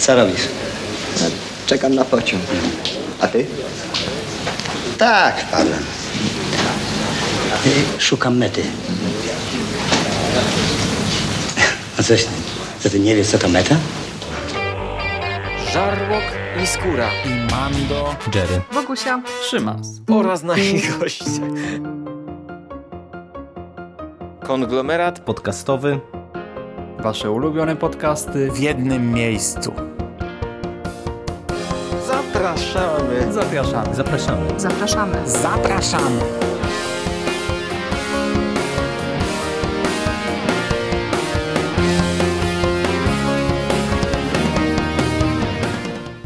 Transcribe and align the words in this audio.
Co 0.00 0.14
robisz? 0.16 0.48
Czekam 1.66 1.94
na 1.94 2.04
pociąg. 2.04 2.42
A 3.20 3.28
ty? 3.28 3.46
Tak, 4.98 5.40
wpadłem. 5.40 5.84
Szukam 7.98 8.36
mety. 8.36 8.62
A 11.98 12.02
coś, 12.02 12.26
co 12.80 12.90
ty 12.90 13.00
nie 13.00 13.16
wiesz, 13.16 13.26
co 13.26 13.38
to 13.38 13.48
meta? 13.48 13.76
Żarłok 15.72 16.22
i 16.62 16.66
Skóra 16.66 17.08
i 17.24 17.52
Mando, 17.52 18.14
Jerry, 18.34 18.60
Wokusia, 18.72 19.22
Szymas. 19.50 19.86
oraz 20.10 20.42
nasi 20.42 20.82
goście. 21.00 21.24
Konglomerat 24.46 25.20
Podcastowy. 25.20 26.00
Wasze 27.02 27.30
ulubione 27.30 27.76
podcasty 27.76 28.50
w 28.50 28.58
jednym 28.58 29.12
miejscu. 29.12 29.72
zapraszamy. 32.06 33.32
Zapraszamy. 33.32 33.94
Zapraszamy. 33.94 34.60
zapraszamy. 34.60 35.28
Zapraszamy! 35.28 36.20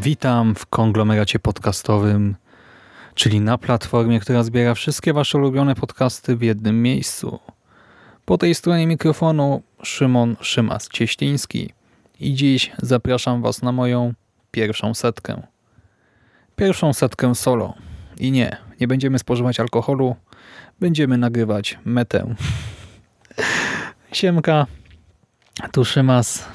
Witam 0.01 0.55
w 0.55 0.65
konglomeracie 0.65 1.39
podcastowym, 1.39 2.35
czyli 3.13 3.41
na 3.41 3.57
platformie, 3.57 4.19
która 4.19 4.43
zbiera 4.43 4.73
wszystkie 4.73 5.13
wasze 5.13 5.37
ulubione 5.37 5.75
podcasty 5.75 6.35
w 6.35 6.41
jednym 6.41 6.81
miejscu. 6.81 7.39
Po 8.25 8.37
tej 8.37 8.55
stronie 8.55 8.87
mikrofonu 8.87 9.61
Szymon 9.85 10.35
Szymas-Cieśliński 10.41 11.69
i 12.19 12.33
dziś 12.33 12.71
zapraszam 12.81 13.41
was 13.41 13.61
na 13.61 13.71
moją 13.71 14.13
pierwszą 14.51 14.93
setkę. 14.93 15.41
Pierwszą 16.55 16.93
setkę 16.93 17.35
solo. 17.35 17.73
I 18.19 18.31
nie, 18.31 18.57
nie 18.79 18.87
będziemy 18.87 19.19
spożywać 19.19 19.59
alkoholu, 19.59 20.15
będziemy 20.79 21.17
nagrywać 21.17 21.79
metę. 21.85 22.35
Siemka, 24.11 24.67
tu 25.71 25.85
Szymas. 25.85 26.45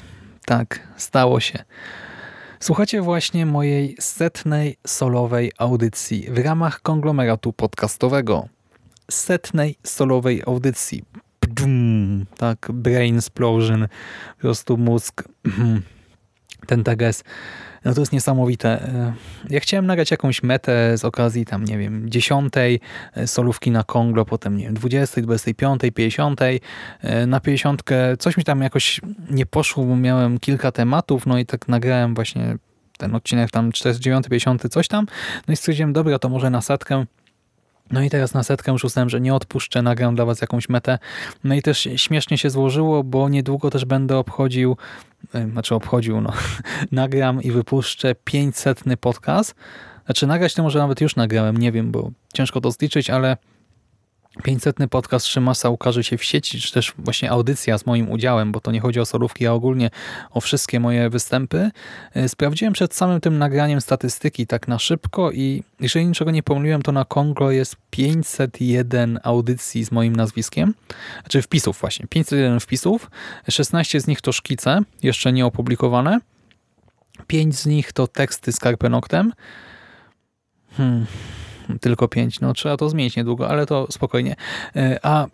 Tak, 0.45 0.87
stało 0.97 1.39
się. 1.39 1.63
Słuchacie 2.59 3.01
właśnie 3.01 3.45
mojej 3.45 3.95
setnej 3.99 4.77
solowej 4.87 5.51
audycji 5.57 6.27
w 6.29 6.37
ramach 6.37 6.81
konglomeratu 6.81 7.53
podcastowego. 7.53 8.47
Setnej 9.11 9.75
solowej 9.83 10.41
audycji. 10.47 11.03
Pdum, 11.55 12.25
tak, 12.37 12.67
brain 12.73 13.17
explosion, 13.17 13.87
po 14.35 14.41
prostu 14.41 14.77
mózg, 14.77 15.23
ten 16.67 16.83
teges. 16.83 17.23
No 17.85 17.93
to 17.93 17.99
jest 17.99 18.13
niesamowite. 18.13 18.91
Ja 19.49 19.59
chciałem 19.59 19.85
nagrać 19.85 20.11
jakąś 20.11 20.43
metę 20.43 20.97
z 20.97 21.05
okazji 21.05 21.45
tam, 21.45 21.65
nie 21.65 21.77
wiem, 21.77 22.09
dziesiątej 22.09 22.79
solówki 23.25 23.71
na 23.71 23.83
Konglo, 23.83 24.25
potem, 24.25 24.57
nie 24.57 24.63
wiem, 24.63 24.73
20, 24.73 25.21
25, 25.21 25.81
50. 25.95 26.39
Na 27.27 27.39
50 27.39 27.83
coś 28.19 28.37
mi 28.37 28.43
tam 28.43 28.61
jakoś 28.61 29.01
nie 29.29 29.45
poszło, 29.45 29.83
bo 29.83 29.95
miałem 29.95 30.39
kilka 30.39 30.71
tematów, 30.71 31.25
no 31.25 31.37
i 31.37 31.45
tak 31.45 31.67
nagrałem 31.67 32.15
właśnie 32.15 32.57
ten 32.97 33.15
odcinek 33.15 33.51
tam 33.51 33.71
49, 33.71 34.27
50, 34.29 34.63
coś 34.69 34.87
tam. 34.87 35.05
No 35.47 35.53
i 35.53 35.57
stwierdziłem, 35.57 35.93
dobra, 35.93 36.19
to 36.19 36.29
może 36.29 36.49
na 36.49 36.61
setkę 36.61 37.05
no 37.91 38.01
i 38.01 38.09
teraz 38.09 38.33
na 38.33 38.43
setkę 38.43 38.71
już 38.71 38.83
uznałem, 38.83 39.09
że 39.09 39.21
nie 39.21 39.35
odpuszczę, 39.35 39.81
nagram 39.81 40.15
dla 40.15 40.25
was 40.25 40.41
jakąś 40.41 40.69
metę. 40.69 40.99
No 41.43 41.55
i 41.55 41.61
też 41.61 41.87
śmiesznie 41.95 42.37
się 42.37 42.49
złożyło, 42.49 43.03
bo 43.03 43.29
niedługo 43.29 43.69
też 43.69 43.85
będę 43.85 44.17
obchodził, 44.17 44.77
znaczy 45.51 45.75
obchodził, 45.75 46.21
no, 46.21 46.33
nagram 46.91 47.41
i 47.41 47.51
wypuszczę 47.51 48.15
500 48.15 48.83
podcast. 48.99 49.55
Znaczy 50.05 50.27
nagrać 50.27 50.53
to 50.53 50.63
może 50.63 50.79
nawet 50.79 51.01
już 51.01 51.15
nagrałem, 51.15 51.57
nie 51.57 51.71
wiem, 51.71 51.91
bo 51.91 52.11
ciężko 52.33 52.61
to 52.61 52.71
zliczyć, 52.71 53.09
ale 53.09 53.37
500 54.43 54.75
podcast 54.89 55.25
Szymasa 55.25 55.69
ukaże 55.69 56.03
się 56.03 56.17
w 56.17 56.23
sieci, 56.23 56.61
czy 56.61 56.73
też 56.73 56.93
właśnie 56.97 57.31
audycja 57.31 57.77
z 57.77 57.85
moim 57.85 58.11
udziałem, 58.11 58.51
bo 58.51 58.59
to 58.59 58.71
nie 58.71 58.79
chodzi 58.79 58.99
o 58.99 59.05
solówki, 59.05 59.47
a 59.47 59.53
ogólnie 59.53 59.89
o 60.31 60.41
wszystkie 60.41 60.79
moje 60.79 61.09
występy. 61.09 61.71
Sprawdziłem 62.27 62.73
przed 62.73 62.95
samym 62.95 63.21
tym 63.21 63.37
nagraniem 63.37 63.81
statystyki 63.81 64.47
tak 64.47 64.67
na 64.67 64.79
szybko 64.79 65.31
i 65.31 65.63
jeżeli 65.79 66.05
niczego 66.05 66.31
nie 66.31 66.43
pomyliłem, 66.43 66.81
to 66.81 66.91
na 66.91 67.05
Kongo 67.05 67.51
jest 67.51 67.75
501 67.89 69.19
audycji 69.23 69.83
z 69.83 69.91
moim 69.91 70.15
nazwiskiem, 70.15 70.73
znaczy 71.21 71.41
wpisów 71.41 71.77
właśnie, 71.81 72.07
501 72.07 72.59
wpisów, 72.59 73.11
16 73.49 74.01
z 74.01 74.07
nich 74.07 74.21
to 74.21 74.31
szkice, 74.31 74.79
jeszcze 75.03 75.33
nie 75.33 75.45
opublikowane, 75.45 76.19
5 77.27 77.55
z 77.55 77.65
nich 77.65 77.93
to 77.93 78.07
teksty 78.07 78.51
z 78.51 78.57
Carpenoctem, 78.57 79.33
hmm 80.77 81.05
tylko 81.79 82.07
5. 82.07 82.39
No 82.39 82.53
trzeba 82.53 82.77
to 82.77 82.89
zmienić 82.89 83.15
niedługo, 83.15 83.49
ale 83.49 83.65
to 83.65 83.87
spokojnie. 83.91 84.35
A 85.01 85.27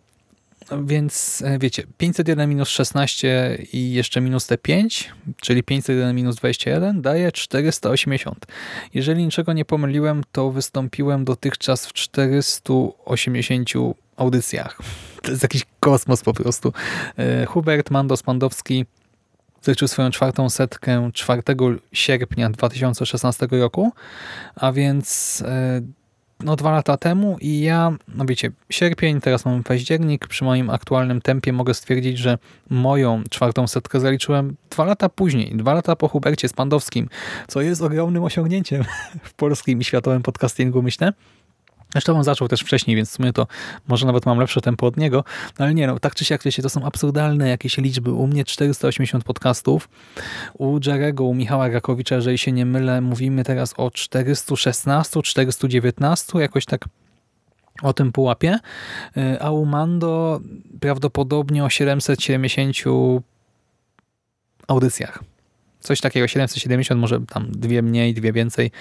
więc 0.85 1.43
wiecie, 1.59 1.83
501 1.97 2.49
minus 2.49 2.69
16 2.69 3.57
i 3.73 3.91
jeszcze 3.91 4.21
minus 4.21 4.47
te 4.47 4.57
5, 4.57 5.11
czyli 5.41 5.63
501 5.63 6.15
minus 6.15 6.35
21 6.35 7.01
daje 7.01 7.31
480. 7.31 8.45
Jeżeli 8.93 9.25
niczego 9.25 9.53
nie 9.53 9.65
pomyliłem, 9.65 10.23
to 10.31 10.51
wystąpiłem 10.51 11.25
dotychczas 11.25 11.85
w 11.87 11.93
480 11.93 13.69
audycjach. 14.17 14.77
To 15.21 15.31
jest 15.31 15.43
jakiś 15.43 15.65
kosmos 15.79 16.21
po 16.21 16.33
prostu. 16.33 16.73
Hubert 17.47 17.91
Mandos-Mandowski 17.91 18.85
zaliczył 19.61 19.87
swoją 19.87 20.11
czwartą 20.11 20.49
setkę 20.49 21.09
4 21.13 21.43
sierpnia 21.93 22.49
2016 22.49 23.47
roku, 23.51 23.91
a 24.55 24.71
więc 24.71 25.43
no 26.43 26.55
dwa 26.55 26.71
lata 26.71 26.97
temu 26.97 27.37
i 27.41 27.61
ja, 27.61 27.93
no 28.15 28.25
wiecie, 28.25 28.51
sierpień, 28.69 29.21
teraz 29.21 29.45
mamy 29.45 29.63
październik, 29.63 30.27
przy 30.27 30.43
moim 30.43 30.69
aktualnym 30.69 31.21
tempie 31.21 31.53
mogę 31.53 31.73
stwierdzić, 31.73 32.17
że 32.17 32.37
moją 32.69 33.23
czwartą 33.29 33.67
setkę 33.67 33.99
zaliczyłem 33.99 34.55
dwa 34.69 34.85
lata 34.85 35.09
później, 35.09 35.55
dwa 35.55 35.73
lata 35.73 35.95
po 35.95 36.07
Hubercie 36.07 36.49
Spandowskim, 36.49 37.09
co 37.47 37.61
jest 37.61 37.81
ogromnym 37.81 38.23
osiągnięciem 38.23 38.83
w 39.23 39.33
polskim 39.33 39.81
i 39.81 39.83
światowym 39.83 40.23
podcastingu, 40.23 40.81
myślę. 40.81 41.13
Zresztą 41.91 42.17
on 42.17 42.23
zaczął 42.23 42.47
też 42.47 42.61
wcześniej, 42.61 42.95
więc 42.95 43.09
w 43.09 43.13
sumie 43.13 43.33
to 43.33 43.47
może 43.87 44.05
nawet 44.05 44.25
mam 44.25 44.39
lepsze 44.39 44.61
tempo 44.61 44.87
od 44.87 44.97
niego, 44.97 45.23
no 45.59 45.65
ale 45.65 45.73
nie 45.73 45.87
no, 45.87 45.99
tak 45.99 46.15
czy 46.15 46.25
siak, 46.25 46.43
to 46.61 46.69
są 46.69 46.85
absurdalne 46.85 47.49
jakieś 47.49 47.77
liczby. 47.77 48.11
U 48.11 48.27
mnie 48.27 48.45
480 48.45 49.23
podcastów, 49.23 49.89
u 50.53 50.79
Jarego, 50.85 51.23
u 51.23 51.33
Michała 51.33 51.69
Rakowicza, 51.69 52.15
jeżeli 52.15 52.37
się 52.37 52.51
nie 52.51 52.65
mylę, 52.65 53.01
mówimy 53.01 53.43
teraz 53.43 53.73
o 53.77 53.91
416, 53.91 55.21
419, 55.21 56.39
jakoś 56.39 56.65
tak 56.65 56.85
o 57.81 57.93
tym 57.93 58.11
pułapie, 58.11 58.59
a 59.39 59.51
u 59.51 59.65
Mando 59.65 60.41
prawdopodobnie 60.79 61.63
o 61.63 61.69
770 61.69 62.75
audycjach. 64.67 65.23
Coś 65.79 66.01
takiego, 66.01 66.27
770, 66.27 67.01
może 67.01 67.19
tam 67.21 67.51
dwie 67.51 67.81
mniej, 67.81 68.13
dwie 68.13 68.33
więcej 68.33 68.71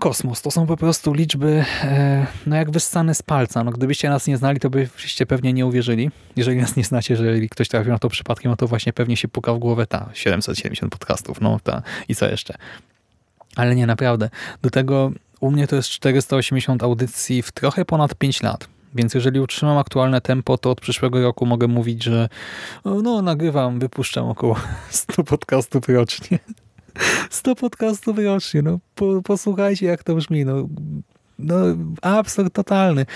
kosmos. 0.00 0.42
To 0.42 0.50
są 0.50 0.66
po 0.66 0.76
prostu 0.76 1.12
liczby, 1.12 1.64
e, 1.82 2.26
no 2.46 2.56
jak 2.56 2.70
wyssane 2.70 3.14
z 3.14 3.22
palca. 3.22 3.64
No 3.64 3.70
gdybyście 3.70 4.10
nas 4.10 4.26
nie 4.26 4.36
znali, 4.36 4.60
to 4.60 4.70
byście 4.70 5.26
pewnie 5.26 5.52
nie 5.52 5.66
uwierzyli. 5.66 6.10
Jeżeli 6.36 6.60
nas 6.60 6.76
nie 6.76 6.84
znacie, 6.84 7.14
jeżeli 7.14 7.48
ktoś 7.48 7.68
trafił 7.68 7.92
na 7.92 7.98
to 7.98 8.08
przypadkiem, 8.08 8.50
no 8.50 8.56
to 8.56 8.66
właśnie 8.66 8.92
pewnie 8.92 9.16
się 9.16 9.28
puka 9.28 9.54
w 9.54 9.58
głowę 9.58 9.86
ta 9.86 10.10
770 10.14 10.92
podcastów, 10.92 11.40
no 11.40 11.60
ta 11.62 11.82
i 12.08 12.14
co 12.14 12.28
jeszcze. 12.28 12.54
Ale 13.56 13.74
nie, 13.74 13.86
naprawdę. 13.86 14.30
Do 14.62 14.70
tego 14.70 15.12
u 15.40 15.50
mnie 15.50 15.66
to 15.66 15.76
jest 15.76 15.88
480 15.88 16.82
audycji 16.82 17.42
w 17.42 17.52
trochę 17.52 17.84
ponad 17.84 18.14
5 18.14 18.42
lat. 18.42 18.68
Więc 18.94 19.14
jeżeli 19.14 19.40
utrzymam 19.40 19.78
aktualne 19.78 20.20
tempo, 20.20 20.58
to 20.58 20.70
od 20.70 20.80
przyszłego 20.80 21.22
roku 21.22 21.46
mogę 21.46 21.68
mówić, 21.68 22.04
że 22.04 22.28
no 22.84 23.22
nagrywam, 23.22 23.78
wypuszczam 23.78 24.28
około 24.28 24.56
100 24.90 25.24
podcastów 25.24 25.88
rocznie. 25.88 26.38
100 27.30 27.54
podcastów 27.54 28.18
rocznie, 28.18 28.62
no 28.62 28.78
po, 28.94 29.22
posłuchajcie 29.22 29.86
jak 29.86 30.04
to 30.04 30.14
brzmi, 30.14 30.44
no 30.44 30.66
no, 31.42 31.56
absurd 32.02 32.54
totalny. 32.54 33.06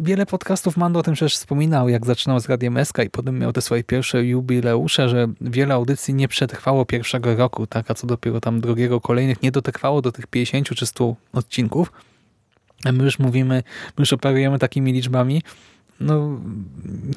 Wiele 0.00 0.26
podcastów 0.26 0.76
Mando 0.76 1.00
o 1.00 1.02
tym 1.02 1.14
przecież 1.14 1.36
wspominał, 1.36 1.88
jak 1.88 2.06
zaczynał 2.06 2.40
z 2.40 2.48
Radiem 2.48 2.84
SK 2.84 2.98
i 3.06 3.10
potem 3.10 3.38
miał 3.38 3.52
te 3.52 3.62
swoje 3.62 3.84
pierwsze 3.84 4.24
jubileusze, 4.24 5.08
że 5.08 5.28
wiele 5.40 5.74
audycji 5.74 6.14
nie 6.14 6.28
przetrwało 6.28 6.84
pierwszego 6.84 7.36
roku, 7.36 7.66
tak, 7.66 7.90
a 7.90 7.94
co 7.94 8.06
dopiero 8.06 8.40
tam 8.40 8.60
drugiego, 8.60 9.00
kolejnych 9.00 9.42
nie 9.42 9.50
dotrwało 9.50 10.02
do 10.02 10.12
tych 10.12 10.26
50 10.26 10.68
czy 10.68 10.86
100 10.86 11.16
odcinków. 11.32 11.92
My 12.92 13.04
już 13.04 13.18
mówimy, 13.18 13.62
my 13.86 14.02
już 14.02 14.12
operujemy 14.12 14.58
takimi 14.58 14.92
liczbami. 14.92 15.42
No, 16.00 16.40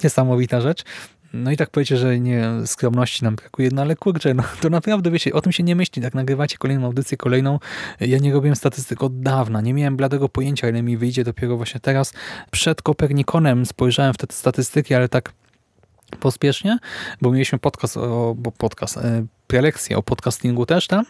niesamowita 0.04 0.62
rzecz. 0.62 0.84
No 1.34 1.52
i 1.52 1.58
tak 1.58 1.70
powiecie, 1.70 1.98
że 1.98 2.20
nie 2.20 2.50
skromności 2.66 3.24
nam 3.24 3.36
brakuje, 3.36 3.70
no 3.74 3.82
ale 3.82 3.96
kurczę, 3.96 4.34
no 4.34 4.44
to 4.62 4.70
naprawdę 4.70 5.12
wiecie, 5.12 5.34
o 5.34 5.42
tym 5.42 5.52
się 5.52 5.64
nie 5.64 5.76
myśli, 5.76 6.02
tak 6.02 6.16
nagrywacie 6.16 6.58
kolejną 6.58 6.86
audycję, 6.86 7.18
kolejną. 7.18 7.60
Ja 8.00 8.18
nie 8.18 8.34
robiłem 8.34 8.56
statystyk 8.56 9.04
od 9.04 9.22
dawna, 9.22 9.62
nie 9.62 9.74
miałem 9.74 9.98
bladego 9.98 10.30
pojęcia, 10.30 10.70
ile 10.70 10.84
mi 10.84 10.98
wyjdzie 10.98 11.24
dopiero 11.24 11.58
właśnie 11.58 11.80
teraz. 11.80 12.14
Przed 12.52 12.82
Kopernikonem 12.82 13.66
spojrzałem 13.66 14.14
w 14.14 14.18
te 14.18 14.28
statystyki, 14.30 14.94
ale 14.94 15.10
tak 15.10 15.34
pospiesznie, 16.20 16.78
bo 17.22 17.32
mieliśmy 17.32 17.60
podcast, 17.60 17.98
o, 17.98 18.36
bo 18.38 18.52
podcast, 18.52 18.98
e, 18.98 19.26
prelekcję 19.48 19.98
o 19.98 20.04
podcastingu 20.04 20.66
też 20.66 20.88
tam, 20.88 21.06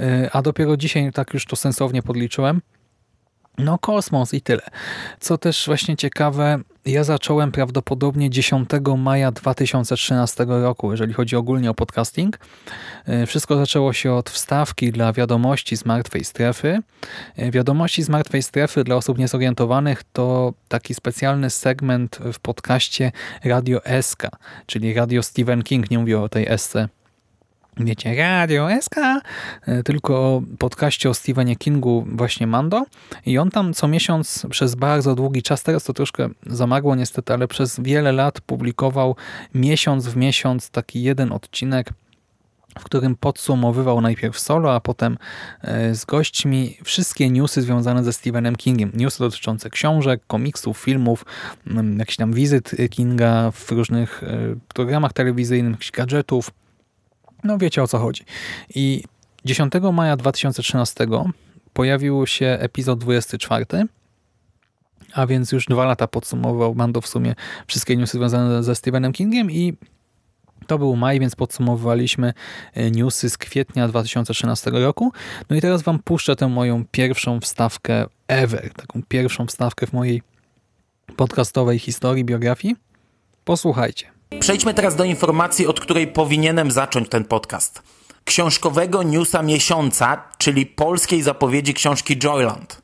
e, 0.00 0.30
a 0.32 0.42
dopiero 0.42 0.76
dzisiaj 0.76 1.12
tak 1.12 1.34
już 1.34 1.46
to 1.46 1.56
sensownie 1.56 2.02
podliczyłem, 2.02 2.60
no 3.58 3.78
kosmos 3.78 4.34
i 4.34 4.40
tyle. 4.40 4.62
Co 5.20 5.38
też 5.38 5.66
właśnie 5.66 5.96
ciekawe, 5.96 6.58
ja 6.86 7.04
zacząłem 7.04 7.52
prawdopodobnie 7.52 8.30
10 8.30 8.68
maja 8.98 9.32
2013 9.32 10.44
roku, 10.48 10.90
jeżeli 10.90 11.12
chodzi 11.12 11.36
ogólnie 11.36 11.70
o 11.70 11.74
podcasting. 11.74 12.38
E, 13.06 13.26
Wszystko 13.26 13.56
zaczęło 13.56 13.92
się 13.92 14.12
od 14.12 14.30
wstawki 14.30 14.92
dla 14.92 15.12
wiadomości 15.12 15.76
z 15.76 15.84
martwej 15.84 16.24
strefy. 16.24 16.78
E, 17.36 17.50
Wiadomości 17.50 18.02
z 18.02 18.08
martwej 18.08 18.42
strefy 18.42 18.84
dla 18.84 18.96
osób 18.96 19.18
niezorientowanych 19.18 20.02
to 20.12 20.54
taki 20.68 20.94
specjalny 20.94 21.50
segment 21.50 22.18
w 22.32 22.38
podcaście 22.38 23.12
Radio 23.44 23.80
SK, 24.00 24.22
czyli 24.66 24.94
Radio 24.94 25.22
Stephen 25.22 25.62
King, 25.62 25.90
nie 25.90 25.98
mówię 25.98 26.20
o 26.20 26.28
tej 26.28 26.58
SC 26.58 26.74
wiecie, 27.76 28.14
Radio 28.16 28.68
SK, 28.80 28.96
e, 29.66 29.82
tylko 29.82 30.14
o 30.14 30.42
podcaście 30.58 31.10
o 31.10 31.14
Stephenie 31.14 31.56
Kingu 31.56 32.06
właśnie 32.08 32.46
Mando 32.46 32.84
i 33.26 33.38
on 33.38 33.50
tam 33.50 33.74
co 33.74 33.88
miesiąc 33.88 34.46
przez 34.50 34.74
bardzo 34.74 35.14
długi 35.14 35.42
czas, 35.42 35.62
teraz 35.62 35.84
to 35.84 35.92
troszkę 35.92 36.28
zamarło 36.46 36.94
niestety, 36.94 37.32
ale 37.32 37.48
przez 37.48 37.80
wiele 37.80 38.12
lat 38.12 38.40
publikował 38.40 39.16
miesiąc 39.54 40.06
w 40.06 40.16
miesiąc 40.16 40.70
taki 40.70 41.02
jeden 41.02 41.32
odcinek 41.32 41.90
w 42.78 42.84
którym 42.84 43.16
podsumowywał 43.16 44.00
najpierw 44.00 44.38
solo, 44.38 44.74
a 44.74 44.80
potem 44.80 45.18
e, 45.62 45.94
z 45.94 46.04
gośćmi 46.04 46.76
wszystkie 46.84 47.30
newsy 47.30 47.62
związane 47.62 48.04
ze 48.04 48.12
Stephenem 48.12 48.56
Kingiem. 48.56 48.92
Newsy 48.94 49.18
dotyczące 49.18 49.70
książek, 49.70 50.20
komiksów, 50.26 50.78
filmów, 50.78 51.24
mm, 51.66 51.98
jakichś 51.98 52.16
tam 52.16 52.32
wizyt 52.32 52.70
Kinga 52.90 53.50
w 53.50 53.72
różnych 53.72 54.22
e, 54.22 54.28
programach 54.74 55.12
telewizyjnych, 55.12 55.72
jakichś 55.72 55.90
gadżetów, 55.90 56.50
no 57.46 57.58
wiecie 57.58 57.82
o 57.82 57.86
co 57.86 57.98
chodzi. 57.98 58.24
I 58.74 59.04
10 59.44 59.72
maja 59.92 60.16
2013 60.16 61.06
pojawił 61.72 62.26
się 62.26 62.46
epizod 62.46 62.98
24, 62.98 63.66
a 65.12 65.26
więc 65.26 65.52
już 65.52 65.66
dwa 65.66 65.84
lata 65.84 66.06
podsumował 66.06 66.74
Mando 66.74 67.00
w 67.00 67.08
sumie 67.08 67.34
wszystkie 67.66 67.96
newsy 67.96 68.18
związane 68.18 68.62
ze 68.62 68.74
Stephenem 68.74 69.12
Kingiem 69.12 69.50
i 69.50 69.74
to 70.66 70.78
był 70.78 70.96
maj, 70.96 71.20
więc 71.20 71.36
podsumowywaliśmy 71.36 72.32
e, 72.74 72.90
newsy 72.90 73.30
z 73.30 73.38
kwietnia 73.38 73.88
2013 73.88 74.70
roku. 74.70 75.12
No 75.50 75.56
i 75.56 75.60
teraz 75.60 75.82
wam 75.82 75.98
puszczę 75.98 76.36
tę 76.36 76.48
moją 76.48 76.84
pierwszą 76.90 77.40
wstawkę 77.40 78.06
ever, 78.28 78.72
taką 78.72 79.02
pierwszą 79.08 79.46
wstawkę 79.46 79.86
w 79.86 79.92
mojej 79.92 80.22
podcastowej 81.16 81.78
historii, 81.78 82.24
biografii. 82.24 82.76
Posłuchajcie. 83.44 84.15
Przejdźmy 84.40 84.74
teraz 84.74 84.96
do 84.96 85.04
informacji, 85.04 85.66
od 85.66 85.80
której 85.80 86.06
powinienem 86.06 86.70
zacząć 86.70 87.08
ten 87.08 87.24
podcast. 87.24 87.82
Książkowego 88.24 89.02
newsa 89.02 89.42
miesiąca, 89.42 90.22
czyli 90.38 90.66
polskiej 90.66 91.22
zapowiedzi 91.22 91.74
książki 91.74 92.18
Joyland. 92.18 92.82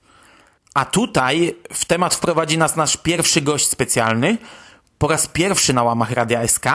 A 0.75 0.85
tutaj 0.85 1.55
w 1.73 1.85
temat 1.85 2.15
wprowadzi 2.15 2.59
nas 2.59 2.77
nasz 2.77 2.97
pierwszy 2.97 3.41
gość 3.41 3.69
specjalny, 3.69 4.39
po 4.99 5.09
raz 5.09 5.27
pierwszy 5.27 5.73
na 5.73 5.83
łamach 5.83 6.11
Radia 6.11 6.49
SK, 6.49 6.67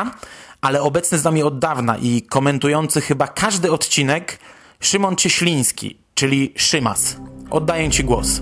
ale 0.62 0.81
obecny 0.81 1.18
z 1.18 1.24
nami 1.24 1.44
od 1.44 1.60
dawna 1.60 1.98
i 1.98 2.22
komentujący 2.22 3.02
chyba 3.02 3.28
każdy 3.28 3.72
odcinek 3.72 4.40
Szymon 4.80 5.16
Cieśliński, 5.16 5.98
czyli 6.16 6.54
Szymas. 6.56 7.18
Oddaję 7.50 7.90
Ci 7.90 8.04
głos. 8.04 8.42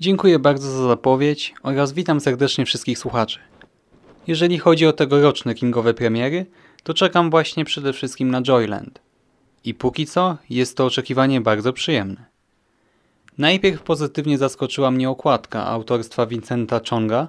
Dziękuję 0.00 0.38
bardzo 0.38 0.70
za 0.70 0.88
zapowiedź 0.88 1.54
oraz 1.62 1.92
witam 1.92 2.20
serdecznie 2.20 2.66
wszystkich 2.66 2.98
słuchaczy. 2.98 3.38
Jeżeli 4.26 4.58
chodzi 4.58 4.86
o 4.86 4.92
tegoroczne 4.92 5.54
kingowe 5.54 5.94
premiery, 5.94 6.46
to 6.82 6.94
czekam 6.94 7.30
właśnie 7.30 7.64
przede 7.64 7.92
wszystkim 7.92 8.30
na 8.30 8.42
Joyland. 8.42 9.00
I 9.64 9.74
póki 9.74 10.06
co 10.06 10.36
jest 10.50 10.76
to 10.76 10.86
oczekiwanie 10.86 11.40
bardzo 11.40 11.72
przyjemne. 11.72 12.24
Najpierw 13.38 13.82
pozytywnie 13.82 14.38
zaskoczyła 14.38 14.90
mnie 14.90 15.10
okładka 15.10 15.66
autorstwa 15.66 16.26
Vincenta 16.26 16.80
Chonga, 16.90 17.28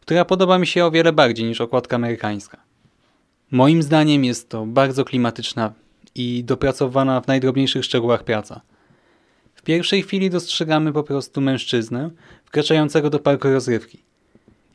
która 0.00 0.24
podoba 0.24 0.58
mi 0.58 0.66
się 0.66 0.84
o 0.84 0.90
wiele 0.90 1.12
bardziej 1.12 1.46
niż 1.46 1.60
okładka 1.60 1.96
amerykańska. 1.96 2.58
Moim 3.50 3.82
zdaniem 3.82 4.24
jest 4.24 4.48
to 4.48 4.66
bardzo 4.66 5.04
klimatyczna 5.04 5.72
i 6.14 6.44
dopracowana 6.44 7.20
w 7.20 7.26
najdrobniejszych 7.26 7.84
szczegółach 7.84 8.24
praca. 8.24 8.60
Pierwszej 9.64 10.02
chwili 10.02 10.30
dostrzegamy 10.30 10.92
po 10.92 11.02
prostu 11.02 11.40
mężczyznę 11.40 12.10
wkraczającego 12.44 13.10
do 13.10 13.18
parku 13.18 13.48
rozrywki. 13.48 13.98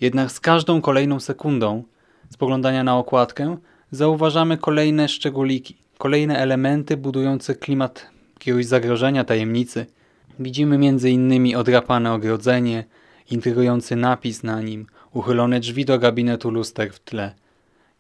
Jednak 0.01 0.31
z 0.31 0.39
każdą 0.39 0.81
kolejną 0.81 1.19
sekundą 1.19 1.83
spoglądania 2.29 2.83
na 2.83 2.97
okładkę 2.97 3.57
zauważamy 3.91 4.57
kolejne 4.57 5.09
szczególiki, 5.09 5.77
kolejne 5.97 6.37
elementy 6.37 6.97
budujące 6.97 7.55
klimat 7.55 8.09
jakiegoś 8.33 8.65
zagrożenia, 8.65 9.23
tajemnicy. 9.23 9.85
Widzimy 10.39 10.75
m.in. 10.75 11.55
odrapane 11.55 12.13
ogrodzenie, 12.13 12.83
intrygujący 13.31 13.95
napis 13.95 14.43
na 14.43 14.61
nim, 14.61 14.87
uchylone 15.13 15.59
drzwi 15.59 15.85
do 15.85 15.99
gabinetu 15.99 16.51
luster 16.51 16.93
w 16.93 16.99
tle, 16.99 17.33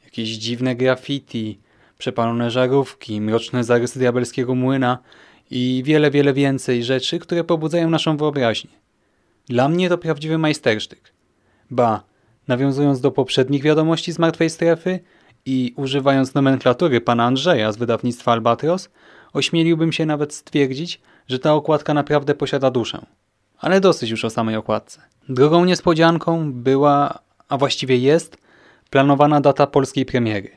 jakieś 0.05 0.29
dziwne 0.29 0.75
graffiti, 0.75 1.59
przepalone 1.97 2.51
żarówki, 2.51 3.21
mroczne 3.21 3.63
zarysy 3.63 3.99
diabelskiego 3.99 4.55
młyna 4.55 4.97
i 5.51 5.81
wiele, 5.85 6.11
wiele 6.11 6.33
więcej 6.33 6.83
rzeczy, 6.83 7.19
które 7.19 7.43
pobudzają 7.43 7.89
naszą 7.89 8.17
wyobraźnię. 8.17 8.71
Dla 9.47 9.69
mnie 9.69 9.89
to 9.89 9.97
prawdziwy 9.97 10.37
majstersztyk. 10.37 11.13
Ba, 11.71 12.03
nawiązując 12.47 13.01
do 13.01 13.11
poprzednich 13.11 13.63
wiadomości 13.63 14.11
z 14.11 14.19
martwej 14.19 14.49
strefy 14.49 14.99
i 15.45 15.73
używając 15.75 16.33
nomenklatury 16.33 17.01
pana 17.01 17.25
Andrzeja 17.25 17.71
z 17.71 17.77
wydawnictwa 17.77 18.31
Albatros, 18.31 18.89
ośmieliłbym 19.33 19.91
się 19.91 20.05
nawet 20.05 20.33
stwierdzić, 20.33 21.01
że 21.27 21.39
ta 21.39 21.53
okładka 21.53 21.93
naprawdę 21.93 22.35
posiada 22.35 22.71
duszę. 22.71 23.05
Ale 23.59 23.81
dosyć 23.81 24.09
już 24.09 24.25
o 24.25 24.29
samej 24.29 24.55
okładce. 24.55 25.01
Drugą 25.29 25.65
niespodzianką 25.65 26.53
była, 26.53 27.19
a 27.49 27.57
właściwie 27.57 27.97
jest, 27.97 28.37
planowana 28.89 29.41
data 29.41 29.67
polskiej 29.67 30.05
premiery. 30.05 30.49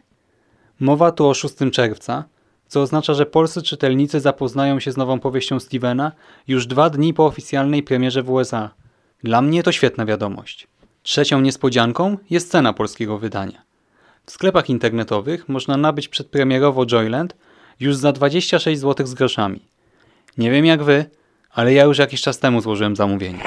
Mowa 0.81 1.13
tu 1.13 1.27
o 1.27 1.35
6 1.35 1.55
czerwca, 1.73 2.25
co 2.73 2.83
oznacza, 2.83 3.15
że 3.15 3.27
polscy 3.27 3.63
czytelnicy 3.63 4.21
zapoznają 4.21 4.81
się 4.81 4.93
z 4.93 4.97
nową 4.97 5.21
powieścią 5.21 5.61
Stevena 5.61 6.13
już 6.49 6.67
dwa 6.67 6.91
dni 6.91 7.15
po 7.15 7.27
oficjalnej 7.27 7.83
premierze 7.83 8.23
w 8.23 8.31
USA. 8.31 8.71
Dla 9.25 9.43
mnie 9.43 9.63
to 9.63 9.73
świetna 9.73 10.07
wiadomość. 10.07 10.67
Trzecią 11.03 11.41
niespodzianką 11.41 12.19
jest 12.31 12.51
cena 12.51 12.73
polskiego 12.73 13.19
wydania. 13.19 13.63
W 14.27 14.31
sklepach 14.31 14.71
internetowych 14.71 15.49
można 15.49 15.77
nabyć 15.77 16.09
przedpremierowo 16.09 16.87
Joyland 16.87 17.37
już 17.81 17.97
za 17.97 18.13
26 18.13 18.81
zł 18.81 19.07
z 19.07 19.15
groszami. 19.15 19.61
Nie 20.39 20.51
wiem 20.51 20.65
jak 20.65 20.83
wy, 20.83 21.05
ale 21.51 21.73
ja 21.73 21.85
już 21.85 21.99
jakiś 21.99 22.23
czas 22.23 22.39
temu 22.39 22.61
złożyłem 22.61 22.97
zamówienie. 22.97 23.43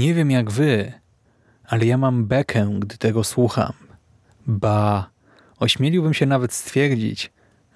Nie 0.00 0.14
wiem 0.14 0.30
jak 0.30 0.50
wy, 0.50 0.92
ale 1.64 1.86
ja 1.86 1.98
mam 1.98 2.24
bekę, 2.24 2.70
gdy 2.78 2.98
tego 2.98 3.24
słucham. 3.24 3.72
Ba, 4.46 5.10
ośmieliłbym 5.58 6.14
się 6.14 6.26
nawet 6.26 6.52
stwierdzić, 6.52 7.32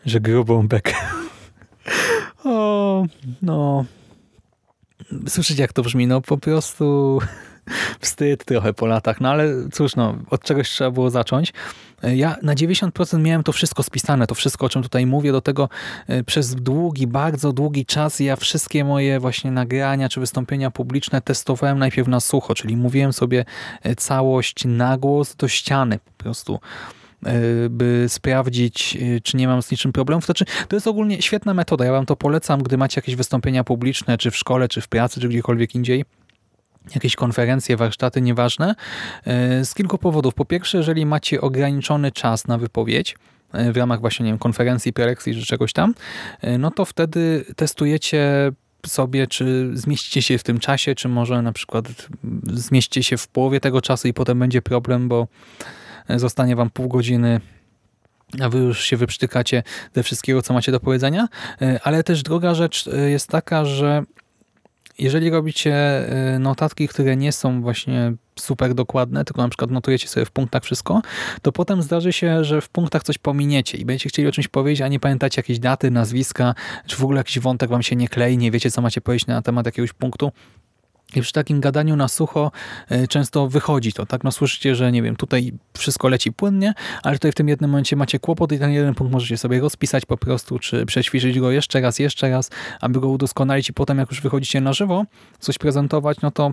że 0.07 0.21
grubą 0.21 0.69
bekę. 0.69 0.95
o, 2.45 3.07
no... 3.43 3.85
Słyszycie 5.29 5.63
jak 5.63 5.73
to 5.73 5.83
brzmi? 5.83 6.07
No 6.07 6.21
po 6.21 6.39
prostu 6.39 7.19
wstyd 8.01 8.45
trochę 8.45 8.75
po 8.75 8.87
latach, 8.87 9.21
no 9.21 9.31
ale 9.31 9.49
cóż, 9.73 9.97
no, 9.97 10.19
od 10.31 10.43
czegoś 10.45 10.71
trzeba 10.71 10.91
było 10.91 11.11
zacząć. 11.11 11.53
Ja 12.03 12.37
na 12.43 12.55
90% 12.55 13.21
miałem 13.21 13.43
to 13.43 13.53
wszystko 13.53 13.83
spisane, 13.83 14.27
to 14.27 14.35
wszystko, 14.35 14.67
o 14.67 14.69
czym 14.69 14.83
tutaj 14.83 15.07
mówię, 15.07 15.33
do 15.33 15.41
tego 15.41 15.69
e, 16.07 16.25
przez 16.25 16.55
długi, 16.55 17.07
bardzo 17.07 17.53
długi 17.53 17.87
czas 17.87 18.21
ja 18.21 18.37
wszystkie 18.37 18.85
moje 18.85 19.21
właśnie 19.21 19.51
nagrania 19.51 20.09
czy 20.09 20.21
wystąpienia 20.21 20.71
publiczne 20.71 21.21
testowałem 21.21 21.79
najpierw 21.79 22.09
na 22.09 22.21
sucho, 22.21 22.55
czyli 22.55 22.77
mówiłem 22.77 23.13
sobie 23.13 23.45
e, 23.83 23.95
całość 23.97 24.65
na 24.65 24.99
głos 24.99 25.37
do 25.37 25.49
ściany 25.49 25.99
po 25.99 26.25
prostu 26.25 26.61
e, 27.27 27.33
by 27.71 28.05
sprawdzić, 28.09 28.99
czy 29.23 29.37
nie 29.37 29.49
mam 29.49 29.63
z 29.63 29.71
niczym 29.71 29.93
problemów. 29.93 30.25
Znaczy, 30.25 30.45
to 30.69 30.77
jest 30.77 30.87
ogólnie 30.87 31.23
świetna 31.23 31.55
metoda. 31.55 31.85
Ja 31.85 31.93
wam 31.93 32.07
to 32.07 32.17
polecam, 32.17 32.63
gdy 32.63 32.79
macie 32.79 32.99
jakieś 32.99 33.17
wystąpienia 33.17 33.65
publiczne, 33.65 34.19
czy 34.19 34.31
w 34.31 34.37
szkole, 34.37 34.69
czy 34.69 34.81
w 34.81 34.89
pracy, 34.89 35.21
czy 35.21 35.29
gdziekolwiek 35.29 35.75
indziej 35.75 36.05
jakieś 36.95 37.17
konferencje, 37.17 37.77
warsztaty, 37.77 38.21
nieważne, 38.21 38.75
z 39.65 39.75
kilku 39.75 39.99
powodów. 39.99 40.35
Po 40.35 40.45
pierwsze, 40.45 40.79
jeżeli 40.79 41.07
macie 41.07 41.41
ograniczony 41.41 42.13
czas 42.13 42.47
na 42.47 42.59
wypowiedź, 42.59 43.17
w 43.73 43.77
ramach 43.77 44.01
właśnie, 44.01 44.25
nie 44.25 44.33
wiem, 44.33 44.39
konferencji, 44.39 44.93
prelekcji 44.93 45.35
czy 45.35 45.47
czegoś 45.47 45.73
tam, 45.73 45.95
no 46.59 46.71
to 46.71 46.85
wtedy 46.85 47.45
testujecie 47.57 48.53
sobie, 48.87 49.27
czy 49.27 49.71
zmieścicie 49.75 50.23
się 50.23 50.39
w 50.39 50.43
tym 50.43 50.59
czasie, 50.59 50.95
czy 50.95 51.09
może 51.09 51.43
na 51.43 51.53
przykład 51.53 52.09
zmieścicie 52.53 53.03
się 53.03 53.17
w 53.17 53.29
połowie 53.29 53.61
tego 53.61 53.81
czasu 53.81 54.09
i 54.09 54.13
potem 54.13 54.39
będzie 54.39 54.63
problem, 54.63 55.09
bo 55.09 55.29
zostanie 56.09 56.57
wam 56.57 56.71
pół 56.71 56.89
godziny 56.89 57.41
a 58.43 58.49
wy 58.49 58.59
już 58.59 58.85
się 58.85 58.97
wyprztykacie 58.97 59.63
ze 59.95 60.03
wszystkiego, 60.03 60.43
co 60.43 60.55
macie 60.55 60.73
do 60.73 60.81
powiedzenia. 60.81 61.29
Ale 61.83 62.03
też 62.03 62.23
druga 62.23 62.55
rzecz 62.55 62.89
jest 63.07 63.29
taka, 63.29 63.65
że 63.65 64.03
jeżeli 64.99 65.31
robicie 65.31 66.05
y, 66.35 66.39
notatki, 66.39 66.89
które 66.89 67.17
nie 67.17 67.33
są 67.33 67.63
właśnie 67.63 68.13
super 68.39 68.75
dokładne, 68.75 69.25
tylko 69.25 69.43
na 69.43 69.49
przykład 69.49 69.71
notujecie 69.71 70.09
sobie 70.09 70.27
w 70.27 70.31
punktach 70.31 70.63
wszystko, 70.63 71.03
to 71.43 71.53
potem 71.53 71.83
zdarzy 71.83 72.13
się, 72.13 72.45
że 72.45 72.61
w 72.61 72.69
punktach 72.69 73.03
coś 73.03 73.19
pominiecie 73.19 73.79
i 73.79 73.85
będziecie 73.85 74.09
chcieli 74.09 74.29
o 74.29 74.33
czymś 74.33 74.49
powiedzieć, 74.49 74.81
a 74.81 74.89
nie 74.89 75.01
pamiętacie 75.01 75.39
jakieś 75.39 75.59
daty, 75.59 75.91
nazwiska, 75.91 76.55
czy 76.87 76.97
w 76.97 77.05
ogóle 77.05 77.19
jakiś 77.19 77.39
wątek 77.39 77.71
wam 77.71 77.83
się 77.83 77.97
nie 77.97 78.09
klei, 78.09 78.39
nie 78.39 78.51
wiecie, 78.51 78.71
co 78.71 78.83
macie 78.83 79.01
powiedzieć 79.01 79.27
na 79.27 79.43
temat 79.43 79.67
jakiegoś 79.67 79.93
punktu, 79.93 80.33
i 81.17 81.23
przy 81.23 81.33
takim 81.33 81.61
gadaniu 81.61 81.97
na 81.97 82.09
sucho 82.09 82.53
e, 82.89 83.09
często 83.09 83.49
wychodzi 83.49 83.93
to, 83.93 84.07
tak? 84.07 84.25
No 84.25 84.33
słyszycie, 84.33 84.75
że 84.75 84.93
nie 84.93 85.03
wiem, 85.03 85.17
tutaj 85.17 85.53
wszystko 85.77 86.09
leci 86.09 86.33
płynnie, 86.33 86.75
ale 87.03 87.17
tutaj 87.17 87.33
w 87.33 87.35
tym 87.35 87.49
jednym 87.49 87.71
momencie 87.71 87.97
macie 87.97 88.19
kłopot 88.19 88.53
i 88.53 88.59
ten 88.59 88.71
jeden 88.71 88.95
punkt 88.95 89.13
możecie 89.13 89.39
sobie 89.39 89.61
rozpisać 89.61 90.07
po 90.07 90.17
prostu, 90.17 90.59
czy 90.59 90.87
przećwiczyć 90.87 91.41
go 91.41 91.51
jeszcze 91.51 91.81
raz, 91.81 91.99
jeszcze 91.99 92.31
raz, 92.31 92.51
aby 92.81 93.01
go 93.01 93.09
udoskonalić 93.09 93.69
i 93.69 93.73
potem 93.73 93.99
jak 93.99 94.11
już 94.11 94.21
wychodzicie 94.21 94.61
na 94.61 94.73
żywo, 94.73 95.05
coś 95.39 95.59
prezentować, 95.59 96.21
no 96.23 96.31
to 96.31 96.51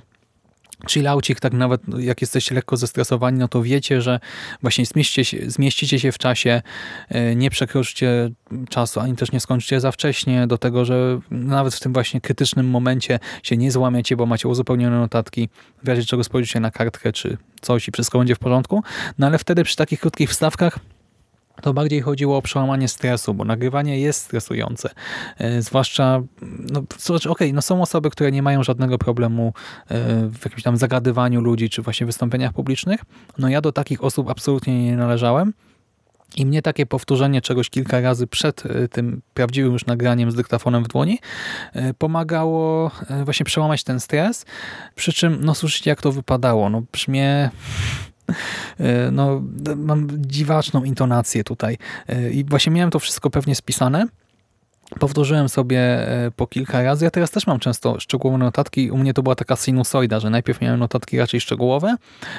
chillaucik, 0.90 1.40
tak 1.40 1.54
nawet 1.54 1.82
jak 2.00 2.22
jesteście 2.22 2.56
lekko 2.56 2.78
zestresowani, 2.78 3.40
no 3.40 3.48
to 3.48 3.64
wiecie, 3.64 4.02
że 4.02 4.20
właśnie 4.62 4.86
zmieścicie 4.86 5.26
się, 5.26 5.52
zmieścicie 5.52 6.00
się 6.00 6.12
w 6.12 6.18
czasie, 6.18 6.62
e, 7.10 7.36
nie 7.36 7.50
przekroczycie 7.50 8.30
czasu, 8.70 9.00
ani 9.00 9.16
też 9.16 9.32
nie 9.32 9.40
skończycie 9.40 9.80
za 9.80 9.92
wcześnie, 9.92 10.48
do 10.48 10.58
tego, 10.58 10.86
że 10.86 11.20
nawet 11.32 11.76
w 11.76 11.80
tym 11.80 11.94
właśnie 11.94 12.22
krytycznym 12.22 12.70
momencie 12.70 13.20
się 13.44 13.58
nie 13.58 13.72
złamiecie, 13.72 14.16
bo 14.16 14.26
macie 14.26 14.48
uzupełnione 14.48 15.00
notatki, 15.00 15.50
w 15.84 15.88
razie 15.88 16.06
czego 16.06 16.24
spojrzycie 16.24 16.60
na 16.60 16.72
kartkę 16.72 17.12
czy 17.12 17.38
coś 17.62 17.88
i 17.88 17.92
wszystko 17.92 18.18
będzie 18.18 18.36
w 18.36 18.40
porządku, 18.40 18.84
no 19.18 19.28
ale 19.28 19.38
wtedy 19.38 19.64
przy 19.64 19.76
takich 19.76 20.00
krótkich 20.00 20.30
wstawkach 20.30 20.80
to 21.62 21.74
bardziej 21.74 22.02
chodziło 22.02 22.38
o 22.38 22.42
przełamanie 22.42 22.88
stresu, 22.88 23.34
bo 23.34 23.46
nagrywanie 23.46 24.00
jest 24.00 24.22
stresujące. 24.22 24.90
E, 25.38 25.62
zwłaszcza, 25.62 26.22
no, 26.42 26.84
znaczy, 26.98 27.30
okej, 27.30 27.48
okay, 27.48 27.54
no 27.54 27.62
są 27.62 27.82
osoby, 27.82 28.10
które 28.10 28.32
nie 28.32 28.42
mają 28.42 28.64
żadnego 28.64 28.98
problemu 28.98 29.48
e, 29.48 30.00
w 30.28 30.46
jakimś 30.46 30.64
tam 30.64 30.78
zagadywaniu 30.78 31.42
ludzi, 31.42 31.70
czy 31.70 31.82
właśnie 31.82 32.06
wystąpieniach 32.06 32.54
publicznych. 32.54 33.02
No 33.38 33.50
ja 33.50 33.62
do 33.62 33.72
takich 33.72 34.04
osób 34.04 34.30
absolutnie 34.30 34.86
nie 34.86 34.98
należałem. 34.98 35.54
I 36.36 36.46
mnie 36.46 36.62
takie 36.62 36.86
powtórzenie 36.86 37.42
czegoś 37.42 37.70
kilka 37.70 38.02
razy 38.02 38.28
przed 38.28 38.66
e, 38.66 38.88
tym 38.88 39.22
prawdziwym 39.34 39.74
już 39.74 39.86
nagraniem 39.86 40.32
z 40.32 40.36
dyktafonem 40.36 40.84
w 40.84 40.88
dłoni 40.88 41.20
pomagało 41.98 42.92
właśnie 43.26 43.44
przełamać 43.44 43.84
ten 43.84 44.00
stres. 44.00 44.46
Przy 44.96 45.14
czym, 45.14 45.38
no 45.42 45.56
słyszycie 45.56 45.90
jak 45.90 46.02
to 46.02 46.12
wypadało. 46.12 46.70
No 46.70 46.84
brzmię 46.92 47.22
E, 47.32 48.11
no, 49.12 49.42
mam 49.76 50.08
dziwaczną 50.12 50.84
intonację 50.84 51.44
tutaj 51.44 51.78
e, 52.08 52.30
i 52.30 52.44
właśnie 52.44 52.72
miałem 52.72 52.92
to 52.92 53.00
wszystko 53.00 53.30
pewnie 53.30 53.56
spisane. 53.56 54.08
Powtórzyłem 55.00 55.50
sobie 55.50 55.80
e, 55.80 56.32
po 56.36 56.48
kilka 56.48 56.84
razy. 56.84 57.06
Ja 57.06 57.12
teraz 57.12 57.32
też 57.32 57.48
mam 57.48 57.60
często 57.60 58.00
szczegółowe 58.00 58.38
notatki. 58.38 58.92
U 58.92 58.98
mnie 58.98 59.14
to 59.14 59.24
była 59.24 59.36
taka 59.36 59.56
sinusoida, 59.56 60.20
że 60.20 60.30
najpierw 60.30 60.62
miałem 60.62 60.80
notatki 60.80 61.18
raczej 61.18 61.42
szczegółowe, 61.42 61.96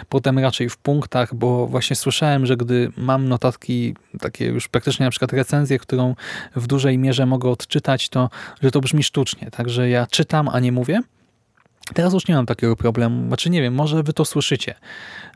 potem 0.09 0.39
raczej 0.39 0.69
w 0.69 0.77
punktach, 0.77 1.35
bo 1.35 1.67
właśnie 1.67 1.97
słyszałem, 1.97 2.47
że 2.47 2.57
gdy 2.57 2.93
mam 2.97 3.29
notatki, 3.29 3.95
takie 4.21 4.47
już 4.47 4.69
praktycznie 4.69 5.07
na 5.07 5.11
przykład 5.11 5.33
recenzję, 5.33 5.79
którą 5.79 6.15
w 6.57 6.67
dużej 6.67 6.99
mierze 6.99 7.27
mogę 7.27 7.51
odczytać, 7.51 8.09
to 8.09 8.31
że 8.63 8.71
to 8.71 8.81
brzmi 8.81 9.03
sztucznie. 9.03 9.51
Także 9.51 9.89
ja 9.89 10.07
czytam, 10.07 10.49
a 10.49 10.61
nie 10.61 10.73
mówię. 10.73 11.01
Teraz 11.95 12.13
już 12.13 12.29
nie 12.29 12.35
mam 12.35 12.47
takiego 12.47 12.77
problemu. 12.77 13.27
Znaczy 13.29 13.51
nie 13.51 13.63
wiem, 13.63 13.75
może 13.75 14.03
wy 14.03 14.13
to 14.13 14.25
słyszycie, 14.25 14.75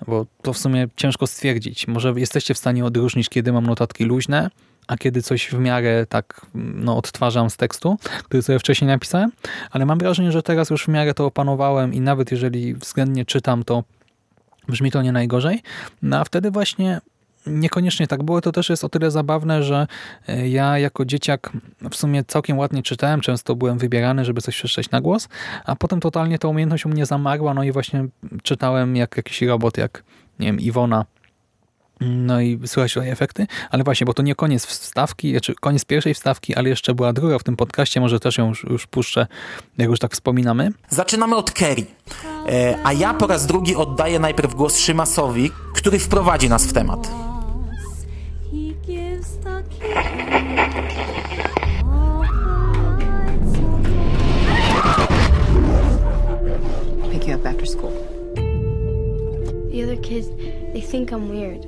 bo 0.06 0.26
to 0.42 0.52
w 0.52 0.58
sumie 0.58 0.88
ciężko 0.96 1.26
stwierdzić. 1.26 1.88
Może 1.88 2.14
jesteście 2.16 2.54
w 2.54 2.58
stanie 2.58 2.84
odróżnić, 2.84 3.28
kiedy 3.28 3.52
mam 3.52 3.66
notatki 3.66 4.04
luźne, 4.04 4.50
a 4.86 4.96
kiedy 4.96 5.22
coś 5.22 5.48
w 5.48 5.58
miarę 5.58 6.06
tak 6.08 6.46
no, 6.54 6.96
odtwarzam 6.96 7.50
z 7.50 7.56
tekstu, 7.56 7.98
który 8.24 8.42
sobie 8.42 8.58
wcześniej 8.58 8.88
napisałem, 8.88 9.32
ale 9.70 9.86
mam 9.86 9.98
wrażenie, 9.98 10.32
że 10.32 10.42
teraz 10.42 10.70
już 10.70 10.84
w 10.84 10.88
miarę 10.88 11.14
to 11.14 11.26
opanowałem 11.26 11.94
i 11.94 12.00
nawet 12.00 12.30
jeżeli 12.30 12.74
względnie 12.74 13.24
czytam, 13.24 13.64
to 13.64 13.84
brzmi 14.68 14.90
to 14.90 15.02
nie 15.02 15.12
najgorzej. 15.12 15.62
No 16.02 16.18
a 16.18 16.24
wtedy 16.24 16.50
właśnie 16.50 17.00
niekoniecznie 17.46 18.06
tak 18.06 18.22
było. 18.22 18.40
To 18.40 18.52
też 18.52 18.68
jest 18.68 18.84
o 18.84 18.88
tyle 18.88 19.10
zabawne, 19.10 19.62
że 19.62 19.86
e, 20.28 20.48
ja 20.48 20.78
jako 20.78 21.04
dzieciak 21.04 21.52
w 21.90 21.96
sumie 21.96 22.24
całkiem 22.24 22.58
ładnie 22.58 22.82
czytałem, 22.82 23.20
często 23.20 23.56
byłem 23.56 23.78
wybierany, 23.78 24.24
żeby 24.24 24.40
coś 24.40 24.56
przeczytać 24.56 24.90
na 24.90 25.00
głos, 25.00 25.28
a 25.64 25.76
potem 25.76 26.00
totalnie 26.00 26.38
ta 26.38 26.48
umiejętność 26.48 26.86
u 26.86 26.88
mnie 26.88 27.06
zamarła, 27.06 27.54
no 27.54 27.64
i 27.64 27.72
właśnie 27.72 28.06
czytałem 28.42 28.96
jak 28.96 29.16
jakiś 29.16 29.42
robot, 29.42 29.78
jak 29.78 30.02
nie 30.38 30.46
wiem, 30.46 30.60
Iwona 30.60 31.04
no 32.00 32.40
i 32.40 32.60
słychać 32.66 32.94
tutaj 32.94 33.10
efekty, 33.10 33.46
ale 33.70 33.84
właśnie, 33.84 34.04
bo 34.04 34.14
to 34.14 34.22
nie 34.22 34.34
koniec 34.34 34.66
wstawki, 34.66 35.30
znaczy 35.30 35.54
koniec 35.60 35.84
pierwszej 35.84 36.14
wstawki, 36.14 36.54
ale 36.54 36.68
jeszcze 36.68 36.94
była 36.94 37.12
druga 37.12 37.38
w 37.38 37.42
tym 37.42 37.56
podcaście, 37.56 38.00
może 38.00 38.20
też 38.20 38.38
ją 38.38 38.48
już, 38.48 38.64
już 38.64 38.86
puszczę, 38.86 39.26
jak 39.78 39.88
już 39.88 39.98
tak 39.98 40.12
wspominamy. 40.12 40.72
Zaczynamy 40.88 41.36
od 41.36 41.50
Kerry, 41.50 41.86
e, 42.48 42.78
a 42.84 42.92
ja 42.92 43.14
po 43.14 43.26
raz 43.26 43.46
drugi 43.46 43.76
oddaję 43.76 44.18
najpierw 44.18 44.54
głos 44.54 44.78
Szymasowi, 44.78 45.50
który 45.74 45.98
wprowadzi 45.98 46.48
nas 46.48 46.66
w 46.66 46.72
temat. 46.72 47.25
Pick 57.12 57.28
you 57.28 57.34
up 57.34 57.46
after 57.46 57.66
school. 57.66 57.92
The 59.70 59.84
other 59.84 60.00
kids, 60.00 60.28
they 60.72 60.82
think 60.82 61.10
I'm 61.10 61.30
weird. 61.30 61.66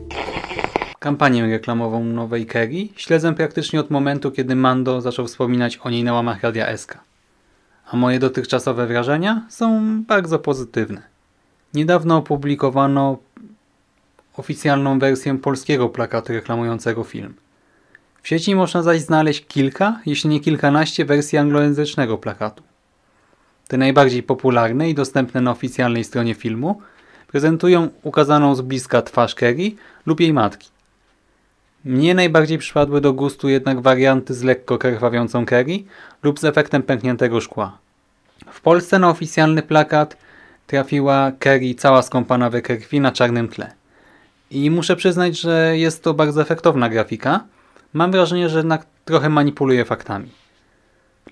Kampanię 0.98 1.46
reklamową 1.46 2.04
nowej 2.04 2.46
Kerry 2.46 2.88
śledzę 2.96 3.34
praktycznie 3.34 3.80
od 3.80 3.90
momentu, 3.90 4.30
kiedy 4.30 4.56
Mando 4.56 5.00
zaczął 5.00 5.26
wspominać 5.26 5.76
o 5.76 5.90
niej 5.90 6.04
na 6.04 6.12
łamach 6.12 6.42
Radia 6.42 6.76
SK. 6.76 6.98
A 7.92 7.96
moje 7.96 8.18
dotychczasowe 8.18 8.86
wrażenia 8.86 9.46
są 9.48 9.82
bardzo 10.04 10.38
pozytywne. 10.38 11.02
Niedawno 11.74 12.16
opublikowano 12.16 13.18
oficjalną 14.36 14.98
wersję 14.98 15.38
polskiego 15.38 15.88
plakatu 15.88 16.32
reklamującego 16.32 17.04
film. 17.04 17.34
W 18.22 18.28
sieci 18.28 18.54
można 18.54 18.82
zaś 18.82 19.00
znaleźć 19.00 19.46
kilka, 19.46 20.00
jeśli 20.06 20.30
nie 20.30 20.40
kilkanaście 20.40 21.04
wersji 21.04 21.38
anglojęzycznego 21.38 22.18
plakatu. 22.18 22.62
Te 23.68 23.76
najbardziej 23.76 24.22
popularne 24.22 24.90
i 24.90 24.94
dostępne 24.94 25.40
na 25.40 25.50
oficjalnej 25.50 26.04
stronie 26.04 26.34
filmu 26.34 26.80
prezentują 27.26 27.88
ukazaną 28.02 28.54
z 28.54 28.60
bliska 28.60 29.02
twarz 29.02 29.34
Kerry 29.34 29.72
lub 30.06 30.20
jej 30.20 30.32
matki. 30.32 30.68
Mnie 31.84 32.14
najbardziej 32.14 32.58
przypadły 32.58 33.00
do 33.00 33.12
gustu 33.12 33.48
jednak 33.48 33.80
warianty 33.80 34.34
z 34.34 34.42
lekko 34.42 34.78
krwawiącą 34.78 35.46
Kerry 35.46 35.84
lub 36.22 36.40
z 36.40 36.44
efektem 36.44 36.82
pękniętego 36.82 37.40
szkła. 37.40 37.78
W 38.52 38.60
Polsce 38.60 38.98
na 38.98 39.10
oficjalny 39.10 39.62
plakat 39.62 40.16
trafiła 40.66 41.32
Kerry 41.38 41.74
cała 41.74 42.02
skąpana 42.02 42.50
we 42.50 42.62
krwi 42.62 43.00
na 43.00 43.12
czarnym 43.12 43.48
tle. 43.48 43.72
I 44.50 44.70
muszę 44.70 44.96
przyznać, 44.96 45.40
że 45.40 45.78
jest 45.78 46.02
to 46.02 46.14
bardzo 46.14 46.42
efektowna 46.42 46.88
grafika. 46.88 47.44
Mam 47.92 48.12
wrażenie, 48.12 48.48
że 48.48 48.58
jednak 48.58 48.86
trochę 49.04 49.28
manipuluje 49.28 49.84
faktami. 49.84 50.28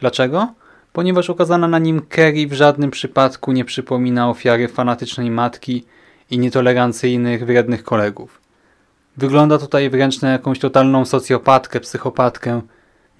Dlaczego? 0.01 0.55
Ponieważ 0.93 1.31
ukazana 1.31 1.69
na 1.69 1.79
nim 1.79 2.03
Kerry 2.09 2.47
w 2.47 2.53
żadnym 2.53 2.91
przypadku 2.91 3.53
nie 3.53 3.65
przypomina 3.65 4.31
ofiary 4.31 4.69
fanatycznej 4.69 5.31
matki 5.31 5.85
i 6.31 6.39
nietolerancyjnych, 6.39 7.47
wrednych 7.47 7.85
kolegów. 7.85 8.41
Wygląda 9.17 9.59
tutaj 9.59 9.91
wręcz 9.91 10.21
na 10.21 10.31
jakąś 10.31 10.59
totalną 10.59 11.05
socjopatkę, 11.05 11.81
psychopatkę, 11.81 12.63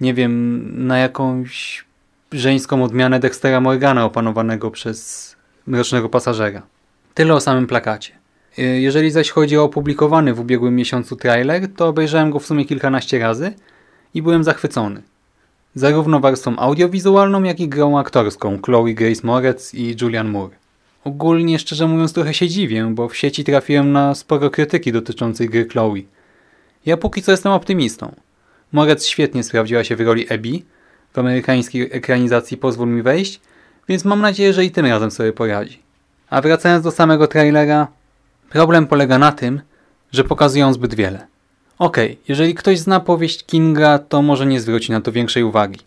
nie 0.01 0.13
wiem, 0.13 0.87
na 0.87 0.97
jakąś 0.97 1.85
żeńską 2.31 2.83
odmianę 2.83 3.19
Dextera 3.19 3.61
Morgana 3.61 4.05
opanowanego 4.05 4.71
przez 4.71 5.35
mrocznego 5.67 6.09
pasażera. 6.09 6.61
Tyle 7.13 7.33
o 7.33 7.39
samym 7.39 7.67
plakacie. 7.67 8.16
Y, 8.59 8.61
jeżeli 8.61 9.11
zaś 9.11 9.29
chodzi 9.29 9.57
o 9.57 9.63
opublikowany 9.63 10.33
w 10.33 10.39
ubiegłym 10.39 10.75
miesiącu 10.75 11.15
trailer, 11.15 11.73
to 11.73 11.87
obejrzałem 11.87 12.31
go 12.31 12.39
w 12.39 12.45
sumie 12.45 12.65
kilkanaście 12.65 13.19
razy 13.19 13.53
i 14.13 14.21
byłem 14.21 14.43
zachwycony. 14.43 15.01
Zarówno 15.75 16.19
warstwą 16.19 16.55
audiowizualną, 16.57 17.43
jak 17.43 17.59
i 17.59 17.69
grą 17.69 17.99
aktorską 17.99 18.61
Chloe 18.61 18.93
Grace 18.93 19.21
Moretz 19.23 19.73
i 19.73 19.95
Julian 20.01 20.29
Moore. 20.29 20.55
Ogólnie, 21.03 21.59
szczerze 21.59 21.87
mówiąc, 21.87 22.13
trochę 22.13 22.33
się 22.33 22.47
dziwię, 22.47 22.91
bo 22.93 23.09
w 23.09 23.17
sieci 23.17 23.43
trafiłem 23.43 23.91
na 23.91 24.15
sporo 24.15 24.49
krytyki 24.49 24.91
dotyczącej 24.91 25.49
gry 25.49 25.65
Chloe. 25.65 26.01
Ja 26.85 26.97
póki 26.97 27.21
co 27.21 27.31
jestem 27.31 27.51
optymistą. 27.51 28.15
Moretz 28.71 29.05
świetnie 29.05 29.43
sprawdziła 29.43 29.83
się 29.83 29.95
w 29.95 30.01
roli 30.01 30.29
Abby 30.29 30.61
w 31.13 31.19
amerykańskiej 31.19 31.89
ekranizacji 31.91 32.57
Pozwól 32.57 32.89
mi 32.89 33.01
wejść, 33.01 33.41
więc 33.89 34.05
mam 34.05 34.21
nadzieję, 34.21 34.53
że 34.53 34.65
i 34.65 34.71
tym 34.71 34.85
razem 34.85 35.11
sobie 35.11 35.33
poradzi. 35.33 35.79
A 36.29 36.41
wracając 36.41 36.83
do 36.83 36.91
samego 36.91 37.27
trailera, 37.27 37.87
problem 38.57 38.87
polega 38.87 39.17
na 39.17 39.31
tym, 39.31 39.61
że 40.11 40.23
pokazują 40.23 40.73
zbyt 40.73 40.95
wiele. 40.95 41.27
Okej, 41.79 42.11
okay, 42.11 42.17
jeżeli 42.27 42.55
ktoś 42.55 42.79
zna 42.79 42.99
powieść 42.99 43.45
Kinga, 43.45 43.99
to 43.99 44.21
może 44.21 44.45
nie 44.45 44.61
zwróci 44.61 44.91
na 44.91 45.01
to 45.01 45.11
większej 45.11 45.43
uwagi. 45.43 45.79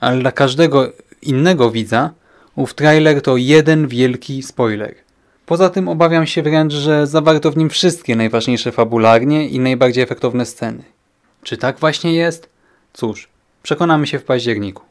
Ale 0.00 0.20
dla 0.20 0.32
każdego 0.32 0.92
innego 1.22 1.70
widza, 1.70 2.10
ów 2.56 2.74
trailer 2.74 3.22
to 3.22 3.36
jeden 3.36 3.88
wielki 3.88 4.42
spoiler. 4.42 4.94
Poza 5.46 5.70
tym 5.70 5.88
obawiam 5.88 6.26
się 6.26 6.42
wręcz, 6.42 6.72
że 6.72 7.06
zawarto 7.06 7.50
w 7.50 7.56
nim 7.56 7.70
wszystkie 7.70 8.16
najważniejsze 8.16 8.72
fabularnie 8.72 9.48
i 9.48 9.58
najbardziej 9.60 10.04
efektowne 10.04 10.46
sceny. 10.46 10.82
Czy 11.42 11.56
tak 11.56 11.78
właśnie 11.78 12.14
jest? 12.14 12.48
Cóż, 12.92 13.28
przekonamy 13.62 14.06
się 14.06 14.18
w 14.18 14.24
październiku. 14.24 14.82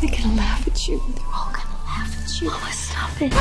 They're 0.00 0.10
gonna 0.10 0.34
laugh 0.36 1.25
you. 2.40 2.50
Mama, 2.50 2.72
stop 2.72 3.22
it. 3.22 3.32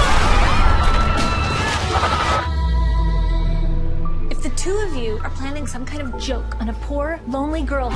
If 4.31 4.43
the 4.43 4.49
two 4.55 4.77
of 4.87 4.95
you 4.95 5.19
are 5.23 5.29
planning 5.31 5.67
some 5.67 5.85
kind 5.85 6.01
of 6.01 6.17
joke 6.19 6.59
on 6.61 6.69
a 6.69 6.73
poor, 6.73 7.19
lonely 7.27 7.63
girl, 7.63 7.91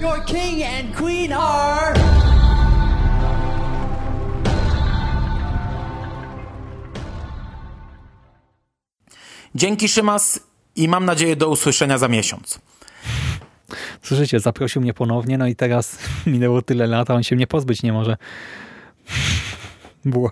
Your 0.00 0.20
king 0.24 0.62
and 0.62 0.94
queen 0.94 1.32
are. 1.32 1.94
Dzięki 9.54 9.88
Szymas 9.88 10.40
i 10.76 10.88
mam 10.88 11.04
nadzieję 11.04 11.36
do 11.36 11.48
usłyszenia 11.48 11.98
za 11.98 12.08
miesiąc. 12.08 12.58
Słyszycie, 14.02 14.40
zaprosił 14.40 14.82
mnie 14.82 14.94
ponownie, 14.94 15.38
no 15.38 15.46
i 15.46 15.56
teraz 15.56 15.98
minęło 16.26 16.62
tyle 16.62 16.86
lat, 16.86 17.10
a 17.10 17.14
on 17.14 17.22
się 17.22 17.36
mnie 17.36 17.46
pozbyć 17.46 17.82
nie 17.82 17.92
może. 17.92 18.16
Bła. 20.04 20.30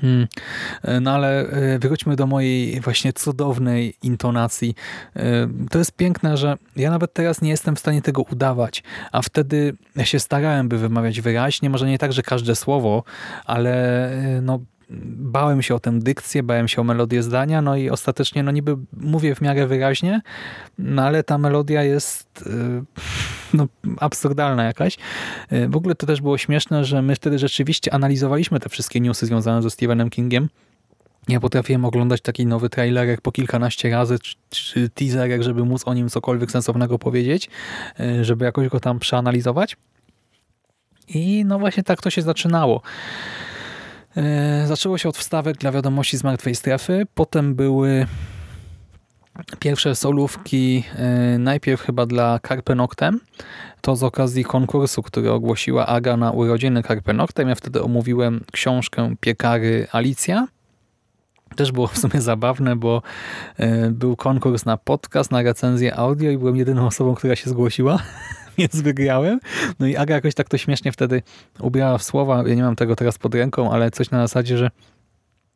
Hmm. 0.00 0.26
No 1.00 1.10
ale 1.10 1.40
e, 1.40 1.78
wróćmy 1.78 2.16
do 2.16 2.26
mojej 2.26 2.80
właśnie 2.80 3.12
cudownej 3.12 3.94
intonacji. 4.02 4.74
E, 5.16 5.48
To 5.70 5.78
jest 5.78 5.92
piękne, 5.92 6.36
że 6.36 6.56
ja 6.76 6.90
nawet 6.90 7.12
teraz 7.12 7.42
nie 7.42 7.50
jestem 7.50 7.76
w 7.76 7.80
stanie 7.80 8.02
tego 8.02 8.22
udawać, 8.22 8.82
a 9.12 9.22
wtedy 9.22 9.76
ja 9.96 10.04
się 10.04 10.18
starałem, 10.18 10.68
by 10.68 10.78
wymawiać 10.78 11.20
wyraźnie, 11.20 11.70
może 11.70 11.86
nie 11.86 11.98
tak, 11.98 12.12
że 12.12 12.22
każde 12.22 12.56
słowo, 12.56 13.04
ale 13.44 14.08
e, 14.10 14.40
no 14.40 14.58
bałem 14.90 15.62
się 15.62 15.74
o 15.74 15.80
tę 15.80 15.98
dykcję, 15.98 16.42
bałem 16.42 16.68
się 16.68 16.80
o 16.80 16.84
melodię 16.84 17.22
zdania, 17.22 17.62
no 17.62 17.76
i 17.76 17.90
ostatecznie 17.90 18.42
no 18.42 18.50
niby 18.50 18.76
mówię 18.92 19.34
w 19.34 19.40
miarę 19.40 19.66
wyraźnie, 19.66 20.20
no 20.78 21.02
ale 21.02 21.22
ta 21.22 21.38
melodia 21.38 21.82
jest 21.82 22.46
y, 22.46 22.84
no, 23.54 23.66
absurdalna 23.98 24.64
jakaś. 24.64 24.96
Y, 25.52 25.68
W 25.68 25.76
ogóle 25.76 25.94
to 25.94 26.06
też 26.06 26.20
było 26.20 26.38
śmieszne, 26.38 26.84
że 26.84 27.02
my 27.02 27.16
wtedy 27.16 27.38
rzeczywiście 27.38 27.94
analizowaliśmy 27.94 28.60
te 28.60 28.68
wszystkie 28.68 29.00
newsy 29.00 29.26
związane 29.26 29.62
ze 29.62 29.70
Stephenem 29.70 30.10
Kingiem. 30.10 30.48
Ja 31.28 31.40
potrafiłem 31.40 31.84
oglądać 31.84 32.20
taki 32.20 32.46
nowy 32.46 32.68
trailerek 32.68 33.20
po 33.20 33.32
kilkanaście 33.32 33.90
razy, 33.90 34.18
czy, 34.18 34.34
czy 34.50 34.88
teaserek, 34.88 35.42
żeby 35.42 35.64
móc 35.64 35.82
o 35.88 35.94
nim 35.94 36.08
cokolwiek 36.08 36.50
sensownego 36.50 36.98
powiedzieć, 36.98 37.48
y, 38.00 38.24
żeby 38.24 38.44
jakoś 38.44 38.68
go 38.68 38.80
tam 38.80 38.98
przeanalizować. 38.98 39.76
I 41.08 41.44
no 41.44 41.58
właśnie 41.58 41.82
tak 41.82 42.02
to 42.02 42.10
się 42.10 42.22
zaczynało. 42.22 42.82
E, 44.16 44.66
Zaczęło 44.66 44.98
się 44.98 45.08
od 45.08 45.16
wstawek 45.18 45.56
dla 45.56 45.72
wiadomości 45.72 46.16
z 46.18 46.24
martwej 46.24 46.54
strefy, 46.54 47.06
potem 47.14 47.54
były 47.54 48.06
pierwsze 49.58 49.94
solówki, 49.94 50.84
e, 50.96 51.38
najpierw 51.38 51.80
chyba 51.82 52.06
dla 52.06 52.38
Carpe 52.48 52.74
Noctem, 52.74 53.20
to 53.80 53.96
z 53.96 54.02
okazji 54.02 54.44
konkursu, 54.44 55.02
który 55.02 55.32
ogłosiła 55.32 55.86
Aga 55.86 56.16
na 56.16 56.30
urodziny 56.30 56.82
Carpe 56.82 57.12
Noctem. 57.12 57.48
Ja 57.48 57.54
wtedy 57.54 57.82
omówiłem 57.82 58.44
książkę 58.52 59.14
Piekary 59.20 59.86
Alicja. 59.92 60.48
Też 61.56 61.72
było 61.72 61.86
w 61.86 61.98
sumie 61.98 62.20
zabawne, 62.20 62.76
bo 62.76 63.02
e, 63.56 63.90
był 63.90 64.16
konkurs 64.16 64.64
na 64.64 64.76
podcast, 64.76 65.30
na 65.30 65.42
recenzję 65.42 65.96
audio 65.96 66.30
i 66.30 66.38
byłem 66.38 66.56
jedyną 66.56 66.86
osobą, 66.86 67.14
która 67.14 67.36
się 67.36 67.50
zgłosiła, 67.50 67.98
więc 68.58 68.80
wygrałem. 68.80 69.40
No 69.80 69.86
i 69.86 69.96
Aga 69.96 70.14
jakoś 70.14 70.34
tak 70.34 70.48
to 70.48 70.58
śmiesznie 70.58 70.92
wtedy 70.92 71.22
ubrała 71.60 71.98
w 71.98 72.02
słowa, 72.02 72.44
ja 72.46 72.54
nie 72.54 72.62
mam 72.62 72.76
tego 72.76 72.96
teraz 72.96 73.18
pod 73.18 73.34
ręką, 73.34 73.72
ale 73.72 73.90
coś 73.90 74.10
na 74.10 74.18
zasadzie, 74.18 74.58
że 74.58 74.70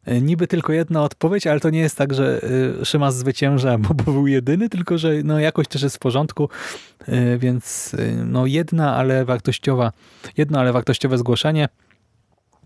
e, 0.05 0.21
niby 0.21 0.47
tylko 0.47 0.73
jedna 0.73 1.03
odpowiedź, 1.03 1.47
ale 1.47 1.61
to 1.61 1.71
nie 1.71 1.81
jest 1.81 1.97
tak, 1.97 2.15
że 2.15 2.41
e, 2.81 2.85
Szymas 2.85 3.17
zwycięża, 3.17 3.79
bo, 3.79 3.95
bo 3.95 4.13
był 4.13 4.27
jedyny, 4.27 4.69
tylko 4.69 4.99
że 4.99 5.13
no 5.25 5.41
jakoś 5.41 5.69
też 5.69 5.83
jest 5.83 5.97
w 5.97 5.99
porządku, 5.99 6.49
e, 7.07 7.39
więc 7.39 7.97
no 8.25 8.47
jedna, 8.47 8.97
ale 8.97 9.25
wartościowa, 9.25 9.93
jedno, 10.37 10.61
ale 10.61 10.73
wartościowe 10.73 11.19
zgłoszenie. 11.19 11.69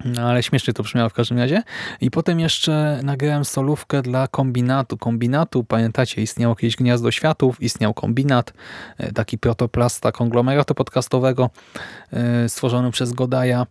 No, 0.04 0.22
ale 0.22 0.42
śmiesznie 0.42 0.74
to 0.74 0.82
brzmiało 0.82 1.08
w 1.08 1.12
każdym 1.12 1.38
razie. 1.38 1.62
I 2.00 2.10
potem 2.10 2.40
jeszcze 2.40 3.00
nagrałem 3.02 3.44
solówkę 3.44 4.02
dla 4.02 4.28
kombinatu. 4.28 4.98
Kombinatu, 4.98 5.64
pamiętacie, 5.64 6.22
istniało 6.22 6.56
kiedyś 6.56 6.76
Gniazdo 6.76 7.10
Światów, 7.10 7.62
istniał 7.62 7.94
kombinat, 7.94 8.52
e, 8.98 9.12
taki 9.12 9.38
protoplasta 9.38 10.12
konglomeratu 10.12 10.74
podcastowego 10.74 11.50
e, 12.12 12.48
stworzony 12.48 12.90
przez 12.90 13.12
Godaja. 13.12 13.66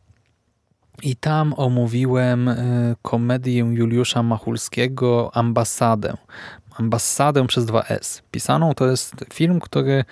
I 1.01 1.15
tam 1.15 1.53
omówiłem 1.57 2.49
e, 2.49 2.55
komedię 3.01 3.59
Juliusza 3.59 4.23
Machulskiego 4.23 5.31
Ambasadę. 5.33 6.17
Ambasadę 6.77 7.47
przez 7.47 7.65
2S. 7.65 8.21
Pisaną 8.31 8.73
to 8.73 8.87
jest 8.87 9.25
film, 9.33 9.59
który 9.59 10.05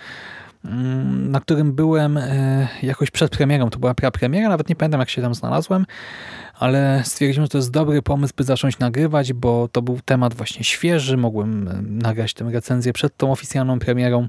na 1.28 1.40
którym 1.40 1.72
byłem 1.72 2.16
e, 2.16 2.68
jakoś 2.82 3.10
przed 3.10 3.30
premierą. 3.30 3.70
To 3.70 3.78
była 3.78 3.94
prapremiera, 3.94 4.48
nawet 4.48 4.68
nie 4.68 4.76
pamiętam 4.76 5.00
jak 5.00 5.10
się 5.10 5.22
tam 5.22 5.34
znalazłem, 5.34 5.86
ale 6.58 7.02
stwierdziłem, 7.04 7.44
że 7.44 7.48
to 7.48 7.58
jest 7.58 7.70
dobry 7.70 8.02
pomysł, 8.02 8.34
by 8.36 8.44
zacząć 8.44 8.78
nagrywać, 8.78 9.32
bo 9.32 9.68
to 9.72 9.82
był 9.82 10.00
temat 10.04 10.34
właśnie 10.34 10.64
świeży, 10.64 11.16
mogłem 11.16 11.68
e, 11.68 11.82
nagrać 11.82 12.34
tę 12.34 12.44
recenzję 12.52 12.92
przed 12.92 13.16
tą 13.16 13.32
oficjalną 13.32 13.78
premierą. 13.78 14.28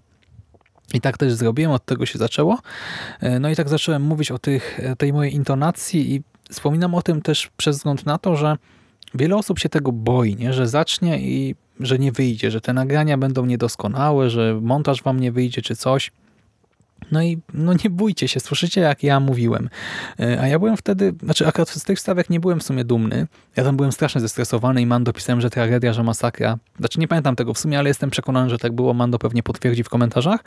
I 0.93 1.01
tak 1.01 1.17
też 1.17 1.33
zrobiłem, 1.33 1.71
od 1.71 1.85
tego 1.85 2.05
się 2.05 2.19
zaczęło. 2.19 2.59
E, 3.19 3.39
No 3.39 3.49
i 3.49 3.55
tak 3.55 3.69
zacząłem 3.69 4.01
mówić 4.01 4.31
o 4.31 4.39
tych, 4.39 4.79
tej 4.97 5.13
mojej 5.13 5.35
intonacji 5.35 6.15
i 6.15 6.23
wspominam 6.51 6.95
o 6.95 7.01
tym 7.01 7.21
też 7.21 7.49
przez 7.57 7.77
wzgląd 7.77 8.05
na 8.05 8.17
to, 8.17 8.35
że 8.35 8.57
wiele 9.13 9.35
osób 9.35 9.59
się 9.59 9.69
tego 9.69 9.91
boi, 9.91 10.35
nie? 10.35 10.53
że 10.53 10.67
zacznie 10.67 11.19
i 11.19 11.55
że 11.79 11.99
nie 11.99 12.11
wyjdzie, 12.11 12.51
że 12.51 12.61
te 12.61 12.73
nagrania 12.73 13.17
będą 13.17 13.45
niedoskonałe, 13.45 14.29
że 14.29 14.59
montaż 14.61 15.03
wam 15.03 15.19
nie 15.19 15.31
wyjdzie 15.31 15.61
czy 15.61 15.75
coś. 15.75 16.11
No 17.11 17.23
i 17.23 17.41
no 17.53 17.73
nie 17.83 17.89
bójcie 17.89 18.27
się, 18.27 18.39
słyszycie 18.39 18.81
jak 18.81 19.03
ja 19.03 19.19
mówiłem. 19.19 19.69
E, 20.19 20.41
A 20.41 20.47
ja 20.47 20.59
byłem 20.59 20.77
wtedy, 20.77 21.13
znaczy 21.23 21.47
akurat 21.47 21.69
z 21.69 21.83
tych 21.83 21.97
wstawek 21.97 22.29
nie 22.29 22.39
byłem 22.39 22.59
w 22.59 22.63
sumie 22.63 22.83
dumny. 22.83 23.27
Ja 23.55 23.63
tam 23.63 23.77
byłem 23.77 23.91
strasznie 23.91 24.21
zestresowany 24.21 24.81
i 24.81 24.85
Mando 24.85 25.13
pisałem, 25.13 25.41
że 25.41 25.49
tragedia, 25.49 25.93
że 25.93 26.03
masakra. 26.03 26.57
Znaczy 26.79 26.99
nie 26.99 27.07
pamiętam 27.07 27.35
tego 27.35 27.53
w 27.53 27.59
sumie, 27.59 27.79
ale 27.79 27.89
jestem 27.89 28.09
przekonany, 28.09 28.49
że 28.49 28.57
tak 28.57 28.71
było. 28.71 28.93
Mando 28.93 29.19
pewnie 29.19 29.43
potwierdzi 29.43 29.83
w 29.83 29.89
komentarzach. 29.89 30.43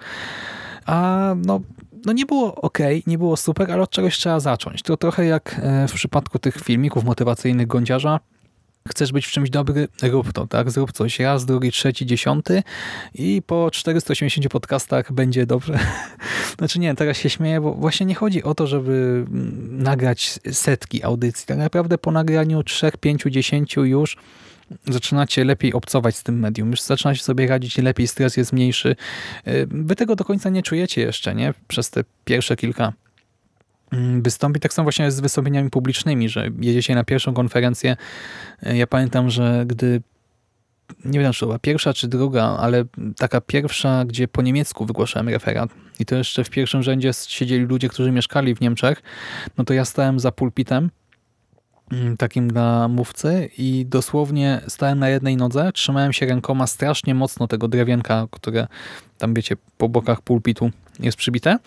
A 0.87 1.35
no, 1.47 1.61
no 2.05 2.13
nie 2.13 2.27
było 2.27 2.55
ok, 2.55 2.79
nie 3.07 3.19
było 3.19 3.37
super, 3.37 3.73
ale 3.73 3.83
od 3.83 3.91
czegoś 3.91 4.19
trzeba 4.19 4.41
zacząć. 4.41 4.83
To 4.83 4.97
trochę 4.97 5.27
jak 5.27 5.61
e, 5.63 5.89
w 5.89 5.93
przypadku 5.93 6.39
tych 6.39 6.57
filmików 6.57 7.05
motywacyjnych 7.05 7.67
Gądziarza, 7.67 8.21
Chcesz 8.89 9.13
być 9.13 9.27
w 9.27 9.31
czymś 9.31 9.51
dobry? 9.51 9.89
Rób 10.03 10.33
to, 10.33 10.47
tak? 10.47 10.71
Zrób 10.71 10.93
coś 10.93 11.21
raz, 11.21 11.45
drugi, 11.45 11.73
trzeci, 11.73 12.07
dziesiąty 12.07 12.63
i 13.15 13.43
po 13.47 13.71
480 13.71 14.49
podcastach 14.49 15.13
będzie 15.13 15.47
dobrze. 15.47 15.79
Znaczy 16.59 16.79
nie, 16.79 16.95
teraz 16.95 17.17
się 17.17 17.31
śmieję, 17.31 17.61
bo 17.61 17.75
właśnie 17.75 18.07
nie 18.07 18.15
chodzi 18.15 18.43
o 18.43 18.55
to, 18.55 18.67
żeby 18.67 19.25
mm, 19.29 19.83
nagrać 19.83 20.39
setki 20.53 21.03
audycji. 21.03 21.47
Tak 21.47 21.59
naprawdę 21.59 21.99
po 21.99 22.11
nagraniu 22.11 22.63
3, 22.63 22.91
5, 23.01 23.23
10 23.31 23.77
już 23.77 24.17
zaczynacie 24.87 25.45
lepiej 25.45 25.73
obcować 25.73 26.17
z 26.17 26.23
tym 26.23 26.39
medium, 26.39 26.71
już 26.71 26.81
zaczynacie 26.81 27.23
sobie 27.23 27.47
radzić 27.47 27.79
lepiej, 27.79 28.09
stres 28.09 28.37
jest 28.37 28.53
mniejszy. 28.53 28.97
Yy, 29.47 29.67
Wy 29.71 29.97
tego 29.97 30.17
do 30.17 30.25
końca 30.25 30.51
nie 30.51 30.63
czujecie 30.63 31.01
jeszcze, 31.01 31.35
nie? 31.35 31.55
Przez 31.69 31.91
te 31.91 32.05
pierwsze 32.25 32.57
kilka 32.57 32.93
mm, 33.93 34.23
wystąpień. 34.23 34.61
Tak 34.61 34.73
samo 34.73 34.85
właśnie 34.85 35.11
z 35.11 35.21
wystąpieniami 35.21 35.71
publicznymi, 35.71 36.29
że 36.29 36.51
jedziecie 36.61 36.95
na 36.95 37.05
pierwszą 37.05 37.35
konferencję. 37.35 37.97
Ja 38.63 38.87
pamiętam, 38.87 39.31
że 39.31 39.65
gdy 39.67 40.03
nie 41.05 41.21
wiem, 41.21 41.33
czy 41.33 41.41
to 41.41 41.47
była 41.47 41.59
pierwsza 41.59 41.95
czy 41.95 42.09
druga, 42.09 42.45
ale 42.45 42.85
taka 43.17 43.41
pierwsza, 43.41 44.05
gdzie 44.05 44.29
po 44.29 44.43
niemiecku 44.43 44.87
wygłaszałem 44.87 45.29
referat 45.29 45.71
i 46.01 46.05
to 46.05 46.17
jeszcze 46.17 46.45
w 46.45 46.51
pierwszym 46.51 46.83
rzędzie 46.83 47.11
siedzieli 47.27 47.65
ludzie, 47.65 47.89
którzy 47.89 48.13
mieszkali 48.13 48.55
w 48.55 48.61
Niemczech, 48.61 49.03
no 49.59 49.65
to 49.65 49.75
ja 49.75 49.85
stałem 49.85 50.21
za 50.21 50.33
pulpitem 50.33 50.91
takim 52.19 52.49
dla 52.49 52.89
mówcy 52.89 53.51
i 53.59 53.87
dosłownie 53.89 54.61
stałem 54.69 54.99
na 54.99 55.09
jednej 55.09 55.37
nodze, 55.37 55.73
trzymałem 55.73 56.13
się 56.13 56.27
rękoma 56.27 56.67
strasznie 56.67 57.15
mocno 57.15 57.49
tego 57.49 57.69
drewienka, 57.69 58.27
które 58.31 58.67
tam 59.19 59.35
wiecie, 59.35 59.57
po 59.79 59.89
bokach 59.89 60.21
pulpitu 60.21 60.71
jest 61.01 61.19
przybite 61.19 61.59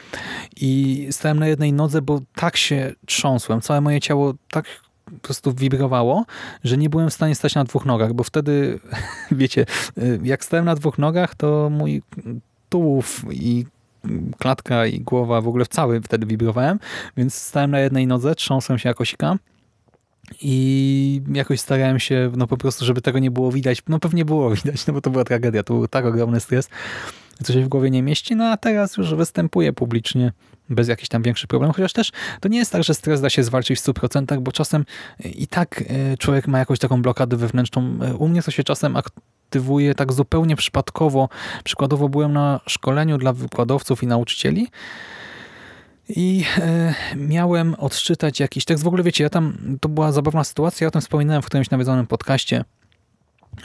i 0.56 1.08
stałem 1.12 1.40
na 1.40 1.48
jednej 1.48 1.74
nodze, 1.74 2.02
bo 2.02 2.22
tak 2.36 2.58
się 2.58 2.94
trząsłem, 3.06 3.62
całe 3.62 3.82
moje 3.82 4.02
ciało 4.02 4.34
tak 4.52 4.66
po 5.06 5.20
prostu 5.22 5.54
wibrowało, 5.54 6.26
że 6.64 6.78
nie 6.78 6.90
byłem 6.90 7.10
w 7.10 7.14
stanie 7.14 7.36
stać 7.36 7.56
na 7.56 7.64
dwóch 7.64 7.86
nogach, 7.86 8.14
bo 8.14 8.24
wtedy, 8.24 8.80
wiecie, 9.32 9.66
jak 10.24 10.46
stałem 10.46 10.66
na 10.66 10.76
dwóch 10.76 10.98
nogach, 10.98 11.36
to 11.36 11.70
mój 11.70 12.02
tułów 12.70 13.26
i 13.32 13.66
klatka 14.38 14.86
i 14.86 15.00
głowa 15.00 15.42
w 15.42 15.48
ogóle 15.48 15.66
w 15.66 15.68
cały 15.68 16.02
wtedy 16.02 16.26
wibrowałem, 16.26 16.80
więc 17.18 17.34
stałem 17.34 17.72
na 17.72 17.80
jednej 17.80 18.08
nodze, 18.08 18.36
trząsłem 18.36 18.80
się 18.80 18.90
jako 18.90 19.06
sika 19.06 19.38
I 20.42 21.22
jakoś 21.34 21.60
starałem 21.60 22.00
się, 22.00 22.32
no 22.36 22.48
po 22.48 22.58
prostu, 22.58 22.86
żeby 22.86 23.02
tego 23.02 23.20
nie 23.20 23.32
było 23.32 23.52
widać. 23.52 23.82
No 23.88 24.00
pewnie 24.00 24.26
było 24.26 24.50
widać, 24.56 24.88
no 24.88 24.94
bo 24.94 25.02
to 25.02 25.10
była 25.10 25.24
tragedia, 25.24 25.64
to 25.64 25.74
był 25.74 25.88
tak 25.88 26.06
ogromny 26.06 26.40
stres, 26.40 26.70
co 27.44 27.54
się 27.54 27.62
w 27.62 27.68
głowie 27.68 27.92
nie 27.92 28.04
mieści, 28.04 28.36
no 28.36 28.46
a 28.46 28.58
teraz 28.58 28.98
już 28.98 29.16
występuję 29.16 29.74
publicznie 29.74 30.32
bez 30.70 30.88
jakichś 30.88 31.10
tam 31.10 31.22
większych 31.22 31.48
problemów, 31.48 31.76
chociaż 31.76 31.94
też 31.94 32.12
to 32.40 32.50
nie 32.50 32.58
jest 32.58 32.72
tak, 32.72 32.84
że 32.84 32.94
stres 32.94 33.22
da 33.22 33.30
się 33.30 33.44
zwalczyć 33.44 33.80
w 33.80 33.84
100%, 33.84 34.40
bo 34.40 34.52
czasem 34.52 34.86
i 35.20 35.48
tak 35.48 35.84
e, 35.88 36.18
człowiek 36.18 36.48
ma 36.48 36.60
jakąś 36.60 36.80
taką 36.80 37.02
blokadę 37.02 37.38
wewnętrzną. 37.38 38.00
E, 38.02 38.16
u 38.16 38.28
mnie 38.28 38.42
to 38.42 38.52
się 38.52 38.64
czasem 38.64 38.96
aktywuje 38.98 39.96
tak 39.96 40.14
zupełnie 40.14 40.56
przypadkowo. 40.56 41.30
Przykładowo 41.64 42.10
byłem 42.10 42.34
na 42.34 42.60
szkoleniu 42.68 43.18
dla 43.18 43.34
wykładowców 43.34 44.04
i 44.04 44.08
nauczycieli 44.08 44.68
i 46.10 46.46
e, 46.58 46.94
miałem 47.16 47.76
odczytać 47.76 48.40
jakiś 48.40 48.66
tekst. 48.66 48.84
W 48.84 48.88
ogóle 48.88 49.04
wiecie, 49.04 49.24
ja 49.24 49.30
tam, 49.30 49.58
to 49.82 49.90
była 49.90 50.12
zabawna 50.12 50.44
sytuacja, 50.44 50.86
ja 50.86 50.88
o 50.88 50.92
tym 50.92 51.02
wspominałem 51.02 51.42
w 51.42 51.46
którymś 51.46 51.70
nawiedzonym 51.70 52.08
podcaście, 52.08 52.64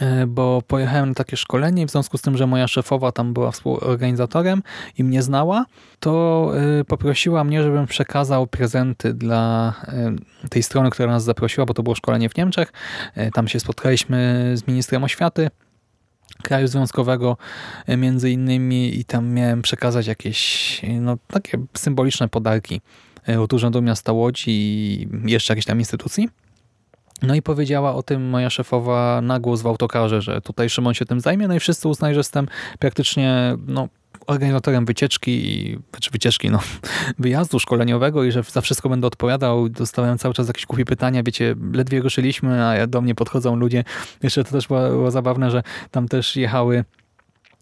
e, 0.01 0.27
bo 0.27 0.63
pojechałem 0.67 1.09
na 1.09 1.15
takie 1.15 1.37
szkolenie 1.37 1.87
w 1.87 1.91
związku 1.91 2.19
z 2.19 2.23
tym, 2.23 2.37
że 2.37 2.47
moja 2.47 2.69
szefowa 2.69 3.13
tam 3.13 3.33
była 3.33 3.51
współorganizatorem 3.51 4.63
i 4.99 5.05
mnie 5.05 5.23
znała, 5.23 5.65
to 6.01 6.53
e, 6.81 6.85
poprosiła 6.85 7.45
mnie, 7.45 7.63
żebym 7.63 7.87
przekazał 7.87 8.47
prezenty 8.47 9.15
dla 9.15 9.75
e, 9.89 10.49
tej 10.49 10.63
strony, 10.63 10.91
która 10.91 11.13
nas 11.13 11.25
zaprosiła, 11.25 11.67
bo 11.67 11.75
to 11.75 11.83
było 11.83 11.95
szkolenie 11.95 12.29
w 12.29 12.37
Niemczech. 12.37 12.73
E, 13.15 13.31
tam 13.31 13.49
się 13.49 13.61
spotkaliśmy 13.61 14.51
z 14.55 14.67
ministrem 14.67 15.05
oświaty 15.05 15.51
kraju 16.43 16.67
związkowego 16.67 17.37
e, 17.87 17.97
między 17.97 18.31
innymi 18.31 18.99
i 18.99 19.05
tam 19.05 19.29
miałem 19.29 19.63
przekazać 19.63 20.07
jakieś 20.07 20.81
no, 21.01 21.17
takie 21.29 21.59
symboliczne 21.75 22.29
podarki 22.29 22.81
e, 23.29 23.41
od 23.41 23.53
Urzędu 23.53 23.83
Miasta 23.83 24.13
Łodzi 24.13 24.51
i 24.51 25.09
jeszcze 25.25 25.53
jakiejś 25.53 25.67
tam 25.67 25.79
instytucji. 25.79 26.29
No 27.23 27.35
i 27.35 27.43
powiedziała 27.43 27.95
o 27.95 28.03
tym 28.03 28.29
moja 28.29 28.51
szefowa 28.51 29.21
na 29.21 29.41
głos 29.41 29.63
w 29.63 29.67
autokarze, 29.67 30.23
że 30.23 30.41
tutaj 30.41 30.71
Szymon 30.71 30.95
się 30.95 31.05
tym 31.05 31.21
zajmie, 31.21 31.49
no 31.49 31.55
i 31.55 31.61
wszyscy 31.61 31.89
uznali, 31.89 32.15
że 32.15 32.21
jestem 32.21 32.49
praktycznie 32.79 33.57
no, 33.67 33.89
organizatorem 34.27 34.85
wycieczki, 34.85 35.79
czy 36.01 36.11
wycieczki, 36.11 36.51
no, 36.51 36.61
wyjazdu 37.19 37.59
szkoleniowego 37.59 38.25
i 38.25 38.33
że 38.33 38.43
za 38.43 38.61
wszystko 38.61 38.89
będę 38.89 39.07
odpowiadał. 39.07 39.69
Dostałem 39.69 40.19
cały 40.19 40.35
czas 40.35 40.49
jakieś 40.49 40.67
głupie 40.67 40.85
pytania, 40.85 41.23
wiecie, 41.23 41.55
ledwie 41.73 42.01
ruszyliśmy, 42.01 42.65
a 42.65 42.87
do 42.87 43.01
mnie 43.01 43.15
podchodzą 43.15 43.57
ludzie. 43.57 43.85
Jeszcze 44.23 44.45
to 44.45 44.51
też 44.51 44.69
było, 44.69 44.89
było 44.89 45.11
zabawne, 45.11 45.51
że 45.51 45.63
tam 45.91 46.09
też 46.09 46.37
jechały 46.37 46.85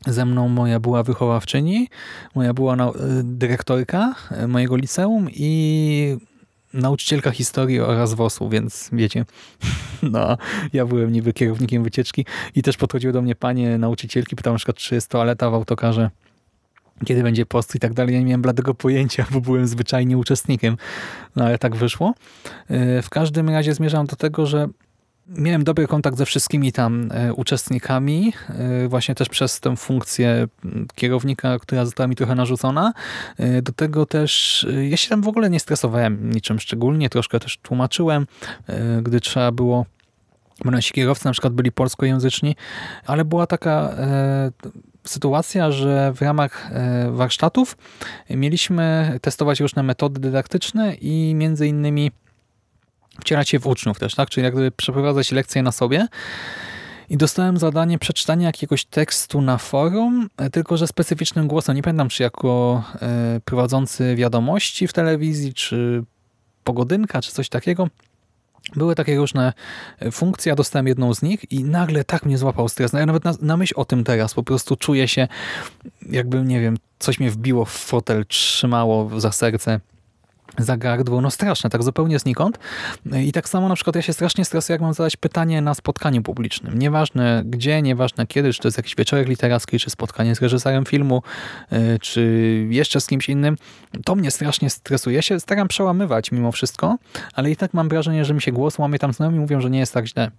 ze 0.07 0.27
mną 0.27 0.49
moja 0.49 0.81
była 0.81 1.03
wychowawczyni, 1.03 1.89
moja 2.35 2.55
była 2.55 2.77
dyrektorka 3.23 4.15
mojego 4.49 4.77
liceum 4.77 5.29
i 5.31 6.17
nauczycielka 6.75 7.31
historii 7.31 7.81
oraz 7.81 8.15
WOS-u, 8.15 8.49
więc 8.49 8.91
wiecie, 8.93 9.25
no, 10.03 10.37
ja 10.73 10.87
byłem 10.87 11.13
niby 11.13 11.33
kierownikiem 11.33 11.85
wycieczki 11.85 12.27
i 12.55 12.63
też 12.63 12.77
podchodziły 12.77 13.13
do 13.13 13.23
mnie 13.23 13.35
panie 13.35 13.79
nauczycielki, 13.79 14.37
pytały 14.37 14.55
na 14.55 14.59
przykład, 14.59 14.77
czy 14.77 14.95
jest 14.95 15.09
toaleta 15.09 15.51
w 15.51 15.55
autokarze 15.55 16.11
kiedy 17.05 17.23
będzie 17.23 17.47
post 17.47 17.75
i 17.75 17.79
tak 17.79 17.95
dalej. 17.95 18.15
Ja 18.15 18.21
nie 18.21 18.27
miałem 18.27 18.43
bladego 18.43 18.75
pojęcia, 18.75 19.27
bo 19.31 19.41
byłem 19.41 19.67
zwyczajnie 19.67 20.19
uczestnikiem, 20.19 20.77
no 21.37 21.45
ale 21.45 21.59
tak 21.59 21.77
wyszło. 21.77 22.15
E, 22.69 23.03
w 23.03 23.11
każdym 23.11 23.49
razie 23.51 23.75
zmierzam 23.75 24.07
do 24.07 24.17
tego, 24.17 24.47
że 24.47 24.69
miałem 25.27 25.65
dobry 25.65 25.87
kontakt 25.87 26.19
ze 26.19 26.27
wszystkimi 26.27 26.73
tam 26.73 27.09
e, 27.13 27.35
uczestnikami, 27.35 28.33
e, 28.49 28.89
właśnie 28.89 29.15
też 29.15 29.29
przez 29.29 29.61
tę 29.61 29.77
funkcję 29.77 30.49
kierownika, 30.95 31.59
która 31.59 31.85
została 31.85 32.07
mi 32.07 32.17
trochę 32.17 32.35
narzucona. 32.35 32.93
Do 33.63 33.73
tego 33.73 34.07
też, 34.07 34.67
ja 34.91 34.97
się 34.97 35.09
tam 35.09 35.23
w 35.23 35.29
ogóle 35.29 35.51
nie 35.51 35.61
stresowałem 35.61 36.31
niczym 36.31 36.61
szczególnie, 36.61 37.11
troszkę 37.11 37.41
też 37.41 37.59
tłumaczyłem, 37.59 38.27
gdy 39.03 39.21
trzeba 39.21 39.53
było 39.53 39.87
bo 40.65 40.71
nasi 40.71 40.93
kierowcy 40.93 41.25
na 41.25 41.33
przykład 41.33 41.53
byli 41.53 41.73
polskojęzyczni, 41.73 42.57
ale 43.07 43.25
była 43.25 43.47
taka 43.47 43.97
sytuacja, 45.05 45.71
że 45.71 46.13
w 46.13 46.23
ramach 46.23 46.73
e, 46.73 47.11
warsztatów 47.11 47.77
mieliśmy 48.31 49.19
testować 49.23 49.61
różne 49.61 49.83
metody 49.83 50.21
dydaktyczne 50.21 50.95
i 50.95 51.35
między 51.35 51.67
innymi 51.67 52.11
wcierać 53.21 53.49
się 53.49 53.59
w 53.59 53.67
uczniów 53.67 53.99
też, 53.99 54.15
tak? 54.15 54.31
czyli 54.31 54.45
jakby 54.45 54.71
przeprowadzać 54.71 55.33
lekcje 55.33 55.63
na 55.63 55.73
sobie. 55.73 56.07
I 57.11 57.17
dostałem 57.17 57.59
zadanie 57.59 57.99
przeczytania 57.99 58.47
jakiegoś 58.47 58.85
tekstu 58.85 59.41
na 59.41 59.59
forum, 59.59 60.29
e, 60.37 60.51
tylko 60.51 60.77
że 60.77 60.87
specyficznym 60.87 61.49
głosem. 61.49 61.77
Nie 61.77 61.83
pamiętam, 61.83 62.09
czy 62.09 62.23
jako 62.23 62.83
e, 63.03 63.41
prowadzący 63.45 64.17
wiadomości 64.17 64.89
w 64.89 64.93
telewizji, 64.93 65.55
czy 65.55 66.05
pogodynka, 66.65 67.23
czy 67.23 67.33
coś 67.33 67.49
takiego. 67.49 67.89
Były 68.77 68.95
takie 68.95 69.17
różne 69.17 69.53
e, 70.01 70.11
funkcje, 70.11 70.51
ja 70.51 70.57
dostałem 70.57 70.87
jedną 70.87 71.15
z 71.15 71.23
nich 71.23 71.53
i 71.53 71.65
nagle 71.65 72.05
tak 72.05 72.27
mnie 72.27 72.39
złapał 72.39 72.69
stres. 72.69 72.93
No 72.93 72.99
ja 72.99 73.07
nawet 73.07 73.25
na, 73.25 73.35
na 73.41 73.57
myśl 73.57 73.75
o 73.77 73.85
tym 73.85 74.05
teraz 74.05 74.35
po 74.35 74.43
prostu 74.43 74.77
czuję 74.77 75.09
się, 75.09 75.29
jakby, 76.11 76.43
nie 76.43 76.61
wiem, 76.61 76.77
coś 76.99 77.21
mnie 77.21 77.31
wbiło 77.31 77.65
w 77.65 77.71
fotel, 77.71 78.27
trzymało 78.27 79.21
za 79.21 79.33
serce 79.33 79.81
za 80.59 80.77
gardło, 80.77 81.21
no 81.21 81.31
straszne, 81.31 81.71
tak 81.71 81.83
zupełnie 81.83 82.19
znikąd. 82.19 82.59
I 83.25 83.33
tak 83.33 83.49
samo 83.49 83.69
na 83.69 83.75
przykład 83.75 83.97
ja 83.97 84.03
się 84.03 84.13
strasznie 84.13 84.45
stresuję, 84.45 84.75
jak 84.75 84.81
mam 84.81 84.95
zadać 84.95 85.17
pytanie 85.17 85.61
na 85.61 85.75
spotkaniu 85.75 86.23
publicznym. 86.23 86.79
Nieważne 86.79 87.43
gdzie, 87.47 87.83
nieważne 87.83 88.27
kiedy, 88.27 88.53
czy 88.53 88.61
to 88.61 88.69
jest 88.69 88.79
jakiś 88.79 88.97
wieczorek 88.97 89.29
literacki, 89.29 89.79
czy 89.79 89.91
spotkanie 89.91 90.35
z 90.35 90.43
reżyserem 90.43 90.85
filmu, 90.85 91.23
y, 91.73 91.99
czy 91.99 92.67
jeszcze 92.71 93.01
z 93.01 93.07
kimś 93.07 93.29
innym. 93.29 93.57
To 94.05 94.15
mnie 94.15 94.31
strasznie 94.31 94.71
stresuje. 94.71 95.17
Ja 95.17 95.23
się 95.23 95.41
staram 95.41 95.69
przełamywać 95.69 96.33
mimo 96.33 96.53
wszystko, 96.53 96.97
ale 97.35 97.51
i 97.51 97.57
tak 97.57 97.75
mam 97.75 97.89
wrażenie, 97.89 98.25
że 98.25 98.35
mi 98.35 98.43
się 98.43 98.53
głos 98.53 98.79
łamie 98.79 98.99
tam 98.99 99.13
znajomi 99.13 99.39
mówią, 99.39 99.61
że 99.61 99.71
nie 99.71 99.79
jest 99.79 99.95
tak 99.95 100.07
źle 100.07 100.31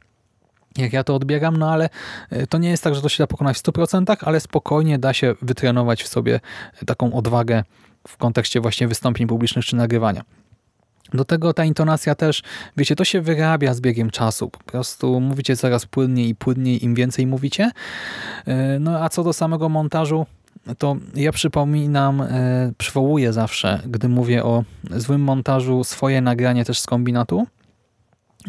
jak 0.78 0.94
ja 0.94 1.04
to 1.04 1.16
odbieram, 1.16 1.58
no 1.58 1.72
ale 1.72 1.90
y, 2.34 2.48
to 2.48 2.58
nie 2.58 2.70
jest 2.70 2.84
tak, 2.84 2.96
że 2.96 3.02
to 3.02 3.10
się 3.10 3.24
da 3.24 3.28
pokonać 3.28 3.58
w 3.58 3.64
100%, 3.64 4.16
ale 4.22 4.40
spokojnie 4.40 5.00
da 5.00 5.14
się 5.14 5.36
wytrenować 5.42 6.04
w 6.04 6.08
sobie 6.08 6.40
taką 6.86 7.14
odwagę 7.14 7.64
w 8.08 8.18
kontekście 8.18 8.62
właśnie 8.62 8.88
wystąpień 8.88 9.28
publicznych 9.28 9.66
czy 9.66 9.76
nagrywania. 9.76 10.24
Do 11.14 11.26
tego 11.26 11.54
ta 11.54 11.66
intonacja 11.66 12.16
też, 12.16 12.44
wiecie, 12.78 12.96
to 12.96 13.06
się 13.06 13.22
wyrabia 13.22 13.74
z 13.74 13.82
biegiem 13.82 14.10
czasu. 14.10 14.50
Po 14.50 14.60
prostu 14.60 15.20
mówicie 15.20 15.58
coraz 15.58 15.86
płynniej 15.86 16.30
i 16.30 16.36
płynniej, 16.36 16.86
im 16.86 16.96
więcej 16.96 17.28
mówicie. 17.28 17.72
E, 18.46 18.80
no 18.80 19.04
a 19.04 19.10
co 19.10 19.24
do 19.24 19.34
samego 19.34 19.70
montażu, 19.70 20.26
to 20.78 20.96
ja 21.16 21.32
przypominam, 21.32 22.22
e, 22.22 22.28
przywołuję 22.78 23.34
zawsze, 23.34 23.80
gdy 23.86 24.10
mówię 24.10 24.44
o 24.44 24.64
złym 24.92 25.22
montażu, 25.22 25.84
swoje 25.84 26.22
nagranie 26.22 26.66
też 26.66 26.80
z 26.80 26.86
kombinatu 26.86 27.48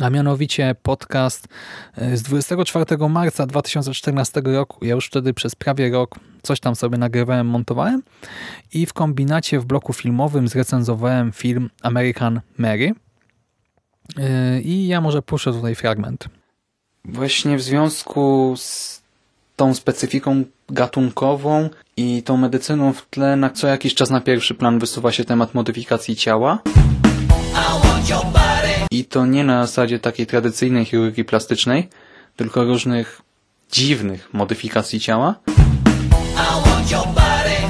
a 0.01 0.11
mianowicie 0.11 0.75
podcast 0.83 1.49
e, 1.97 2.17
z 2.17 2.23
24 2.23 3.09
marca 3.09 3.47
2014 3.47 4.43
roku. 4.45 4.85
Ja 4.85 4.95
już 4.95 5.07
wtedy 5.07 5.35
przez 5.35 5.55
prawie 5.55 5.91
rok 5.91 6.15
coś 6.43 6.61
tam 6.61 6.77
sobie 6.77 6.99
nagrywałem, 6.99 7.47
montowałem 7.47 8.03
i 8.75 8.87
w 8.87 8.93
kombinacie 8.93 9.61
w 9.61 9.65
bloku 9.65 9.93
filmowym 9.93 10.49
zrecenzowałem 10.49 11.33
film 11.33 11.71
American 11.83 12.41
Mary. 12.59 12.93
E, 14.19 14.61
I 14.61 14.87
ja 14.87 15.01
może 15.01 15.23
puszczę 15.23 15.53
tutaj 15.53 15.75
fragment. 15.75 16.29
Właśnie 17.05 17.57
w 17.57 17.63
związku 17.63 18.55
z 18.57 19.03
tą 19.57 19.75
specyfiką 19.75 20.45
gatunkową 20.69 21.71
i 21.97 22.23
tą 22.23 22.37
medycyną 22.37 22.93
w 22.93 23.07
tle 23.07 23.37
na 23.37 23.51
co 23.51 23.67
jakiś 23.67 23.95
czas 23.95 24.11
na 24.11 24.21
pierwszy 24.21 24.55
plan 24.55 24.79
wysuwa 24.79 25.13
się 25.13 25.25
temat 25.25 25.55
modyfikacji 25.55 26.17
ciała. 26.17 26.59
I 28.95 29.05
to 29.05 29.27
nie 29.27 29.45
na 29.45 29.67
zasadzie 29.67 29.99
takiej 29.99 30.27
tradycyjnej 30.27 30.85
chirurgii 30.85 31.25
plastycznej, 31.25 31.89
tylko 32.37 32.65
różnych 32.65 33.23
dziwnych 33.73 34.35
modyfikacji 34.35 35.01
ciała. 35.01 35.35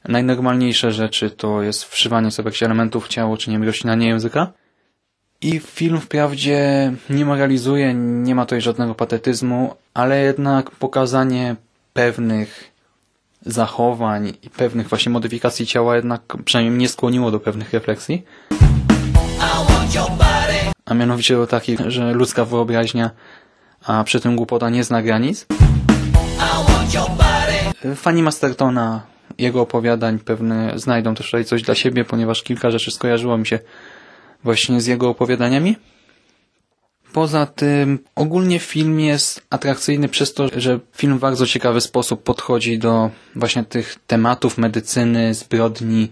Najnormalniejsze 0.08 0.92
rzeczy 0.92 1.30
to 1.30 1.62
jest 1.62 1.84
wszywanie 1.84 2.30
sobie 2.30 2.46
jakichś 2.46 2.62
elementów 2.62 3.04
w 3.04 3.08
ciało, 3.08 3.36
czy 3.36 3.50
nie 3.50 3.56
wiem, 3.56 3.66
roślinanie 3.66 4.08
języka. 4.08 4.52
I 5.40 5.60
film 5.60 6.00
wprawdzie 6.00 6.92
nie 7.10 7.24
moralizuje, 7.24 7.94
nie 7.94 8.34
ma 8.34 8.44
tutaj 8.44 8.60
żadnego 8.60 8.94
patetyzmu, 8.94 9.74
ale 9.94 10.22
jednak 10.22 10.70
pokazanie 10.70 11.56
pewnych 11.92 12.70
zachowań 13.46 14.32
i 14.42 14.50
pewnych 14.50 14.88
właśnie 14.88 15.12
modyfikacji 15.12 15.66
ciała 15.66 15.96
jednak 15.96 16.22
przynajmniej 16.44 16.76
mnie 16.76 16.88
skłoniło 16.88 17.30
do 17.30 17.40
pewnych 17.40 17.72
refleksji. 17.72 18.22
A 20.86 20.94
mianowicie 20.94 21.34
do 21.36 21.46
takich, 21.46 21.80
że 21.86 22.12
ludzka 22.12 22.44
wyobraźnia, 22.44 23.10
a 23.84 24.04
przy 24.04 24.20
tym 24.20 24.36
głupota 24.36 24.70
nie 24.70 24.84
zna 24.84 25.02
granic. 25.02 25.46
Fani 27.96 28.22
Mastertona, 28.22 29.02
jego 29.38 29.60
opowiadań 29.60 30.18
pewne 30.18 30.72
znajdą 30.78 31.14
też 31.14 31.26
tutaj 31.26 31.44
coś 31.44 31.62
dla 31.62 31.74
siebie, 31.74 32.04
ponieważ 32.04 32.42
kilka 32.42 32.70
rzeczy 32.70 32.90
skojarzyło 32.90 33.38
mi 33.38 33.46
się 33.46 33.58
właśnie 34.44 34.80
z 34.80 34.86
jego 34.86 35.08
opowiadaniami. 35.08 35.76
Poza 37.12 37.46
tym 37.46 37.98
ogólnie 38.14 38.58
film 38.58 39.00
jest 39.00 39.46
atrakcyjny 39.50 40.08
przez 40.08 40.34
to, 40.34 40.48
że 40.56 40.80
film 40.96 41.18
w 41.18 41.20
bardzo 41.20 41.46
ciekawy 41.46 41.80
sposób 41.80 42.22
podchodzi 42.22 42.78
do 42.78 43.10
właśnie 43.36 43.64
tych 43.64 43.96
tematów 44.06 44.58
medycyny, 44.58 45.34
zbrodni, 45.34 46.10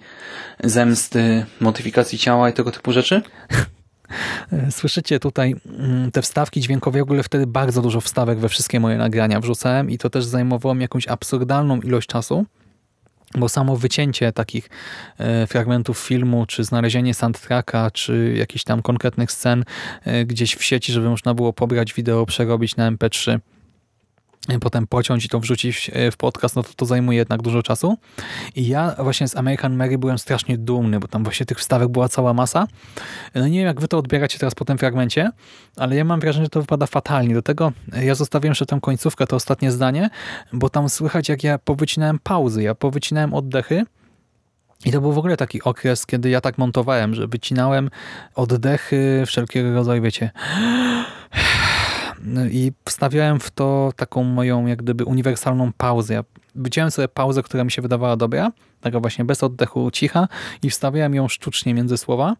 zemsty, 0.64 1.46
modyfikacji 1.60 2.18
ciała 2.18 2.50
i 2.50 2.52
tego 2.52 2.70
typu 2.70 2.92
rzeczy. 2.92 3.22
Słyszycie 4.70 5.20
tutaj 5.20 5.54
mm, 5.78 6.10
te 6.10 6.22
wstawki 6.22 6.60
dźwiękowe. 6.60 6.98
W 6.98 7.02
ogóle 7.02 7.22
wtedy 7.22 7.46
bardzo 7.46 7.82
dużo 7.82 8.00
wstawek 8.00 8.38
we 8.38 8.48
wszystkie 8.48 8.80
moje 8.80 8.96
nagrania 8.98 9.40
wrzucałem 9.40 9.90
i 9.90 9.98
to 9.98 10.10
też 10.10 10.24
zajmowało 10.24 10.74
mi 10.74 10.82
jakąś 10.82 11.08
absurdalną 11.08 11.80
ilość 11.80 12.08
czasu 12.08 12.46
bo 13.38 13.48
samo 13.48 13.76
wycięcie 13.76 14.32
takich 14.32 14.70
e, 15.18 15.46
fragmentów 15.46 15.98
filmu, 15.98 16.46
czy 16.46 16.64
znalezienie 16.64 17.14
soundtracka, 17.14 17.90
czy 17.90 18.34
jakichś 18.36 18.64
tam 18.64 18.82
konkretnych 18.82 19.32
scen 19.32 19.64
e, 20.04 20.24
gdzieś 20.24 20.54
w 20.54 20.64
sieci, 20.64 20.92
żeby 20.92 21.08
można 21.08 21.34
było 21.34 21.52
pobrać 21.52 21.94
wideo, 21.94 22.26
przerobić 22.26 22.76
na 22.76 22.92
MP3, 22.92 23.38
potem 24.60 24.86
pociąć 24.86 25.24
i 25.24 25.28
to 25.28 25.40
wrzucić 25.40 25.90
w 26.12 26.16
podcast, 26.16 26.56
no 26.56 26.62
to 26.62 26.70
to 26.76 26.86
zajmuje 26.86 27.18
jednak 27.18 27.42
dużo 27.42 27.62
czasu. 27.62 27.98
I 28.56 28.68
ja 28.68 28.94
właśnie 28.98 29.28
z 29.28 29.36
American 29.36 29.76
Mary 29.76 29.98
byłem 29.98 30.18
strasznie 30.18 30.58
dumny, 30.58 31.00
bo 31.00 31.08
tam 31.08 31.24
właśnie 31.24 31.46
tych 31.46 31.58
wstawek 31.58 31.88
była 31.88 32.08
cała 32.08 32.34
masa. 32.34 32.66
No 33.34 33.48
nie 33.48 33.58
wiem, 33.58 33.66
jak 33.66 33.80
wy 33.80 33.88
to 33.88 33.98
odbieracie 33.98 34.38
teraz 34.38 34.54
po 34.54 34.64
tym 34.64 34.78
fragmencie, 34.78 35.30
ale 35.76 35.96
ja 35.96 36.04
mam 36.04 36.20
wrażenie, 36.20 36.44
że 36.44 36.50
to 36.50 36.60
wypada 36.60 36.86
fatalnie. 36.86 37.34
Do 37.34 37.42
tego 37.42 37.72
ja 38.02 38.14
zostawiłem 38.14 38.50
jeszcze 38.50 38.66
tę 38.66 38.78
końcówkę, 38.82 39.26
to 39.26 39.36
ostatnie 39.36 39.72
zdanie, 39.72 40.10
bo 40.52 40.70
tam 40.70 40.88
słychać, 40.88 41.28
jak 41.28 41.44
ja 41.44 41.58
powycinałem 41.58 42.18
pauzy, 42.22 42.62
ja 42.62 42.74
powycinałem 42.74 43.34
oddechy, 43.34 43.84
i 44.84 44.92
to 44.92 45.00
był 45.00 45.12
w 45.12 45.18
ogóle 45.18 45.36
taki 45.36 45.62
okres, 45.62 46.06
kiedy 46.06 46.30
ja 46.30 46.40
tak 46.40 46.58
montowałem, 46.58 47.14
że 47.14 47.26
wycinałem 47.26 47.90
oddechy, 48.34 49.22
wszelkiego 49.26 49.74
rodzaju, 49.74 50.02
wiecie, 50.02 50.30
i 52.50 52.72
wstawiałem 52.84 53.40
w 53.40 53.50
to 53.50 53.92
taką 53.96 54.24
moją 54.24 54.66
jak 54.66 54.82
gdyby 54.82 55.04
uniwersalną 55.04 55.72
pauzę. 55.76 56.14
Ja 56.14 56.24
wyciąłem 56.54 56.90
sobie 56.90 57.08
pauzę, 57.08 57.42
która 57.42 57.64
mi 57.64 57.70
się 57.70 57.82
wydawała 57.82 58.16
dobra, 58.16 58.52
taka 58.80 59.00
właśnie 59.00 59.24
bez 59.24 59.42
oddechu, 59.42 59.90
cicha 59.90 60.28
i 60.62 60.70
wstawiałem 60.70 61.14
ją 61.14 61.28
sztucznie 61.28 61.74
między 61.74 61.96
słowa. 61.96 62.36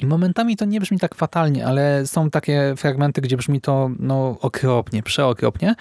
I 0.00 0.06
momentami 0.06 0.56
to 0.56 0.64
nie 0.64 0.80
brzmi 0.80 0.98
tak 0.98 1.14
fatalnie, 1.14 1.66
ale 1.66 2.06
są 2.06 2.30
takie 2.30 2.74
fragmenty, 2.76 3.20
gdzie 3.20 3.36
brzmi 3.36 3.60
to 3.60 3.90
no, 3.98 4.36
okropnie, 4.40 5.02
przeokropnie. 5.02 5.74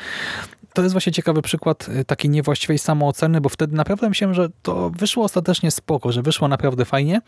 To 0.74 0.82
jest 0.82 0.94
właśnie 0.94 1.12
ciekawy 1.12 1.42
przykład 1.42 1.90
y, 1.90 2.06
takiej 2.06 2.30
niewłaściwej 2.30 2.80
samooceny, 2.80 3.42
bo 3.42 3.50
wtedy 3.50 3.76
naprawdę 3.76 4.10
myślałem, 4.10 4.34
że 4.34 4.50
to 4.62 4.90
wyszło 4.90 5.24
ostatecznie 5.24 5.72
spoko, 5.72 6.12
że 6.12 6.22
wyszło 6.22 6.48
naprawdę 6.48 6.86
fajnie, 6.86 7.22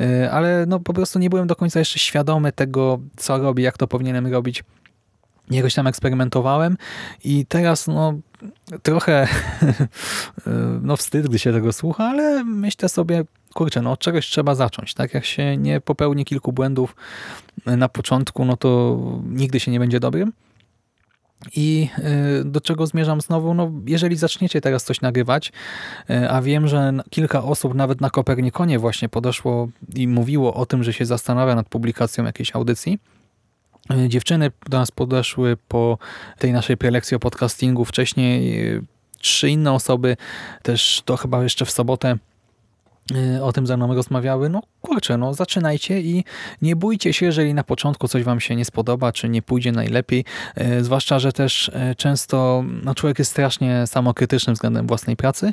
y, 0.00 0.30
ale 0.30 0.64
no 0.66 0.80
po 0.80 0.92
prostu 0.92 1.18
nie 1.18 1.30
byłem 1.30 1.46
do 1.46 1.56
końca 1.56 1.78
jeszcze 1.78 1.98
świadomy 1.98 2.52
tego, 2.52 2.98
co 3.16 3.38
robię, 3.38 3.64
jak 3.64 3.78
to 3.78 3.86
powinienem 3.86 4.26
robić 4.26 4.64
jakoś 5.50 5.74
tam 5.74 5.86
eksperymentowałem 5.86 6.76
i 7.24 7.46
teraz 7.46 7.86
no 7.86 8.14
trochę 8.82 9.28
no 10.82 10.96
wstyd, 10.96 11.28
gdy 11.28 11.38
się 11.38 11.52
tego 11.52 11.72
słucha, 11.72 12.04
ale 12.04 12.44
myślę 12.44 12.88
sobie, 12.88 13.24
kurczę, 13.54 13.82
no 13.82 13.92
od 13.92 14.00
czegoś 14.00 14.26
trzeba 14.26 14.54
zacząć, 14.54 14.94
tak? 14.94 15.14
Jak 15.14 15.24
się 15.24 15.56
nie 15.56 15.80
popełni 15.80 16.24
kilku 16.24 16.52
błędów 16.52 16.96
na 17.66 17.88
początku, 17.88 18.44
no 18.44 18.56
to 18.56 18.98
nigdy 19.24 19.60
się 19.60 19.70
nie 19.70 19.78
będzie 19.78 20.00
dobrym. 20.00 20.32
I 21.56 21.88
y, 22.40 22.44
do 22.44 22.60
czego 22.60 22.86
zmierzam 22.86 23.20
znowu? 23.20 23.54
No, 23.54 23.72
jeżeli 23.86 24.16
zaczniecie 24.16 24.60
teraz 24.60 24.84
coś 24.84 25.00
nagrywać, 25.00 25.52
y, 26.10 26.30
a 26.30 26.42
wiem, 26.42 26.68
że 26.68 26.92
kilka 27.10 27.42
osób 27.42 27.74
nawet 27.74 28.00
na 28.00 28.10
Kopernikonie 28.10 28.78
właśnie 28.78 29.08
podeszło 29.08 29.68
i 29.94 30.08
mówiło 30.08 30.54
o 30.54 30.66
tym, 30.66 30.84
że 30.84 30.92
się 30.92 31.06
zastanawia 31.06 31.54
nad 31.54 31.68
publikacją 31.68 32.24
jakiejś 32.24 32.56
audycji, 32.56 32.98
dziewczyny 34.08 34.50
do 34.68 34.78
nas 34.78 34.90
podeszły 34.90 35.56
po 35.68 35.98
tej 36.38 36.52
naszej 36.52 36.76
prelekcji 36.76 37.14
o 37.14 37.20
podcastingu. 37.20 37.84
Wcześniej 37.84 38.66
e, 38.68 38.80
trzy 39.18 39.50
inne 39.50 39.72
osoby 39.72 40.16
też 40.62 41.02
to 41.04 41.16
chyba 41.16 41.42
jeszcze 41.42 41.64
w 41.64 41.70
sobotę 41.70 42.18
e, 43.36 43.44
o 43.44 43.52
tym 43.52 43.66
ze 43.66 43.76
mną 43.76 43.94
rozmawiały, 43.94 44.48
no 44.48 44.62
kurczę, 44.82 45.16
no 45.18 45.34
zaczynajcie 45.34 46.00
i 46.00 46.24
nie 46.62 46.76
bójcie 46.76 47.12
się, 47.12 47.26
jeżeli 47.26 47.54
na 47.54 47.64
początku 47.64 48.08
coś 48.08 48.22
wam 48.22 48.40
się 48.40 48.56
nie 48.56 48.64
spodoba, 48.64 49.12
czy 49.12 49.28
nie 49.28 49.42
pójdzie 49.42 49.72
najlepiej, 49.72 50.24
zwłaszcza, 50.80 51.18
że 51.18 51.32
też 51.32 51.70
często 51.96 52.64
no, 52.84 52.94
człowiek 52.94 53.18
jest 53.18 53.30
strasznie 53.30 53.86
samokrytyczny 53.86 54.52
względem 54.52 54.86
własnej 54.86 55.16
pracy. 55.16 55.52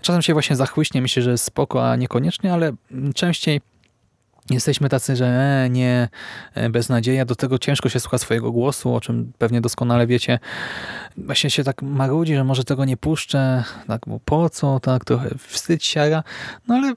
Czasem 0.00 0.22
się 0.22 0.32
właśnie 0.32 0.56
zachłyśnie, 0.56 1.02
myślę, 1.02 1.22
że 1.22 1.30
jest 1.30 1.44
spoko, 1.44 1.90
a 1.90 1.96
niekoniecznie, 1.96 2.52
ale 2.52 2.72
częściej 3.14 3.60
Jesteśmy 4.50 4.88
tacy, 4.88 5.16
że 5.16 5.26
e, 5.26 5.70
nie, 5.70 6.08
e, 6.54 6.70
beznadzieja, 6.70 7.24
do 7.24 7.34
tego 7.34 7.58
ciężko 7.58 7.88
się 7.88 8.00
słucha 8.00 8.18
swojego 8.18 8.52
głosu, 8.52 8.94
o 8.94 9.00
czym 9.00 9.32
pewnie 9.38 9.60
doskonale 9.60 10.06
wiecie. 10.06 10.38
Właśnie 11.16 11.50
się 11.50 11.64
tak 11.64 11.82
marudzi, 11.82 12.34
że 12.34 12.44
może 12.44 12.64
tego 12.64 12.84
nie 12.84 12.96
puszczę, 12.96 13.64
tak, 13.86 14.02
bo 14.06 14.20
po 14.24 14.50
co, 14.50 14.80
tak, 14.80 15.04
trochę 15.04 15.30
wstyd 15.38 15.84
siara, 15.84 16.22
no 16.68 16.74
ale 16.74 16.94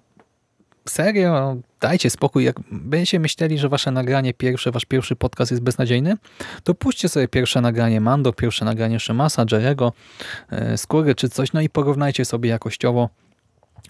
serio, 0.90 1.58
dajcie 1.82 2.10
spokój. 2.10 2.44
Jak 2.44 2.56
będziecie 2.72 3.20
myśleli, 3.20 3.58
że 3.58 3.70
wasze 3.70 3.92
nagranie 3.92 4.34
pierwsze, 4.34 4.72
wasz 4.72 4.86
pierwszy 4.86 5.16
podcast 5.16 5.52
jest 5.52 5.64
beznadziejny, 5.64 6.18
to 6.64 6.74
puśćcie 6.74 7.10
sobie 7.10 7.28
pierwsze 7.28 7.62
nagranie 7.62 8.02
Mando, 8.02 8.34
pierwsze 8.34 8.66
nagranie 8.66 9.00
Szymasa, 9.00 9.46
Jerego, 9.52 9.94
e, 10.50 10.78
Skóry 10.78 11.16
czy 11.16 11.30
coś, 11.30 11.54
no 11.54 11.62
i 11.62 11.70
porównajcie 11.70 12.26
sobie 12.26 12.50
jakościowo 12.50 13.10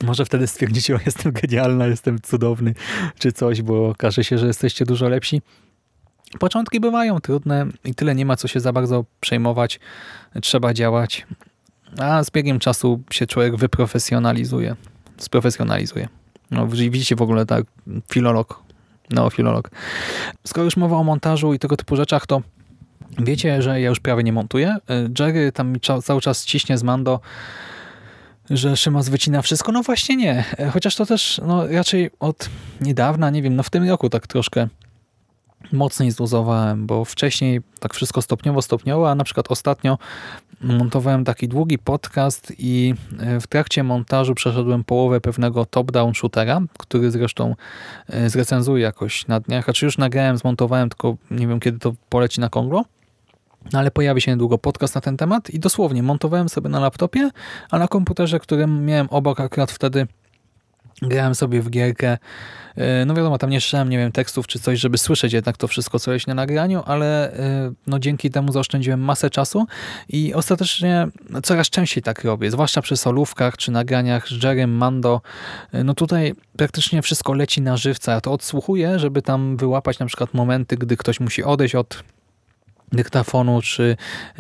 może 0.04 0.26
wtedy 0.26 0.48
stwierdzicie, 0.48 0.96
o 0.96 1.00
jestem 1.06 1.32
genialna, 1.32 1.88
jestem 1.88 2.22
cudowny, 2.22 2.74
czy 3.20 3.32
coś, 3.32 3.62
bo 3.62 3.90
okaże 3.90 4.24
się, 4.24 4.38
że 4.38 4.48
jesteście 4.48 4.86
dużo 4.86 5.10
lepsi. 5.10 5.42
Początki 6.40 6.80
bywają 6.80 7.20
trudne 7.20 7.66
i 7.86 7.96
tyle 7.96 8.16
nie 8.16 8.26
ma 8.26 8.36
co 8.36 8.48
się 8.48 8.60
za 8.60 8.74
bardzo 8.74 9.06
przejmować. 9.20 9.80
Trzeba 10.42 10.74
działać. 10.74 11.28
A 12.00 12.24
z 12.24 12.32
biegiem 12.32 12.60
czasu 12.60 13.02
się 13.12 13.28
człowiek 13.28 13.56
wyprofesjonalizuje. 13.56 14.76
Sprofesjonalizuje. 15.18 16.08
No, 16.52 16.68
widzicie 16.68 17.16
w 17.16 17.22
ogóle 17.22 17.46
tak, 17.46 17.66
filolog, 18.12 18.64
neofilolog. 19.10 19.72
Skoro 20.48 20.66
już 20.66 20.78
mowa 20.78 20.98
o 20.98 21.04
montażu 21.04 21.54
i 21.54 21.60
tego 21.60 21.78
typu 21.78 21.96
rzeczach, 21.96 22.28
to 22.28 22.42
wiecie, 23.20 23.62
że 23.62 23.82
ja 23.82 23.90
już 23.90 24.00
prawie 24.00 24.24
nie 24.24 24.34
montuję. 24.34 24.78
Jerry 25.20 25.52
tam 25.52 25.76
cały 26.04 26.22
czas 26.22 26.46
ciśnie 26.46 26.78
z 26.78 26.84
Mando, 26.84 27.20
że 28.52 28.78
Szymas 28.78 29.10
wycina 29.10 29.42
wszystko. 29.42 29.72
No 29.72 29.84
właśnie 29.84 30.16
nie. 30.16 30.44
Chociaż 30.74 30.96
to 30.96 31.06
też 31.06 31.42
no, 31.48 31.68
raczej 31.68 32.10
od 32.20 32.50
niedawna, 32.82 33.30
nie 33.30 33.42
wiem, 33.42 33.56
no 33.56 33.64
w 33.64 33.70
tym 33.70 33.90
roku 33.90 34.10
tak 34.10 34.28
troszkę 34.28 34.68
mocniej 35.72 36.12
zdozowałem, 36.12 36.88
bo 36.88 37.06
wcześniej 37.06 37.62
tak 37.80 37.94
wszystko 37.94 38.22
stopniowo, 38.22 38.62
stopniowo, 38.62 39.12
a 39.12 39.16
na 39.16 39.24
przykład 39.24 39.52
ostatnio 39.52 39.98
montowałem 40.62 41.26
taki 41.26 41.48
długi 41.48 41.80
podcast 41.80 42.54
i 42.58 42.94
e, 43.20 43.40
w 43.40 43.48
trakcie 43.48 43.84
montażu 43.84 44.36
przeszedłem 44.36 44.84
połowę 44.84 45.22
pewnego 45.22 45.66
top-down 45.66 46.14
shootera, 46.14 46.62
który 46.80 47.12
zresztą 47.12 47.56
e, 48.08 48.30
zrecenzuję 48.30 48.84
jakoś 48.84 49.28
na 49.28 49.40
dniach, 49.40 49.70
a 49.70 49.74
czy 49.74 49.86
już 49.86 49.98
nagrałem, 49.98 50.38
zmontowałem, 50.38 50.90
tylko 50.90 51.18
nie 51.32 51.48
wiem 51.48 51.60
kiedy 51.60 51.80
to 51.80 51.94
poleci 52.10 52.40
na 52.40 52.50
Konglo. 52.50 52.86
No 53.74 53.80
ale 53.80 53.92
pojawi 53.92 54.22
się 54.22 54.32
niedługo 54.32 54.58
podcast 54.58 54.96
na 54.96 55.02
ten 55.02 55.18
temat 55.18 55.50
i 55.50 55.60
dosłownie 55.60 56.04
montowałem 56.04 56.50
sobie 56.50 56.70
na 56.70 56.80
laptopie, 56.80 57.30
a 57.72 57.80
na 57.80 57.88
komputerze, 57.88 58.40
którym 58.40 58.86
miałem 58.86 59.08
obok 59.10 59.40
akurat 59.40 59.72
wtedy 59.72 60.08
grałem 61.02 61.36
sobie 61.36 61.62
w 61.62 61.70
gierkę. 61.70 62.18
E, 62.76 63.06
no 63.06 63.14
wiadomo, 63.14 63.38
tam 63.38 63.50
nie 63.50 63.62
słyszałem, 63.62 63.90
nie 63.90 63.98
wiem, 63.98 64.12
tekstów 64.12 64.48
czy 64.48 64.60
coś, 64.60 64.80
żeby 64.80 64.98
słyszeć 64.98 65.34
jednak 65.34 65.58
to 65.58 65.68
wszystko, 65.68 66.00
co 66.00 66.14
jest 66.14 66.28
na 66.28 66.34
nagraniu, 66.34 66.84
ale 66.86 67.34
e, 67.34 67.72
no 67.88 68.00
dzięki 68.00 68.30
temu 68.30 68.52
zaoszczędziłem 68.52 69.00
masę 69.00 69.30
czasu 69.30 69.66
i 70.10 70.34
ostatecznie 70.34 71.08
coraz 71.44 71.70
częściej 71.70 72.04
tak 72.04 72.24
robię, 72.24 72.52
zwłaszcza 72.52 72.82
przy 72.82 72.98
solówkach 72.98 73.58
czy 73.58 73.72
nagraniach 73.72 74.28
z 74.28 74.44
Jerem, 74.44 74.78
Mando. 74.78 75.22
E, 75.72 75.84
no 75.84 75.94
tutaj 75.94 76.34
praktycznie 76.58 77.02
wszystko 77.02 77.34
leci 77.34 77.62
na 77.62 77.78
żywca. 77.78 78.12
Ja 78.12 78.22
to 78.22 78.32
odsłuchuję, 78.32 79.00
żeby 79.00 79.22
tam 79.22 79.58
wyłapać 79.58 80.00
na 80.00 80.06
przykład 80.06 80.34
momenty, 80.34 80.78
gdy 80.78 80.98
ktoś 80.98 81.20
musi 81.20 81.44
odejść 81.44 81.76
od 81.76 82.04
dyktafonu, 82.92 83.62
czy 83.62 83.98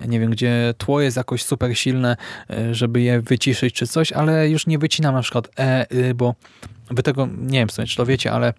nie 0.08 0.20
wiem, 0.20 0.32
gdzie 0.32 0.74
tło 0.78 1.02
jest 1.02 1.18
jakoś 1.18 1.44
super 1.44 1.78
silne, 1.78 2.18
e, 2.50 2.76
żeby 2.76 3.02
je 3.02 3.22
wyciszyć 3.22 3.76
czy 3.76 3.88
coś, 3.88 4.12
ale 4.12 4.50
już 4.50 4.68
nie 4.68 4.80
wycinam 4.80 5.16
na 5.16 5.22
przykład 5.22 5.50
e, 5.60 5.92
y, 5.92 6.14
bo 6.14 6.36
wy 6.90 7.04
tego, 7.04 7.28
nie 7.38 7.60
wiem, 7.60 7.68
czy 7.88 7.96
to 7.98 8.06
wiecie, 8.06 8.32
ale 8.32 8.54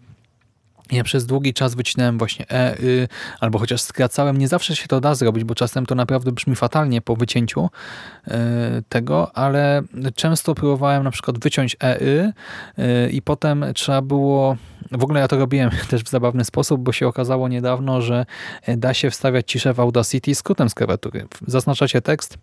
ja 0.93 1.05
przez 1.05 1.27
długi 1.27 1.55
czas 1.55 1.75
wycinałem 1.75 2.19
właśnie 2.19 2.51
e, 2.51 2.79
y, 2.79 3.09
albo 3.41 3.59
chociaż 3.59 3.81
skracałem. 3.81 4.37
Nie 4.37 4.49
zawsze 4.49 4.77
się 4.77 4.89
to 4.89 5.01
da 5.01 5.15
zrobić, 5.15 5.45
bo 5.45 5.55
czasem 5.55 5.87
to 5.87 5.95
naprawdę 5.95 6.33
brzmi 6.33 6.57
fatalnie 6.57 7.01
po 7.01 7.17
wycięciu 7.17 7.71
y, 8.29 8.31
tego, 8.89 9.37
ale 9.37 9.83
często 10.15 10.55
próbowałem 10.55 11.05
na 11.05 11.11
przykład 11.11 11.39
wyciąć 11.39 11.77
e, 11.83 12.01
y, 12.01 12.33
y, 12.79 13.11
i 13.11 13.23
potem 13.23 13.65
trzeba 13.75 14.03
było 14.03 14.57
w 14.93 15.05
ogóle 15.05 15.21
ja 15.21 15.29
to 15.29 15.39
robiłem 15.39 15.71
też 15.91 16.03
w 16.03 16.09
zabawny 16.09 16.45
sposób, 16.45 16.81
bo 16.81 16.93
się 16.93 17.09
okazało 17.09 17.49
niedawno, 17.49 18.03
że 18.03 18.27
da 18.77 18.95
się 18.95 19.11
wstawiać 19.11 19.53
ciszę 19.53 19.75
w 19.75 19.81
Audacity 19.81 20.35
skrótem 20.35 20.69
z 20.69 20.75
klawiatury. 20.75 21.27
Zaznaczacie 21.47 22.01
tekst, 22.01 22.39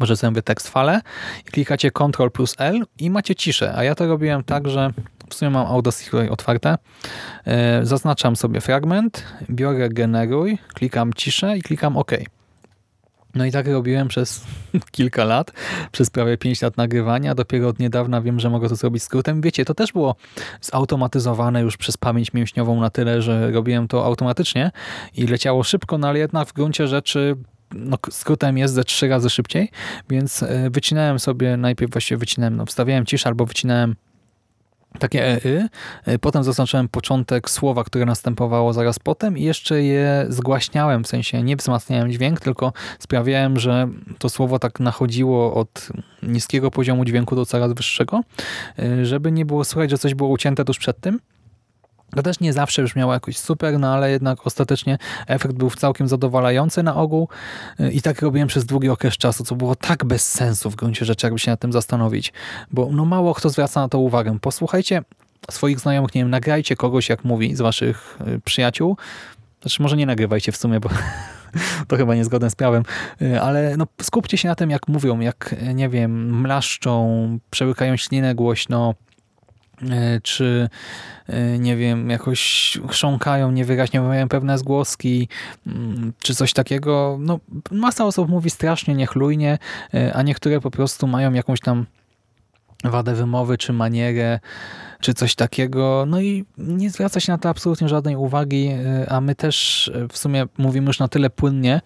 może 0.00 0.16
sobie 0.16 0.42
tekst 0.42 0.68
fale 0.68 1.00
klikacie 1.44 1.90
Ctrl 1.90 2.28
plus 2.32 2.54
L 2.58 2.82
i 2.98 3.10
macie 3.10 3.34
ciszę, 3.34 3.74
a 3.76 3.84
ja 3.84 3.94
to 3.94 4.06
robiłem 4.06 4.44
tak, 4.44 4.68
że 4.68 4.92
w 5.30 5.34
sumie 5.34 5.50
mam 5.50 5.66
Audacity 5.66 6.30
otwarte. 6.30 6.78
E, 7.46 7.86
zaznaczam 7.86 8.36
sobie 8.36 8.60
fragment, 8.60 9.24
biorę 9.50 9.88
generuj, 9.88 10.58
klikam 10.74 11.12
ciszę 11.14 11.58
i 11.58 11.62
klikam 11.62 11.96
OK. 11.96 12.12
No 13.36 13.44
i 13.44 13.52
tak 13.52 13.66
robiłem 13.66 14.08
przez 14.08 14.44
kilka 14.90 15.24
lat, 15.24 15.52
przez 15.92 16.10
prawie 16.10 16.38
5 16.38 16.62
lat 16.62 16.76
nagrywania. 16.76 17.34
Dopiero 17.34 17.68
od 17.68 17.78
niedawna 17.78 18.20
wiem, 18.20 18.40
że 18.40 18.50
mogę 18.50 18.68
to 18.68 18.76
zrobić 18.76 19.02
skrótem. 19.02 19.40
Wiecie, 19.40 19.64
to 19.64 19.74
też 19.74 19.92
było 19.92 20.16
zautomatyzowane 20.60 21.62
już 21.62 21.76
przez 21.76 21.96
pamięć 21.96 22.32
mięśniową 22.32 22.80
na 22.80 22.90
tyle, 22.90 23.22
że 23.22 23.50
robiłem 23.50 23.88
to 23.88 24.04
automatycznie 24.04 24.70
i 25.14 25.26
leciało 25.26 25.62
szybko, 25.62 25.98
no 25.98 26.08
ale 26.08 26.18
jednak 26.18 26.48
w 26.48 26.52
gruncie 26.52 26.88
rzeczy 26.88 27.36
no, 27.74 27.98
skrótem 28.10 28.58
jest 28.58 28.74
ze 28.74 28.84
trzy 28.84 29.08
razy 29.08 29.30
szybciej, 29.30 29.70
więc 30.10 30.42
e, 30.42 30.70
wycinałem 30.70 31.18
sobie, 31.18 31.56
najpierw 31.56 31.92
właściwie 31.92 32.18
wycinałem, 32.18 32.56
no, 32.56 32.66
wstawiałem 32.66 33.06
ciszę 33.06 33.28
albo 33.28 33.46
wycinałem 33.46 33.96
takie 34.98 35.24
EY. 35.24 35.68
Potem 36.20 36.44
zaznaczyłem 36.44 36.88
początek 36.88 37.50
słowa, 37.50 37.84
które 37.84 38.04
następowało 38.04 38.72
zaraz 38.72 38.98
potem 38.98 39.38
i 39.38 39.42
jeszcze 39.42 39.82
je 39.82 40.26
zgłaśniałem, 40.28 41.04
w 41.04 41.06
sensie 41.06 41.42
nie 41.42 41.56
wzmacniałem 41.56 42.12
dźwięk, 42.12 42.40
tylko 42.40 42.72
sprawiałem, 42.98 43.58
że 43.58 43.88
to 44.18 44.28
słowo 44.28 44.58
tak 44.58 44.80
nachodziło 44.80 45.54
od 45.54 45.88
niskiego 46.22 46.70
poziomu 46.70 47.04
dźwięku 47.04 47.36
do 47.36 47.46
coraz 47.46 47.72
wyższego, 47.72 48.20
żeby 49.02 49.32
nie 49.32 49.46
było 49.46 49.64
słychać, 49.64 49.90
że 49.90 49.98
coś 49.98 50.14
było 50.14 50.30
ucięte 50.30 50.64
tuż 50.64 50.78
przed 50.78 51.00
tym. 51.00 51.20
To 52.10 52.22
też 52.22 52.40
nie 52.40 52.52
zawsze 52.52 52.82
brzmiało 52.82 53.12
jakoś 53.12 53.38
super, 53.38 53.78
no 53.78 53.94
ale 53.94 54.10
jednak 54.10 54.46
ostatecznie 54.46 54.98
efekt 55.26 55.54
był 55.54 55.70
całkiem 55.70 56.08
zadowalający 56.08 56.82
na 56.82 56.96
ogół. 56.96 57.28
I 57.92 58.02
tak 58.02 58.22
robiłem 58.22 58.48
przez 58.48 58.64
długi 58.64 58.88
okres 58.88 59.16
czasu, 59.16 59.44
co 59.44 59.54
było 59.54 59.76
tak 59.76 60.04
bez 60.04 60.32
sensu 60.32 60.70
w 60.70 60.76
gruncie 60.76 61.04
rzeczy, 61.04 61.26
jakby 61.26 61.38
się 61.38 61.50
nad 61.50 61.60
tym 61.60 61.72
zastanowić, 61.72 62.32
bo 62.70 62.88
no 62.92 63.04
mało 63.04 63.34
kto 63.34 63.50
zwraca 63.50 63.80
na 63.80 63.88
to 63.88 63.98
uwagę. 63.98 64.38
Posłuchajcie 64.40 65.02
swoich 65.50 65.80
znajomych, 65.80 66.14
nie 66.14 66.20
wiem, 66.20 66.30
nagrajcie 66.30 66.76
kogoś, 66.76 67.08
jak 67.08 67.24
mówi, 67.24 67.56
z 67.56 67.60
waszych 67.60 68.18
y, 68.28 68.40
przyjaciół, 68.40 68.96
znaczy 69.60 69.82
może 69.82 69.96
nie 69.96 70.06
nagrywajcie 70.06 70.52
w 70.52 70.56
sumie, 70.56 70.80
bo 70.80 70.88
to 71.88 71.96
chyba 71.96 72.14
niezgodne 72.14 72.50
z 72.50 72.54
prawem, 72.54 72.82
y, 73.22 73.40
ale 73.40 73.76
no 73.76 73.86
skupcie 74.02 74.38
się 74.38 74.48
na 74.48 74.54
tym, 74.54 74.70
jak 74.70 74.88
mówią, 74.88 75.20
jak, 75.20 75.54
nie 75.74 75.88
wiem, 75.88 76.40
mlaszczą, 76.40 77.38
przełykają 77.50 77.96
ślinę 77.96 78.34
głośno, 78.34 78.94
czy 80.22 80.68
e, 81.26 81.58
nie 81.58 81.76
wiem, 81.76 82.10
jakoś 82.10 82.78
chrząkają, 82.88 83.50
niewyraźnie 83.50 84.00
wymawiają 84.00 84.28
pewne 84.28 84.58
zgłoski, 84.58 85.28
mm, 85.66 86.12
czy 86.18 86.34
coś 86.34 86.52
takiego. 86.52 87.18
No, 87.20 87.40
masa 87.70 88.04
osób 88.04 88.28
mówi 88.28 88.50
strasznie 88.50 88.94
niechlujnie, 88.94 89.58
e, 89.94 90.14
a 90.14 90.22
niektóre 90.22 90.60
po 90.60 90.70
prostu 90.70 91.06
mają 91.06 91.32
jakąś 91.32 91.60
tam 91.60 91.86
wadę 92.84 93.14
wymowy, 93.14 93.58
czy 93.58 93.72
manierę, 93.72 94.40
czy 95.00 95.14
coś 95.14 95.34
takiego. 95.34 96.04
No 96.08 96.20
i 96.20 96.44
nie 96.58 96.90
zwraca 96.90 97.20
się 97.20 97.32
na 97.32 97.38
to 97.38 97.48
absolutnie 97.48 97.88
żadnej 97.88 98.16
uwagi, 98.16 98.70
a 99.08 99.20
my 99.20 99.34
też 99.34 99.90
w 100.12 100.18
sumie 100.18 100.46
mówimy 100.58 100.86
już 100.86 100.98
na 100.98 101.08
tyle 101.08 101.30
płynnie, 101.30 101.80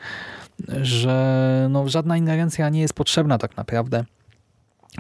że 0.82 1.66
no, 1.70 1.88
żadna 1.88 2.16
ingerencja 2.16 2.68
nie 2.68 2.80
jest 2.80 2.94
potrzebna 2.94 3.38
tak 3.38 3.56
naprawdę 3.56 4.04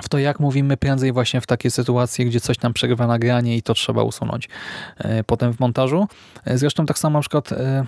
w 0.02 0.08
to, 0.08 0.18
jak 0.18 0.40
mówimy 0.40 0.76
prędzej 0.76 1.12
właśnie 1.12 1.40
w 1.40 1.46
takie 1.46 1.70
sytuacje, 1.70 2.24
gdzie 2.24 2.40
coś 2.40 2.60
nam 2.60 2.72
przegrywa 2.72 3.06
nagranie 3.06 3.56
i 3.56 3.62
to 3.62 3.74
trzeba 3.74 4.02
usunąć 4.02 4.48
e, 4.98 5.24
potem 5.24 5.52
w 5.52 5.60
montażu. 5.60 6.08
E, 6.44 6.58
zresztą 6.58 6.86
tak 6.86 6.98
samo 6.98 7.18
na 7.18 7.20
przykład 7.20 7.52
e, 7.52 7.84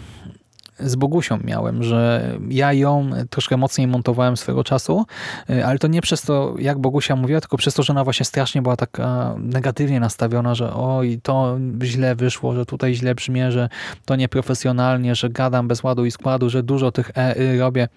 z 0.81 0.97
Bogusią 0.97 1.39
miałem, 1.45 1.83
że 1.83 2.31
ja 2.49 2.73
ją 2.73 3.11
troszkę 3.31 3.57
mocniej 3.57 3.87
montowałem 3.87 4.37
swego 4.37 4.65
czasu, 4.65 5.07
ale 5.65 5.79
to 5.79 5.89
nie 5.89 6.03
przez 6.03 6.23
to, 6.23 6.55
jak 6.59 6.79
Bogusia 6.79 7.17
mówiła, 7.17 7.41
tylko 7.41 7.57
przez 7.57 7.75
to, 7.75 7.83
że 7.83 7.93
ona 7.93 8.05
właśnie 8.05 8.27
strasznie 8.27 8.63
była 8.63 8.77
taka 8.77 9.35
negatywnie 9.39 10.01
nastawiona, 10.01 10.55
że 10.55 10.75
oj, 10.75 11.21
to 11.23 11.59
źle 11.83 12.15
wyszło, 12.15 12.55
że 12.55 12.67
tutaj 12.67 12.95
źle 12.95 13.15
brzmie, 13.15 13.53
że 13.53 13.69
to 14.05 14.17
nieprofesjonalnie, 14.17 15.15
że 15.15 15.31
gadam 15.31 15.69
bez 15.69 15.83
ładu 15.83 16.05
i 16.05 16.11
składu, 16.11 16.51
że 16.51 16.63
dużo 16.63 16.93
tych 16.93 17.11
e, 17.17 17.41
y 17.41 17.59
robię. 17.59 17.89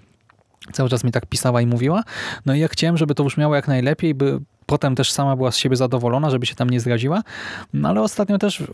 Cały 0.73 0.89
czas 0.89 1.03
mi 1.03 1.11
tak 1.11 1.25
pisała 1.25 1.61
i 1.61 1.65
mówiła. 1.65 2.03
No 2.45 2.55
i 2.55 2.59
ja 2.59 2.67
chciałem, 2.67 2.97
żeby 2.97 3.15
to 3.15 3.23
brzmiało 3.23 3.55
jak 3.55 3.67
najlepiej, 3.67 4.15
by 4.15 4.39
potem 4.65 4.95
też 4.95 5.11
sama 5.11 5.35
była 5.35 5.51
z 5.51 5.57
siebie 5.57 5.75
zadowolona, 5.75 6.29
żeby 6.29 6.45
się 6.45 6.55
tam 6.55 6.69
nie 6.69 6.79
zraziła. 6.79 7.21
No 7.73 7.89
ale 7.89 8.01
ostatnio 8.01 8.37
też 8.37 8.59
yy, 8.59 8.67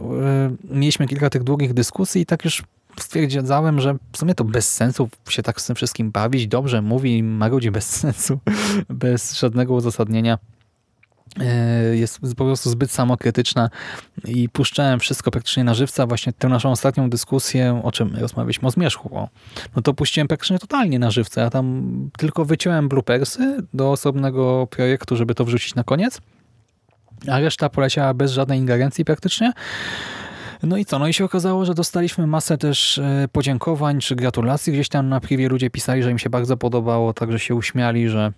mieliśmy 0.77 1.08
kilka 1.08 1.30
tych 1.30 1.43
długich 1.43 1.73
dyskusji 1.73 2.21
i 2.21 2.25
tak 2.25 2.45
już 2.45 2.63
stwierdzałem, 2.99 3.82
że 3.82 3.95
w 4.12 4.17
sumie 4.17 4.36
to 4.36 4.43
bez 4.43 4.73
sensu 4.73 5.10
się 5.30 5.43
tak 5.43 5.62
z 5.62 5.65
tym 5.65 5.75
wszystkim 5.75 6.12
bawić. 6.12 6.47
Dobrze 6.47 6.82
mówi, 6.82 7.23
marudzi 7.23 7.71
bez 7.71 7.89
sensu, 7.89 8.39
bez 8.89 9.39
żadnego 9.39 9.73
uzasadnienia. 9.73 10.38
E, 11.39 11.95
jest 11.95 12.19
po 12.37 12.45
prostu 12.45 12.69
zbyt 12.69 12.91
samokrytyczna 12.91 13.69
i 14.25 14.49
puszczałem 14.49 14.99
wszystko 14.99 15.31
praktycznie 15.31 15.63
na 15.63 15.73
żywca, 15.73 16.07
właśnie 16.07 16.33
tę 16.33 16.49
naszą 16.49 16.71
ostatnią 16.71 17.09
dyskusję, 17.09 17.81
o 17.83 17.91
czym 17.91 18.15
rozmawialiśmy, 18.15 18.67
o 18.67 18.71
zmierzchu, 18.71 19.17
o, 19.17 19.29
no 19.75 19.81
to 19.81 19.93
puściłem 19.93 20.27
praktycznie 20.27 20.59
totalnie 20.59 20.99
na 20.99 21.11
żywca. 21.11 21.41
Ja 21.41 21.49
tam 21.49 22.09
tylko 22.17 22.45
wyciąłem 22.45 22.89
bloopersy 22.89 23.57
do 23.73 23.91
osobnego 23.91 24.67
projektu, 24.67 25.15
żeby 25.15 25.35
to 25.35 25.45
wrzucić 25.45 25.75
na 25.75 25.83
koniec, 25.83 26.21
a 27.27 27.39
reszta 27.39 27.69
poleciała 27.69 28.13
bez 28.13 28.31
żadnej 28.31 28.59
ingerencji 28.59 29.05
praktycznie. 29.05 29.53
No 30.63 30.77
i 30.77 30.85
co? 30.85 30.99
No 30.99 31.07
i 31.07 31.13
się 31.13 31.25
okazało, 31.25 31.65
że 31.65 31.73
dostaliśmy 31.73 32.27
masę 32.27 32.57
też 32.57 32.97
e, 32.97 33.27
podziękowań 33.31 33.99
czy 33.99 34.15
gratulacji. 34.15 34.73
Gdzieś 34.73 34.89
tam 34.89 35.09
na 35.09 35.19
privie 35.19 35.49
ludzie 35.49 35.69
pisali, 35.69 36.03
że 36.03 36.11
im 36.11 36.19
się 36.19 36.29
bardzo 36.29 36.57
podobało, 36.57 37.13
także 37.13 37.39
się 37.39 37.55
uśmiali, 37.55 38.09
że 38.09 38.31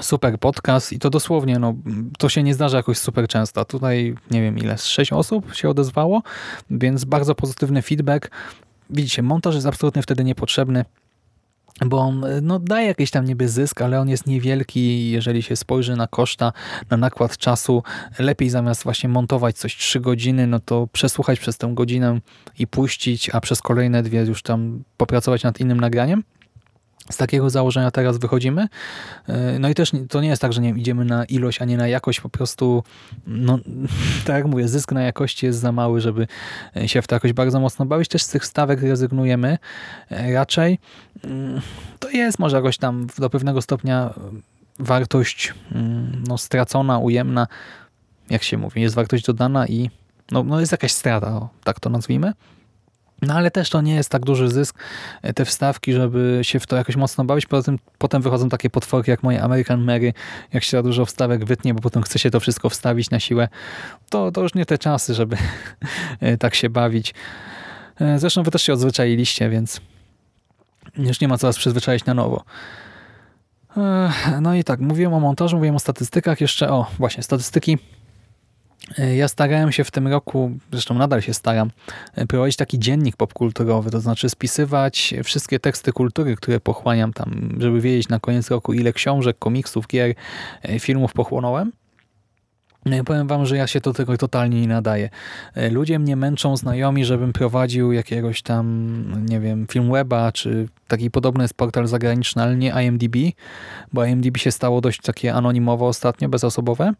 super 0.00 0.38
podcast 0.38 0.92
i 0.92 0.98
to 0.98 1.10
dosłownie, 1.10 1.58
no, 1.58 1.74
to 2.18 2.28
się 2.28 2.42
nie 2.42 2.54
zdarza 2.54 2.76
jakoś 2.76 2.98
super 2.98 3.28
często. 3.28 3.64
Tutaj 3.64 4.14
nie 4.30 4.42
wiem 4.42 4.58
ile, 4.58 4.78
sześć 4.78 5.12
osób 5.12 5.54
się 5.54 5.68
odezwało, 5.68 6.22
więc 6.70 7.04
bardzo 7.04 7.34
pozytywny 7.34 7.82
feedback. 7.82 8.30
Widzicie, 8.90 9.22
montaż 9.22 9.54
jest 9.54 9.66
absolutnie 9.66 10.02
wtedy 10.02 10.24
niepotrzebny, 10.24 10.84
bo 11.86 11.98
on 11.98 12.24
no, 12.42 12.58
daje 12.58 12.86
jakiś 12.86 13.10
tam 13.10 13.24
niby 13.24 13.48
zysk, 13.48 13.82
ale 13.82 14.00
on 14.00 14.08
jest 14.08 14.26
niewielki, 14.26 15.10
jeżeli 15.10 15.42
się 15.42 15.56
spojrzy 15.56 15.96
na 15.96 16.06
koszta, 16.06 16.52
na 16.90 16.96
nakład 16.96 17.36
czasu. 17.36 17.82
Lepiej 18.18 18.50
zamiast 18.50 18.84
właśnie 18.84 19.08
montować 19.08 19.58
coś 19.58 19.76
trzy 19.76 20.00
godziny, 20.00 20.46
no 20.46 20.60
to 20.60 20.88
przesłuchać 20.92 21.40
przez 21.40 21.58
tę 21.58 21.70
godzinę 21.74 22.20
i 22.58 22.66
puścić, 22.66 23.30
a 23.30 23.40
przez 23.40 23.62
kolejne 23.62 24.02
dwie 24.02 24.20
już 24.20 24.42
tam 24.42 24.82
popracować 24.96 25.42
nad 25.42 25.60
innym 25.60 25.80
nagraniem. 25.80 26.22
Z 27.10 27.16
takiego 27.16 27.50
założenia 27.50 27.90
teraz 27.90 28.18
wychodzimy. 28.18 28.68
E, 29.28 29.58
no 29.58 29.68
i 29.68 29.74
też 29.74 29.92
to 30.08 30.20
nie 30.20 30.28
jest 30.28 30.42
tak, 30.42 30.52
że 30.52 30.60
nie 30.60 30.68
wiem, 30.68 30.78
idziemy 30.78 31.04
na 31.04 31.24
ilość, 31.24 31.62
a 31.62 31.64
nie 31.64 31.76
na 31.76 31.88
jakość. 31.88 32.20
Po 32.20 32.28
prostu, 32.28 32.82
no, 33.26 33.58
tak 34.26 34.36
jak 34.36 34.46
mówię, 34.46 34.68
zysk 34.68 34.92
na 34.92 35.02
jakości 35.02 35.46
jest 35.46 35.58
za 35.58 35.72
mały, 35.72 36.00
żeby 36.00 36.26
się 36.86 37.02
w 37.02 37.06
to 37.06 37.16
jakoś 37.16 37.32
bardzo 37.32 37.60
mocno 37.60 37.86
bawić. 37.86 38.08
Też 38.08 38.22
z 38.22 38.28
tych 38.28 38.46
stawek 38.46 38.82
rezygnujemy 38.82 39.58
e, 40.10 40.32
raczej. 40.32 40.78
Mm, 41.24 41.60
to 41.98 42.10
jest 42.10 42.38
może 42.38 42.56
jakoś 42.56 42.78
tam 42.78 43.06
do 43.18 43.30
pewnego 43.30 43.62
stopnia 43.62 44.14
wartość 44.78 45.54
mm, 45.72 46.22
no, 46.28 46.38
stracona, 46.38 46.98
ujemna. 46.98 47.46
Jak 48.30 48.42
się 48.42 48.58
mówi, 48.58 48.80
jest 48.80 48.94
wartość 48.94 49.24
dodana 49.24 49.66
i 49.66 49.90
no, 50.30 50.44
no 50.44 50.60
jest 50.60 50.72
jakaś 50.72 50.92
strata, 50.92 51.28
o, 51.28 51.48
tak 51.64 51.80
to 51.80 51.90
nazwijmy. 51.90 52.32
No 53.26 53.34
ale 53.34 53.50
też 53.50 53.70
to 53.70 53.80
nie 53.80 53.94
jest 53.94 54.10
tak 54.10 54.24
duży 54.24 54.48
zysk, 54.48 54.78
e, 55.22 55.32
te 55.32 55.44
wstawki, 55.44 55.92
żeby 55.92 56.38
się 56.42 56.60
w 56.60 56.66
to 56.66 56.76
jakoś 56.76 56.96
mocno 56.96 57.24
bawić. 57.24 57.46
Poza 57.46 57.62
tym 57.62 57.78
potem 57.98 58.22
wychodzą 58.22 58.48
takie 58.48 58.70
potworki 58.70 59.10
jak 59.10 59.22
moje 59.22 59.42
American 59.42 59.84
Mary, 59.84 60.12
jak 60.52 60.64
się 60.64 60.70
za 60.70 60.82
dużo 60.82 61.06
wstawek 61.06 61.44
wytnie, 61.44 61.74
bo 61.74 61.80
potem 61.80 62.02
chce 62.02 62.18
się 62.18 62.30
to 62.30 62.40
wszystko 62.40 62.68
wstawić 62.68 63.10
na 63.10 63.20
siłę. 63.20 63.48
To, 64.10 64.32
to 64.32 64.42
już 64.42 64.54
nie 64.54 64.66
te 64.66 64.78
czasy, 64.78 65.14
żeby 65.14 65.36
e, 66.20 66.36
tak 66.36 66.54
się 66.54 66.70
bawić. 66.70 67.14
E, 68.00 68.18
zresztą 68.18 68.42
wy 68.42 68.50
też 68.50 68.62
się 68.62 68.72
odzwyczailiście, 68.72 69.50
więc 69.50 69.80
już 70.96 71.20
nie 71.20 71.28
ma 71.28 71.38
co 71.38 71.46
was 71.46 71.56
przyzwyczaić 71.56 72.04
na 72.04 72.14
nowo. 72.14 72.44
No 74.40 74.54
i 74.54 74.64
tak, 74.64 74.80
mówiłem 74.80 75.14
o 75.14 75.20
montażu, 75.20 75.56
mówiłem 75.56 75.76
o 75.76 75.78
statystykach. 75.78 76.40
Jeszcze 76.40 76.70
o, 76.70 76.86
właśnie, 76.98 77.22
statystyki 77.22 77.78
ja 79.16 79.28
starałem 79.28 79.72
się 79.72 79.84
w 79.84 79.90
tym 79.90 80.08
roku, 80.08 80.50
zresztą 80.72 80.94
nadal 80.94 81.22
się 81.22 81.34
staram, 81.34 81.70
e, 82.14 82.26
prowadzić 82.26 82.56
taki 82.56 82.78
dziennik 82.78 83.16
popkulturowy, 83.16 83.90
to 83.90 84.00
znaczy 84.00 84.28
spisywać 84.28 85.14
wszystkie 85.24 85.60
teksty 85.60 85.92
kultury, 85.92 86.36
które 86.36 86.60
pochłaniam 86.60 87.12
tam, 87.12 87.48
żeby 87.58 87.80
wiedzieć 87.80 88.08
na 88.08 88.20
koniec 88.20 88.50
roku, 88.50 88.72
ile 88.72 88.92
książek, 88.92 89.38
komiksów, 89.38 89.86
gier, 89.86 90.14
e, 90.62 90.78
filmów 90.78 91.12
pochłonąłem. 91.12 91.72
No 92.86 92.96
i 92.96 93.04
powiem 93.04 93.28
wam, 93.28 93.46
że 93.46 93.56
ja 93.56 93.66
się 93.66 93.80
do 93.80 93.92
tego 93.92 94.16
totalnie 94.16 94.60
nie 94.60 94.68
nadaję. 94.68 95.10
Ludzie 95.70 95.98
mnie 95.98 96.16
męczą 96.16 96.56
znajomi, 96.56 97.04
żebym 97.04 97.32
prowadził 97.32 97.92
jakiegoś 97.92 98.42
tam, 98.42 99.26
nie 99.28 99.40
wiem, 99.40 99.66
Filmweba, 99.72 100.32
czy 100.32 100.68
taki 100.88 101.10
podobny 101.10 101.44
jest 101.44 101.54
portal 101.54 101.86
zagraniczny, 101.86 102.42
ale 102.42 102.56
nie 102.56 102.72
IMDb, 102.84 103.16
bo 103.92 104.04
IMDb 104.04 104.36
się 104.36 104.50
stało 104.50 104.80
dość 104.80 105.00
takie 105.00 105.34
anonimowo 105.34 105.86
ostatnio, 105.86 106.28
bezosobowe. 106.28 106.92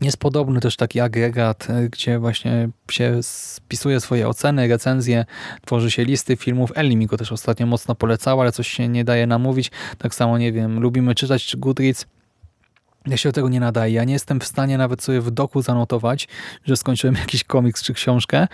Jest 0.00 0.16
podobny 0.16 0.60
też 0.60 0.76
taki 0.76 1.00
agregat, 1.00 1.70
e, 1.70 1.88
gdzie 1.88 2.18
właśnie 2.18 2.68
się 2.90 3.22
spisuje 3.22 4.00
swoje 4.00 4.28
oceny, 4.28 4.68
recenzje, 4.68 5.24
tworzy 5.66 5.90
się 5.90 6.04
listy 6.04 6.36
filmów. 6.36 6.72
Ellie 6.74 6.96
mi 6.96 7.06
go 7.06 7.16
też 7.16 7.32
ostatnio 7.32 7.66
mocno 7.66 7.94
polecała, 7.94 8.42
ale 8.42 8.52
coś 8.52 8.68
się 8.68 8.88
nie 8.88 9.04
daje 9.04 9.26
namówić. 9.26 9.70
Tak 9.98 10.14
samo, 10.14 10.38
nie 10.38 10.52
wiem, 10.52 10.80
lubimy 10.80 11.14
czytać 11.14 11.44
czy 11.46 11.56
Goodreads. 11.56 12.06
Ja 13.06 13.16
się 13.16 13.28
do 13.28 13.32
tego 13.32 13.48
nie 13.48 13.60
nadaję. 13.60 13.94
Ja 13.94 14.04
nie 14.04 14.12
jestem 14.12 14.40
w 14.40 14.44
stanie 14.44 14.78
nawet 14.78 15.02
sobie 15.02 15.20
w 15.20 15.30
doku 15.30 15.62
zanotować, 15.62 16.28
że 16.64 16.76
skończyłem 16.76 17.16
jakiś 17.24 17.44
komiks 17.44 17.82
czy 17.82 17.94
książkę. 17.94 18.48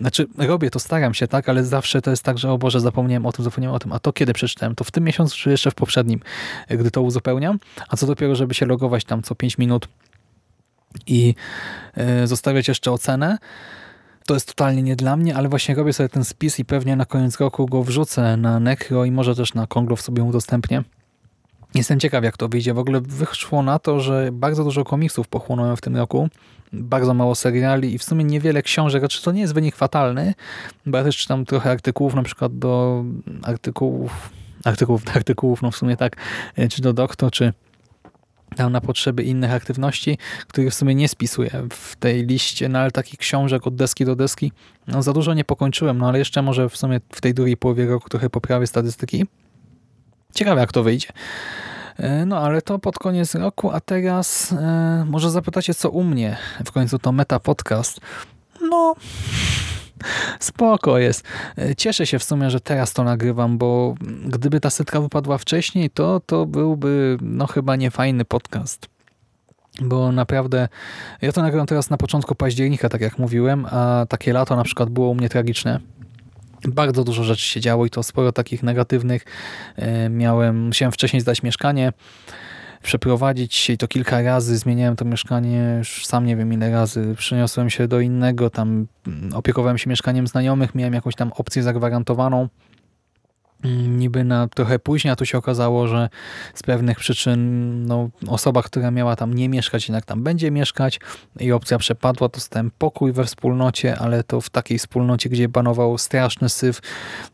Znaczy, 0.00 0.26
robię 0.38 0.70
to, 0.70 0.78
staram 0.78 1.14
się, 1.14 1.28
tak, 1.28 1.48
ale 1.48 1.64
zawsze 1.64 2.02
to 2.02 2.10
jest 2.10 2.22
tak, 2.22 2.38
że 2.38 2.52
o 2.52 2.58
Boże, 2.58 2.80
zapomniałem 2.80 3.26
o 3.26 3.32
tym, 3.32 3.44
zapomniałem 3.44 3.76
o 3.76 3.78
tym. 3.78 3.92
A 3.92 3.98
to 3.98 4.12
kiedy 4.12 4.32
przeczytałem? 4.32 4.74
To 4.74 4.84
w 4.84 4.90
tym 4.90 5.04
miesiącu, 5.04 5.36
czy 5.36 5.50
jeszcze 5.50 5.70
w 5.70 5.74
poprzednim, 5.74 6.20
gdy 6.68 6.90
to 6.90 7.02
uzupełniam? 7.02 7.58
A 7.88 7.96
co 7.96 8.06
dopiero, 8.06 8.34
żeby 8.34 8.54
się 8.54 8.66
logować 8.66 9.04
tam 9.04 9.22
co 9.22 9.34
5 9.34 9.58
minut 9.58 9.88
i 11.06 11.34
y, 12.22 12.26
zostawiać 12.26 12.68
jeszcze 12.68 12.92
ocenę, 12.92 13.38
to 14.26 14.34
jest 14.34 14.48
totalnie 14.48 14.82
nie 14.82 14.96
dla 14.96 15.16
mnie, 15.16 15.36
ale 15.36 15.48
właśnie 15.48 15.74
robię 15.74 15.92
sobie 15.92 16.08
ten 16.08 16.24
spis 16.24 16.58
i 16.58 16.64
pewnie 16.64 16.96
na 16.96 17.06
koniec 17.06 17.40
roku 17.40 17.66
go 17.66 17.82
wrzucę 17.82 18.36
na 18.36 18.60
Necro 18.60 19.04
i 19.04 19.10
może 19.10 19.34
też 19.34 19.54
na 19.54 19.66
Konglow 19.66 20.00
sobie 20.00 20.22
udostępnię. 20.22 20.82
Jestem 21.74 22.00
ciekaw, 22.00 22.24
jak 22.24 22.36
to 22.36 22.48
wyjdzie. 22.48 22.74
W 22.74 22.78
ogóle 22.78 23.00
wyszło 23.00 23.62
na 23.62 23.78
to, 23.78 24.00
że 24.00 24.28
bardzo 24.32 24.64
dużo 24.64 24.84
komiksów 24.84 25.28
pochłonąłem 25.28 25.76
w 25.76 25.80
tym 25.80 25.96
roku, 25.96 26.28
bardzo 26.72 27.14
mało 27.14 27.34
seriali 27.34 27.94
i 27.94 27.98
w 27.98 28.04
sumie 28.04 28.24
niewiele 28.24 28.62
książek. 28.62 29.02
Znaczy, 29.02 29.22
to 29.22 29.32
nie 29.32 29.40
jest 29.40 29.54
wynik 29.54 29.76
fatalny, 29.76 30.34
bo 30.86 30.98
ja 30.98 31.04
też 31.04 31.16
czytam 31.16 31.44
trochę 31.44 31.70
artykułów, 31.70 32.14
na 32.14 32.22
przykład 32.22 32.58
do 32.58 33.04
artykułów, 33.42 34.30
artykułów, 34.64 35.02
artykułów, 35.16 35.62
no 35.62 35.70
w 35.70 35.76
sumie 35.76 35.96
tak, 35.96 36.16
czy 36.70 36.82
do 36.82 36.92
doktor, 36.92 37.30
czy 37.30 37.52
tam 38.54 38.72
na 38.72 38.80
potrzeby 38.80 39.22
innych 39.22 39.52
aktywności, 39.52 40.18
których 40.46 40.70
w 40.70 40.74
sumie 40.74 40.94
nie 40.94 41.08
spisuję 41.08 41.50
w 41.70 41.96
tej 41.96 42.26
liście, 42.26 42.68
no 42.68 42.78
ale 42.78 42.90
takich 42.90 43.18
książek 43.18 43.66
od 43.66 43.74
deski 43.74 44.04
do 44.04 44.16
deski, 44.16 44.52
no 44.86 45.02
za 45.02 45.12
dużo 45.12 45.34
nie 45.34 45.44
pokończyłem, 45.44 45.98
no 45.98 46.08
ale 46.08 46.18
jeszcze 46.18 46.42
może 46.42 46.68
w 46.68 46.76
sumie 46.76 47.00
w 47.12 47.20
tej 47.20 47.34
drugiej 47.34 47.56
połowie 47.56 47.86
roku 47.86 48.08
trochę 48.08 48.30
poprawię 48.30 48.66
statystyki. 48.66 49.26
Ciekawe 50.34 50.60
jak 50.60 50.72
to 50.72 50.82
wyjdzie. 50.82 51.08
E, 51.96 52.26
no 52.26 52.38
ale 52.38 52.62
to 52.62 52.78
pod 52.78 52.98
koniec 52.98 53.34
roku, 53.34 53.70
a 53.70 53.80
teraz 53.80 54.52
e, 54.52 55.04
może 55.08 55.30
zapytacie 55.30 55.74
co 55.74 55.90
u 55.90 56.04
mnie. 56.04 56.36
W 56.64 56.72
końcu 56.72 56.98
to 56.98 57.12
Meta 57.12 57.40
Podcast. 57.40 58.00
No, 58.60 58.94
spoko 60.40 60.98
jest. 60.98 61.24
E, 61.58 61.74
cieszę 61.74 62.06
się 62.06 62.18
w 62.18 62.24
sumie, 62.24 62.50
że 62.50 62.60
teraz 62.60 62.92
to 62.92 63.04
nagrywam, 63.04 63.58
bo 63.58 63.94
gdyby 64.26 64.60
ta 64.60 64.70
setka 64.70 65.00
wypadła 65.00 65.38
wcześniej, 65.38 65.90
to 65.90 66.20
to 66.26 66.46
byłby 66.46 67.18
no 67.20 67.46
chyba 67.46 67.76
niefajny 67.76 68.24
podcast. 68.24 68.88
Bo 69.80 70.12
naprawdę, 70.12 70.68
ja 71.22 71.32
to 71.32 71.42
nagrywam 71.42 71.66
teraz 71.66 71.90
na 71.90 71.96
początku 71.96 72.34
października, 72.34 72.88
tak 72.88 73.00
jak 73.00 73.18
mówiłem, 73.18 73.66
a 73.70 74.06
takie 74.08 74.32
lato 74.32 74.56
na 74.56 74.64
przykład 74.64 74.90
było 74.90 75.08
u 75.08 75.14
mnie 75.14 75.28
tragiczne 75.28 75.80
bardzo 76.68 77.04
dużo 77.04 77.24
rzeczy 77.24 77.46
się 77.46 77.60
działo 77.60 77.86
i 77.86 77.90
to 77.90 78.02
sporo 78.02 78.32
takich 78.32 78.62
negatywnych. 78.62 79.24
E, 79.76 80.08
miałem, 80.08 80.66
musiałem 80.66 80.92
wcześniej 80.92 81.20
zdać 81.20 81.42
mieszkanie, 81.42 81.92
przeprowadzić 82.84 83.54
się 83.54 83.72
i 83.72 83.78
to 83.78 83.88
kilka 83.88 84.22
razy. 84.22 84.58
Zmieniałem 84.58 84.96
to 84.96 85.04
mieszkanie, 85.04 85.74
już 85.78 86.06
sam 86.06 86.26
nie 86.26 86.36
wiem 86.36 86.52
ile 86.52 86.70
razy. 86.70 87.14
Przeniosłem 87.18 87.70
się 87.70 87.88
do 87.88 88.00
innego, 88.00 88.50
tam 88.50 88.86
mm, 89.06 89.34
opiekowałem 89.34 89.78
się 89.78 89.90
mieszkaniem 89.90 90.26
znajomych, 90.26 90.74
miałem 90.74 90.94
jakąś 90.94 91.14
tam 91.14 91.32
opcję 91.32 91.62
zagwarantowaną 91.62 92.48
niby 93.88 94.24
na 94.24 94.48
trochę 94.48 94.78
później, 94.78 95.12
a 95.12 95.16
tu 95.16 95.26
się 95.26 95.38
okazało, 95.38 95.88
że 95.88 96.08
z 96.54 96.62
pewnych 96.62 96.98
przyczyn 96.98 97.40
no, 97.86 98.08
osoba, 98.28 98.62
która 98.62 98.90
miała 98.90 99.16
tam 99.16 99.34
nie 99.34 99.48
mieszkać, 99.48 99.88
jednak 99.88 100.04
tam 100.04 100.22
będzie 100.22 100.50
mieszkać 100.50 101.00
i 101.40 101.52
opcja 101.52 101.78
przepadła, 101.78 102.28
dostałem 102.28 102.70
pokój 102.78 103.12
we 103.12 103.24
wspólnocie, 103.24 103.98
ale 103.98 104.24
to 104.24 104.40
w 104.40 104.50
takiej 104.50 104.78
wspólnocie, 104.78 105.28
gdzie 105.28 105.48
panował 105.48 105.98
straszny 105.98 106.48
syf, 106.48 106.80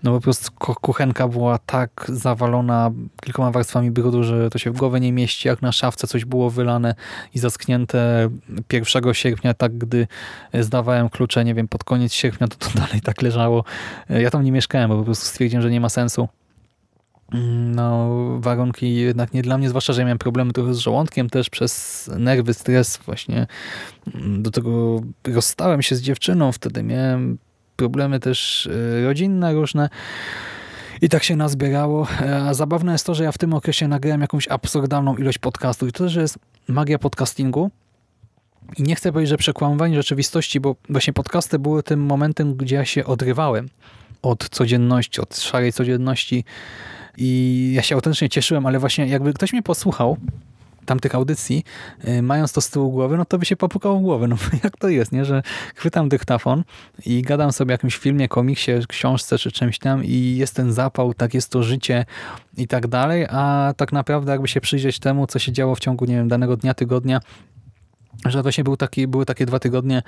no 0.03 0.13
po 0.13 0.21
prostu 0.21 0.51
kuchenka 0.57 1.29
była 1.29 1.59
tak 1.59 2.07
zawalona 2.09 2.91
kilkoma 3.23 3.51
warstwami 3.51 3.91
brudu, 3.91 4.25
że 4.25 4.51
to 4.51 4.59
się 4.59 4.71
w 4.71 4.77
głowę 4.77 5.01
nie 5.01 5.13
mieści, 5.13 5.49
jak 5.49 5.63
na 5.63 5.73
szafce 5.73 6.07
coś 6.07 6.25
było 6.25 6.51
wylane 6.51 6.95
i 7.35 7.39
zasknięte 7.39 8.29
1 8.73 9.15
sierpnia, 9.15 9.55
tak 9.55 9.79
gdy 9.79 10.07
zdawałem 10.55 11.09
klucze, 11.09 11.45
nie 11.45 11.55
wiem, 11.55 11.69
pod 11.69 11.85
koniec 11.85 12.13
sierpnia, 12.13 12.49
to 12.49 12.57
to 12.57 12.71
dalej 12.81 13.01
tak 13.01 13.23
leżało. 13.23 13.65
Ja 14.09 14.31
tam 14.31 14.45
nie 14.45 14.53
mieszkałem, 14.53 14.91
bo 14.91 14.99
po 14.99 15.05
prostu 15.05 15.27
stwierdziłem, 15.27 15.63
że 15.63 15.71
nie 15.71 15.81
ma 15.81 15.89
sensu 15.89 16.20
no, 17.75 18.09
warunki 18.41 18.95
jednak 18.95 19.33
nie 19.35 19.43
dla 19.43 19.59
mnie, 19.59 19.69
zwłaszcza, 19.69 19.93
że 19.93 20.01
ja 20.01 20.05
miałem 20.05 20.19
problemy 20.19 20.53
trochę 20.53 20.75
z 20.75 20.79
żołądkiem 20.79 21.31
też 21.31 21.51
przez 21.51 22.11
nerwy, 22.19 22.55
stres 22.55 22.97
właśnie. 23.07 23.47
Do 24.39 24.51
tego 24.51 25.03
rozstałem 25.29 25.83
się 25.83 25.97
z 25.97 26.03
dziewczyną, 26.03 26.53
wtedy 26.53 26.83
miałem 26.83 27.39
problemy 27.77 28.21
też 28.21 28.67
e, 28.67 29.05
rodzinne 29.05 29.53
różne. 29.55 29.89
I 31.03 31.09
tak 31.09 31.23
się 31.23 31.37
nazbierało. 31.37 32.07
E, 32.21 32.37
a 32.37 32.55
zabawne 32.55 32.93
jest 32.93 33.07
to, 33.07 33.15
że 33.15 33.25
ja 33.25 33.33
w 33.33 33.39
tym 33.39 33.55
okresie 33.55 33.89
nagrałem 33.89 34.21
jakąś 34.21 34.49
absurdalną 34.49 35.17
ilość 35.17 35.39
podcastów. 35.39 35.89
I 35.89 35.93
to 35.93 36.05
też 36.05 36.15
jest 36.15 36.39
magia 36.69 36.99
podcastingu. 36.99 37.71
I 38.79 38.83
nie 38.83 38.95
chcę 38.95 39.13
powiedzieć, 39.13 39.31
że 39.31 39.37
przekłamywanie 39.37 39.97
rzeczywistości, 39.97 40.61
bo 40.61 40.77
właśnie 40.89 41.13
podcasty 41.13 41.59
były 41.59 41.83
tym 41.83 42.01
momentem, 42.01 42.55
gdzie 42.55 42.77
ja 42.77 42.85
się 42.85 43.05
odrywałem 43.05 43.69
od 44.23 44.49
codzienności, 44.49 45.21
od 45.21 45.39
szarej 45.39 45.73
codzienności 45.73 46.45
i 47.17 47.73
ja 47.75 47.83
się 47.83 47.95
autentycznie 47.95 48.29
cieszyłem, 48.29 48.67
ale 48.67 48.79
właśnie 48.79 49.07
jakby 49.07 49.33
ktoś 49.33 49.53
mnie 49.53 49.63
posłuchał, 49.63 50.17
tamtych 50.87 51.15
audycji, 51.15 51.65
y, 52.09 52.23
mając 52.23 52.53
to 52.53 52.61
z 52.61 52.71
tyłu 52.71 52.91
głowy, 52.91 53.17
no 53.17 53.25
to 53.25 53.39
by 53.39 53.45
się 53.45 53.57
popukał 53.57 53.99
w 53.99 54.03
głowę. 54.03 54.29
No 54.31 54.37
jak 54.65 54.77
to 54.77 54.89
jest, 54.89 55.13
nie? 55.13 55.25
Że 55.25 55.43
chwytam 55.75 56.09
dyktafon 56.09 56.65
i 57.07 57.23
gadam 57.23 57.53
sobie 57.53 57.73
o 57.73 57.75
jakimś 57.75 57.97
filmie, 57.97 58.29
komiksie, 58.29 58.73
książce 58.89 59.39
czy 59.39 59.53
czymś 59.53 59.79
tam 59.79 60.05
i 60.05 60.37
jest 60.37 60.55
ten 60.55 60.73
zapał, 60.73 61.15
tak 61.15 61.35
jest 61.35 61.51
to 61.51 61.63
życie 61.63 62.05
i 62.57 62.69
tak 62.69 62.87
dalej, 62.87 63.27
a 63.31 63.75
tak 63.77 63.93
naprawdę 63.93 64.33
jakby 64.33 64.49
się 64.49 64.61
przyjrzeć 64.61 64.99
temu, 64.99 65.27
co 65.27 65.39
się 65.39 65.53
działo 65.53 65.75
w 65.75 65.81
ciągu, 65.81 66.05
nie 66.05 66.15
wiem, 66.15 66.29
danego 66.29 66.57
dnia, 66.57 66.75
tygodnia, 66.75 67.21
że 68.27 68.43
właśnie 68.43 68.65
był 68.65 68.77
taki, 68.77 69.07
były 69.07 69.27
takie 69.27 69.47
dwa 69.47 69.59
tygodnie, 69.59 70.03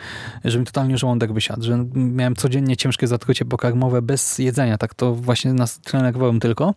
że 0.45 0.59
mi 0.59 0.65
totalnie 0.65 0.99
żołądek 0.99 1.33
wysiadł, 1.33 1.63
że 1.63 1.85
miałem 1.95 2.37
codziennie 2.37 2.77
ciężkie 2.77 3.07
zatrucie 3.07 3.45
pokarmowe 3.45 4.03
bez 4.03 4.39
jedzenia, 4.39 4.79
tak 4.79 4.95
to 4.95 5.15
właśnie 5.15 5.53
na 5.53 5.67
nerwowym 5.93 6.41
tylko. 6.41 6.75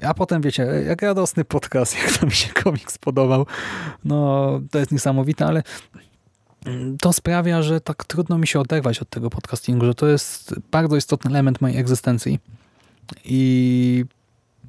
A 0.00 0.14
potem 0.14 0.42
wiecie, 0.42 0.62
jak 0.86 1.02
radosny 1.02 1.44
podcast, 1.44 1.96
jak 2.02 2.18
to 2.18 2.26
mi 2.26 2.32
się 2.32 2.48
komiks 2.48 2.98
podobał, 2.98 3.46
no 4.04 4.50
to 4.70 4.78
jest 4.78 4.92
niesamowite, 4.92 5.46
ale 5.46 5.62
to 7.00 7.12
sprawia, 7.12 7.62
że 7.62 7.80
tak 7.80 8.04
trudno 8.04 8.38
mi 8.38 8.46
się 8.46 8.60
oderwać 8.60 8.98
od 8.98 9.10
tego 9.10 9.30
podcastingu, 9.30 9.86
że 9.86 9.94
to 9.94 10.06
jest 10.06 10.54
bardzo 10.70 10.96
istotny 10.96 11.30
element 11.30 11.60
mojej 11.60 11.78
egzystencji 11.78 12.38
i 13.24 14.04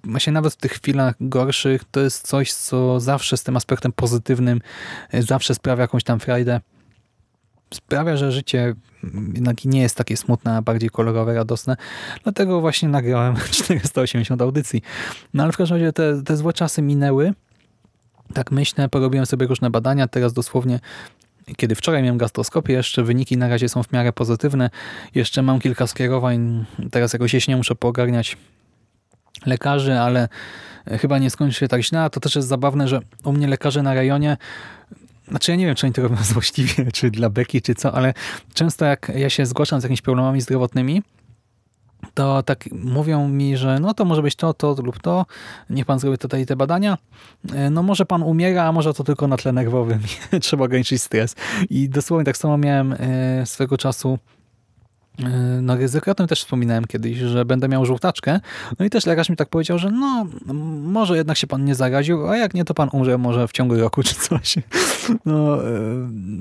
właśnie 0.07 0.33
nawet 0.33 0.53
w 0.53 0.57
tych 0.57 0.71
chwilach 0.71 1.15
gorszych 1.21 1.83
to 1.91 1.99
jest 1.99 2.27
coś, 2.27 2.53
co 2.53 2.99
zawsze 2.99 3.37
z 3.37 3.43
tym 3.43 3.57
aspektem 3.57 3.91
pozytywnym 3.91 4.61
e, 5.11 5.21
zawsze 5.21 5.55
sprawia 5.55 5.81
jakąś 5.81 6.03
tam 6.03 6.19
frajdę. 6.19 6.61
Sprawia, 7.73 8.17
że 8.17 8.31
życie 8.31 8.75
jednak 9.33 9.65
nie 9.65 9.81
jest 9.81 9.95
takie 9.95 10.17
smutne, 10.17 10.55
a 10.55 10.61
bardziej 10.61 10.89
kolorowe, 10.89 11.33
radosne. 11.33 11.77
Dlatego 12.23 12.61
właśnie 12.61 12.89
nagrałem 12.89 13.35
480 13.51 14.41
audycji. 14.41 14.81
No 15.33 15.43
ale 15.43 15.51
w 15.51 15.57
każdym 15.57 15.77
razie 15.77 15.93
te, 15.93 16.23
te 16.23 16.37
złe 16.37 16.53
czasy 16.53 16.81
minęły. 16.81 17.33
Tak 18.33 18.51
myślę, 18.51 18.89
porobiłem 18.89 19.25
sobie 19.25 19.47
różne 19.47 19.69
badania. 19.69 20.07
Teraz 20.07 20.33
dosłownie 20.33 20.79
kiedy 21.57 21.75
wczoraj 21.75 22.03
miałem 22.03 22.17
gastroskopię, 22.17 22.73
jeszcze 22.73 23.03
wyniki 23.03 23.37
na 23.37 23.47
razie 23.47 23.69
są 23.69 23.83
w 23.83 23.91
miarę 23.91 24.13
pozytywne. 24.13 24.69
Jeszcze 25.15 25.41
mam 25.41 25.59
kilka 25.59 25.87
skierowań, 25.87 26.65
teraz 26.91 27.13
jakoś 27.13 27.33
jeśli 27.33 27.55
muszę 27.55 27.75
poogarniać 27.75 28.37
lekarzy, 29.45 29.99
ale 29.99 30.29
chyba 30.85 31.19
nie 31.19 31.29
skończy 31.29 31.59
się 31.59 31.67
tak 31.67 31.81
źle. 31.81 32.09
To 32.09 32.19
też 32.19 32.35
jest 32.35 32.47
zabawne, 32.47 32.87
że 32.87 32.99
u 33.23 33.31
mnie 33.31 33.47
lekarze 33.47 33.83
na 33.83 33.93
rejonie 33.93 34.37
znaczy 35.27 35.51
ja 35.51 35.57
nie 35.57 35.65
wiem, 35.65 35.75
czy 35.75 35.85
oni 35.85 35.93
to 35.93 36.01
robią 36.01 36.15
złośliwie, 36.33 36.91
czy 36.91 37.11
dla 37.11 37.29
beki, 37.29 37.61
czy 37.61 37.75
co, 37.75 37.93
ale 37.93 38.13
często 38.53 38.85
jak 38.85 39.11
ja 39.15 39.29
się 39.29 39.45
zgłaszam 39.45 39.79
z 39.79 39.83
jakimiś 39.83 40.01
problemami 40.01 40.41
zdrowotnymi, 40.41 41.03
to 42.13 42.43
tak 42.43 42.65
mówią 42.71 43.27
mi, 43.27 43.57
że 43.57 43.79
no 43.79 43.93
to 43.93 44.05
może 44.05 44.21
być 44.21 44.35
to, 44.35 44.53
to 44.53 44.75
lub 44.83 44.99
to, 45.01 45.25
niech 45.69 45.85
pan 45.85 45.99
zrobi 45.99 46.17
tutaj 46.17 46.45
te 46.45 46.55
badania. 46.55 46.97
No 47.71 47.83
może 47.83 48.05
pan 48.05 48.23
umiera, 48.23 48.63
a 48.63 48.71
może 48.71 48.93
to 48.93 49.03
tylko 49.03 49.27
na 49.27 49.37
tle 49.37 49.51
nerwowym. 49.51 49.99
Trzeba 50.41 50.65
ograniczyć 50.65 51.01
stres. 51.01 51.35
I 51.69 51.89
dosłownie 51.89 52.25
tak 52.25 52.37
samo 52.37 52.57
miałem 52.57 52.93
e, 52.93 53.45
swego 53.45 53.77
czasu 53.77 54.19
E, 54.36 54.36
no 55.61 55.75
ryzyko, 55.75 56.11
o 56.11 56.15
tym 56.15 56.27
też 56.27 56.39
wspominałem 56.39 56.85
kiedyś, 56.85 57.17
że 57.17 57.45
będę 57.45 57.67
miał 57.67 57.85
żółtaczkę. 57.85 58.39
No 58.79 58.85
i 58.85 58.89
też 58.89 59.05
lekarz 59.05 59.29
mi 59.29 59.35
tak 59.35 59.49
powiedział, 59.49 59.79
że 59.79 59.91
no, 59.91 60.27
może 60.83 61.17
jednak 61.17 61.37
się 61.37 61.47
pan 61.47 61.65
nie 61.65 61.75
zaraził, 61.75 62.27
a 62.27 62.37
jak 62.37 62.53
nie, 62.53 62.65
to 62.65 62.73
pan 62.73 62.89
umrze 62.91 63.17
może 63.17 63.47
w 63.47 63.51
ciągu 63.51 63.75
roku 63.75 64.03
czy 64.03 64.15
coś. 64.15 64.55
No, 65.25 65.67
e, 65.67 65.69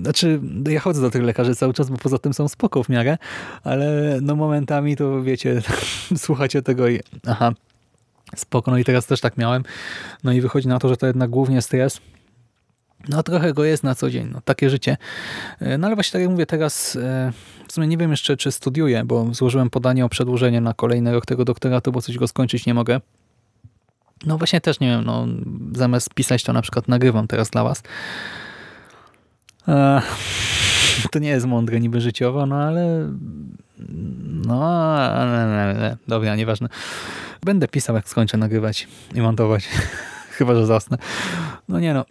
znaczy, 0.02 0.40
ja 0.68 0.80
chodzę 0.80 1.00
do 1.00 1.10
tych 1.10 1.22
lekarzy 1.22 1.54
cały 1.54 1.74
czas, 1.74 1.90
bo 1.90 1.96
poza 1.96 2.18
tym 2.18 2.34
są 2.34 2.48
spoko 2.48 2.82
w 2.82 2.88
miarę, 2.88 3.18
ale 3.64 4.18
no 4.22 4.36
momentami 4.36 4.96
to 4.96 5.22
wiecie, 5.22 5.62
słuchacie 6.16 6.62
tego 6.62 6.88
i 6.88 7.00
aha, 7.26 7.52
spoko. 8.36 8.70
No 8.70 8.78
i 8.78 8.84
teraz 8.84 9.06
też 9.06 9.20
tak 9.20 9.36
miałem. 9.36 9.62
No 10.24 10.32
i 10.32 10.40
wychodzi 10.40 10.68
na 10.68 10.78
to, 10.78 10.88
że 10.88 10.96
to 10.96 11.06
jednak 11.06 11.30
głównie 11.30 11.62
stres, 11.62 12.00
no 13.08 13.22
trochę 13.22 13.52
go 13.52 13.64
jest 13.64 13.84
na 13.84 13.94
co 13.94 14.10
dzień, 14.10 14.28
no, 14.32 14.40
takie 14.44 14.70
życie. 14.70 14.96
E, 15.60 15.78
no 15.78 15.86
ale 15.86 15.96
właśnie 15.96 16.12
tak 16.12 16.20
jak 16.20 16.30
mówię, 16.30 16.46
teraz 16.46 16.96
e, 16.96 17.32
w 17.68 17.72
sumie 17.72 17.86
nie 17.86 17.96
wiem 17.96 18.10
jeszcze, 18.10 18.36
czy 18.36 18.52
studiuję, 18.52 19.04
bo 19.04 19.34
złożyłem 19.34 19.70
podanie 19.70 20.04
o 20.04 20.08
przedłużenie 20.08 20.60
na 20.60 20.74
kolejny 20.74 21.12
rok 21.12 21.26
tego 21.26 21.44
doktoratu, 21.44 21.92
bo 21.92 22.02
coś 22.02 22.18
go 22.18 22.28
skończyć 22.28 22.66
nie 22.66 22.74
mogę. 22.74 23.00
No 24.26 24.38
właśnie 24.38 24.60
też 24.60 24.80
nie 24.80 24.88
wiem, 24.88 25.04
no 25.04 25.26
zamiast 25.72 26.14
pisać 26.14 26.42
to 26.42 26.52
na 26.52 26.62
przykład 26.62 26.88
nagrywam 26.88 27.26
teraz 27.26 27.50
dla 27.50 27.64
was. 27.64 27.82
E, 29.68 30.02
to 31.12 31.18
nie 31.18 31.28
jest 31.28 31.46
mądre 31.46 31.80
niby 31.80 32.00
życiowo, 32.00 32.46
no 32.46 32.56
ale 32.56 33.08
no, 34.46 34.74
ale, 34.96 35.62
ale, 35.62 35.96
dobra, 36.08 36.36
nieważne. 36.36 36.68
Będę 37.44 37.68
pisał 37.68 37.96
jak 37.96 38.08
skończę 38.08 38.36
nagrywać 38.36 38.88
i 39.14 39.20
montować. 39.20 39.68
Chyba, 40.36 40.54
że 40.54 40.66
zasnę. 40.66 40.98
No 41.68 41.80
nie 41.80 41.94
no, 41.94 42.04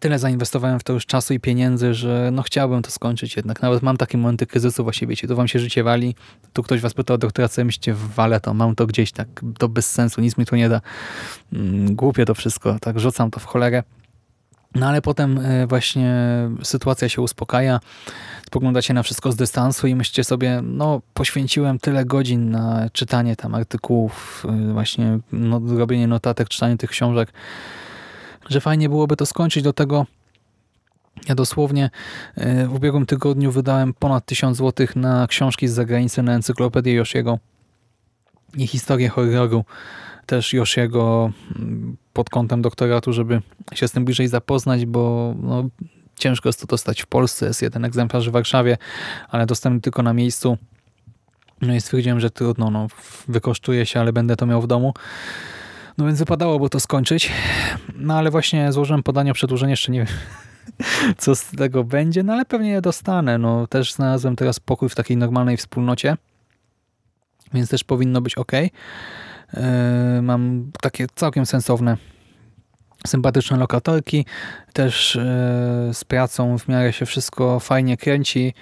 tyle 0.00 0.18
zainwestowałem 0.18 0.80
w 0.80 0.84
to 0.84 0.92
już 0.92 1.06
czasu 1.06 1.34
i 1.34 1.40
pieniędzy, 1.40 1.94
że 1.94 2.30
no 2.32 2.42
chciałbym 2.42 2.82
to 2.82 2.90
skończyć 2.90 3.36
jednak. 3.36 3.62
Nawet 3.62 3.82
mam 3.82 3.96
takie 3.96 4.18
momenty 4.18 4.46
kryzysu, 4.46 4.84
właśnie 4.84 5.06
wiecie, 5.06 5.28
tu 5.28 5.36
wam 5.36 5.48
się 5.48 5.58
życie 5.58 5.84
wali, 5.84 6.14
tu 6.52 6.62
ktoś 6.62 6.80
was 6.80 6.94
pyta 6.94 7.14
o 7.14 7.18
doktorację, 7.18 7.64
myślicie, 7.64 7.94
wale 7.94 8.40
to, 8.40 8.54
mam 8.54 8.74
to 8.74 8.86
gdzieś 8.86 9.12
tak, 9.12 9.28
to 9.58 9.68
bez 9.68 9.90
sensu, 9.90 10.20
nic 10.20 10.36
mi 10.36 10.46
tu 10.46 10.56
nie 10.56 10.68
da. 10.68 10.80
Mm, 11.52 11.94
głupie 11.94 12.24
to 12.24 12.34
wszystko, 12.34 12.76
tak 12.80 13.00
rzucam 13.00 13.30
to 13.30 13.40
w 13.40 13.44
cholerę. 13.44 13.82
No 14.74 14.86
ale 14.86 15.02
potem 15.02 15.38
e, 15.38 15.66
właśnie 15.66 16.14
sytuacja 16.62 17.08
się 17.08 17.22
uspokaja, 17.22 17.80
spoglądacie 18.46 18.94
na 18.94 19.02
wszystko 19.02 19.32
z 19.32 19.36
dystansu 19.36 19.86
i 19.86 19.94
myślicie 19.94 20.24
sobie, 20.24 20.60
no 20.62 21.00
poświęciłem 21.14 21.78
tyle 21.78 22.04
godzin 22.04 22.50
na 22.50 22.88
czytanie 22.92 23.36
tam 23.36 23.54
artykułów, 23.54 24.46
e, 24.48 24.72
właśnie 24.72 25.18
no, 25.32 25.60
robienie 25.76 26.06
notatek, 26.06 26.48
czytanie 26.48 26.76
tych 26.76 26.90
książek, 26.90 27.32
że 28.48 28.60
fajnie 28.60 28.88
byłoby 28.88 29.16
to 29.16 29.26
skończyć. 29.26 29.62
Do 29.62 29.72
tego 29.72 30.06
ja 31.28 31.34
dosłownie 31.34 31.90
e, 32.36 32.66
w 32.66 32.74
ubiegłym 32.74 33.06
tygodniu 33.06 33.52
wydałem 33.52 33.94
ponad 33.94 34.26
1000 34.26 34.56
zł 34.56 34.86
na 34.96 35.26
książki 35.26 35.68
z 35.68 35.72
zagranicy, 35.72 36.22
na 36.22 36.34
encyklopedię 36.34 36.92
Josiego 36.92 37.38
i 38.56 38.66
historię 38.66 39.08
horroru 39.08 39.64
też 40.26 40.52
Josiego 40.52 41.32
mm, 41.56 41.96
pod 42.12 42.30
kątem 42.30 42.62
doktoratu, 42.62 43.12
żeby 43.12 43.42
się 43.74 43.88
z 43.88 43.92
tym 43.92 44.04
bliżej 44.04 44.28
zapoznać, 44.28 44.86
bo 44.86 45.34
no, 45.42 45.68
ciężko 46.16 46.48
jest 46.48 46.60
to 46.60 46.66
dostać 46.66 47.02
w 47.02 47.06
Polsce. 47.06 47.46
Jest 47.46 47.62
jeden 47.62 47.84
egzemplarz 47.84 48.28
w 48.28 48.32
Warszawie, 48.32 48.76
ale 49.28 49.46
dostępny 49.46 49.80
tylko 49.80 50.02
na 50.02 50.12
miejscu. 50.12 50.58
No 51.62 51.74
i 51.74 51.80
stwierdziłem, 51.80 52.20
że 52.20 52.30
trudno, 52.30 52.70
no, 52.70 52.86
wykosztuje 53.28 53.86
się, 53.86 54.00
ale 54.00 54.12
będę 54.12 54.36
to 54.36 54.46
miał 54.46 54.62
w 54.62 54.66
domu. 54.66 54.94
No 55.98 56.06
więc 56.06 56.18
wypadałoby 56.18 56.68
to 56.68 56.80
skończyć. 56.80 57.32
No 57.94 58.14
ale 58.14 58.30
właśnie 58.30 58.72
złożyłem 58.72 59.02
podanie 59.02 59.30
o 59.30 59.34
przedłużenie, 59.34 59.70
jeszcze 59.70 59.92
nie 59.92 59.98
wiem 59.98 60.08
co 61.18 61.36
z 61.36 61.50
tego 61.50 61.84
będzie, 61.84 62.22
no 62.22 62.32
ale 62.32 62.44
pewnie 62.44 62.70
je 62.70 62.80
dostanę. 62.80 63.38
No 63.38 63.66
też 63.66 63.92
znalazłem 63.92 64.36
teraz 64.36 64.60
pokój 64.60 64.88
w 64.88 64.94
takiej 64.94 65.16
normalnej 65.16 65.56
wspólnocie, 65.56 66.16
więc 67.54 67.70
też 67.70 67.84
powinno 67.84 68.20
być 68.20 68.34
ok. 68.34 68.52
Yy, 68.52 70.22
mam 70.22 70.70
takie 70.80 71.06
całkiem 71.14 71.46
sensowne, 71.46 71.96
sympatyczne 73.06 73.56
lokatorki. 73.56 74.26
Też 74.72 75.14
yy, 75.14 75.94
z 75.94 76.04
pracą 76.04 76.58
w 76.58 76.68
miarę 76.68 76.92
się 76.92 77.06
wszystko 77.06 77.60
fajnie 77.60 77.96
kręci. 77.96 78.54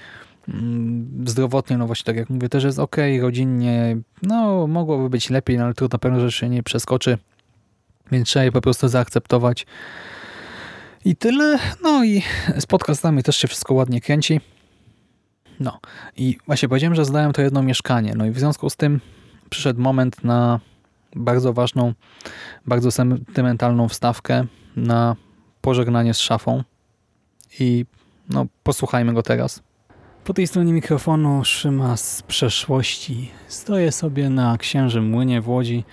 Mm, 0.49 1.25
zdrowotnie, 1.27 1.79
no 1.79 1.87
właśnie 1.87 2.05
tak 2.05 2.17
jak 2.17 2.31
mówię, 2.31 2.49
też 2.49 2.65
jest 2.65 2.79
ok, 2.79 2.97
rodzinnie, 3.21 3.97
no 4.23 4.67
mogłoby 4.67 5.11
być 5.11 5.31
lepiej, 5.31 5.59
no 5.59 5.65
ale 5.65 5.75
trudno, 5.75 5.99
pewne 5.99 6.21
rzeczy 6.21 6.49
nie 6.49 6.63
przeskoczy, 6.63 7.19
więc 8.13 8.29
trzeba 8.29 8.45
je 8.45 8.53
po 8.53 8.61
prostu 8.61 8.89
zaakceptować. 8.89 9.67
I 11.05 11.17
tyle. 11.17 11.59
No 11.83 12.05
i 12.05 12.23
z 12.59 12.67
podcastami 12.67 13.23
też 13.23 13.37
się 13.37 13.49
wszystko 13.49 13.75
ładnie 13.75 14.01
kręci. 14.01 14.41
No 15.61 15.81
i 16.17 16.39
właśnie 16.47 16.69
powiedziałem, 16.69 16.95
że 16.95 17.05
zdałem 17.05 17.33
to 17.33 17.43
jedno 17.43 17.63
mieszkanie. 17.63 18.15
No 18.17 18.27
i 18.27 18.31
w 18.31 18.39
związku 18.39 18.71
z 18.71 18.77
tym 18.77 19.01
przyszedł 19.51 19.81
moment 19.81 20.25
na 20.25 20.61
bardzo 21.17 21.53
ważną, 21.53 21.93
bardzo 22.67 22.91
sentymentalną 22.91 23.89
wstawkę 23.89 24.45
na 24.77 25.17
pożegnanie 25.61 26.15
z 26.15 26.19
szafą. 26.19 26.63
I 27.61 27.87
no, 28.29 28.47
posłuchajmy 28.63 29.13
go 29.13 29.23
teraz. 29.23 29.63
Po 30.27 30.35
tej 30.35 30.47
stronie 30.47 30.73
mikrofonu 30.73 31.45
Szyma 31.45 31.97
z 31.97 32.23
przeszłości. 32.23 33.31
Stoję 33.49 33.93
sobie 33.93 34.31
na 34.31 34.59
Księżym 34.59 35.11
Młynie 35.11 35.41
w 35.41 35.49
Łodzi, 35.49 35.85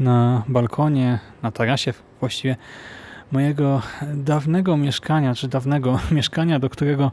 na 0.00 0.44
balkonie, 0.48 1.18
na 1.42 1.50
tarasie 1.50 1.94
właściwie 2.20 2.56
mojego 3.32 3.82
dawnego 4.14 4.76
mieszkania, 4.76 5.34
czy 5.34 5.48
dawnego 5.48 6.00
mieszkania, 6.10 6.58
do 6.58 6.70
którego 6.70 7.12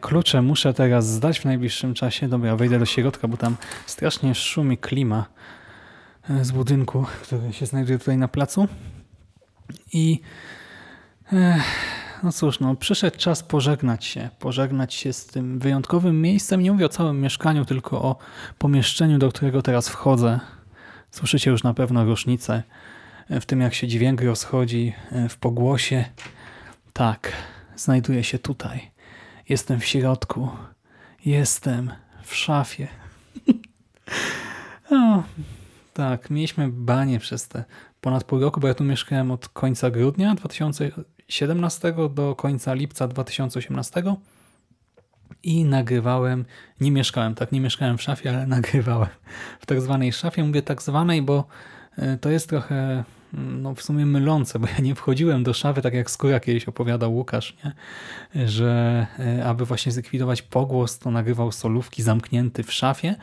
klucze 0.00 0.42
muszę 0.42 0.74
teraz 0.74 1.06
zdać 1.06 1.40
w 1.40 1.44
najbliższym 1.44 1.94
czasie. 1.94 2.28
Dobra, 2.28 2.56
wejdę 2.56 2.78
do 2.78 2.86
środka, 2.86 3.28
bo 3.28 3.36
tam 3.36 3.56
strasznie 3.86 4.34
szumi 4.34 4.78
klima 4.78 5.26
z 6.42 6.50
budynku, 6.50 7.06
który 7.22 7.52
się 7.52 7.66
znajduje 7.66 7.98
tutaj 7.98 8.16
na 8.16 8.28
placu. 8.28 8.68
I 9.92 10.20
no 12.22 12.32
cóż, 12.32 12.60
no, 12.60 12.74
przyszedł 12.74 13.16
czas 13.18 13.42
pożegnać 13.42 14.04
się. 14.04 14.30
Pożegnać 14.38 14.94
się 14.94 15.12
z 15.12 15.26
tym 15.26 15.58
wyjątkowym 15.58 16.20
miejscem. 16.20 16.62
Nie 16.62 16.72
mówię 16.72 16.86
o 16.86 16.88
całym 16.88 17.20
mieszkaniu, 17.20 17.64
tylko 17.64 18.02
o 18.02 18.16
pomieszczeniu, 18.58 19.18
do 19.18 19.28
którego 19.28 19.62
teraz 19.62 19.88
wchodzę. 19.88 20.40
Słyszycie 21.10 21.50
już 21.50 21.62
na 21.62 21.74
pewno 21.74 22.04
różnicę 22.04 22.62
w 23.30 23.46
tym, 23.46 23.60
jak 23.60 23.74
się 23.74 23.88
dźwięk 23.88 24.22
rozchodzi 24.22 24.92
w 25.28 25.36
pogłosie. 25.36 26.04
Tak, 26.92 27.32
znajduję 27.76 28.24
się 28.24 28.38
tutaj. 28.38 28.90
Jestem 29.48 29.80
w 29.80 29.84
środku. 29.84 30.48
Jestem 31.24 31.92
w 32.22 32.34
szafie. 32.34 32.88
o, 34.90 35.22
tak, 35.92 36.30
mieliśmy 36.30 36.68
banie 36.68 37.18
przez 37.18 37.48
te 37.48 37.64
ponad 38.00 38.24
pół 38.24 38.40
roku, 38.40 38.60
bo 38.60 38.68
ja 38.68 38.74
tu 38.74 38.84
mieszkałem 38.84 39.30
od 39.30 39.48
końca 39.48 39.90
grudnia 39.90 40.34
2017 41.32 41.94
do 42.14 42.34
końca 42.34 42.74
lipca 42.74 43.08
2018 43.08 44.02
i 45.42 45.64
nagrywałem, 45.64 46.44
nie 46.80 46.90
mieszkałem, 46.90 47.34
tak, 47.34 47.52
nie 47.52 47.60
mieszkałem 47.60 47.98
w 47.98 48.02
szafie, 48.02 48.30
ale 48.30 48.46
nagrywałem 48.46 49.08
w 49.60 49.66
tak 49.66 49.80
zwanej 49.80 50.12
szafie. 50.12 50.44
Mówię 50.44 50.62
tak 50.62 50.82
zwanej, 50.82 51.22
bo 51.22 51.44
e, 51.98 52.18
to 52.18 52.30
jest 52.30 52.48
trochę 52.48 53.04
no 53.32 53.74
w 53.74 53.82
sumie 53.82 54.06
mylące, 54.06 54.58
bo 54.58 54.66
ja 54.66 54.78
nie 54.78 54.94
wchodziłem 54.94 55.42
do 55.42 55.54
szafy, 55.54 55.82
tak 55.82 55.94
jak 55.94 56.10
Skóra 56.10 56.40
kiedyś 56.40 56.68
opowiadał 56.68 57.14
Łukasz, 57.14 57.56
nie? 57.64 57.72
że 58.48 59.06
e, 59.18 59.44
aby 59.44 59.64
właśnie 59.64 59.92
zlikwidować 59.92 60.42
pogłos, 60.42 60.98
to 60.98 61.10
nagrywał 61.10 61.52
solówki 61.52 62.02
zamknięty 62.02 62.62
w 62.62 62.72
szafie. 62.72 63.14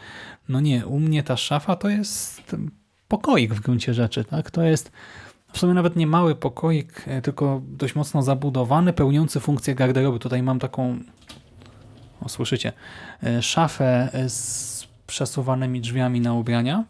No 0.50 0.60
nie, 0.60 0.88
u 0.88 1.00
mnie 1.00 1.24
ta 1.24 1.38
szafa 1.38 1.76
to 1.76 1.90
jest 1.90 2.56
pokoik 3.08 3.54
w 3.54 3.60
gruncie 3.60 3.94
rzeczy. 3.94 4.24
tak? 4.24 4.52
To 4.52 4.64
jest 4.64 4.92
w 5.54 5.60
sumie 5.60 5.74
nawet 5.74 5.96
nie 5.96 6.08
mały 6.08 6.36
pokoik, 6.36 7.04
e, 7.08 7.22
tylko 7.22 7.62
dość 7.68 7.96
mocno 7.96 8.24
zabudowany, 8.24 8.94
pełniący 8.94 9.40
funkcję 9.40 9.76
garderoby. 9.76 10.20
Tutaj 10.20 10.44
mam 10.44 10.60
taką, 10.60 11.00
o, 12.22 12.30
słyszycie, 12.30 12.74
e, 13.24 13.42
szafę 13.42 14.10
z 14.28 14.88
przesuwanymi 15.08 15.82
drzwiami 15.82 16.22
na 16.22 16.34
ubrania, 16.34 16.84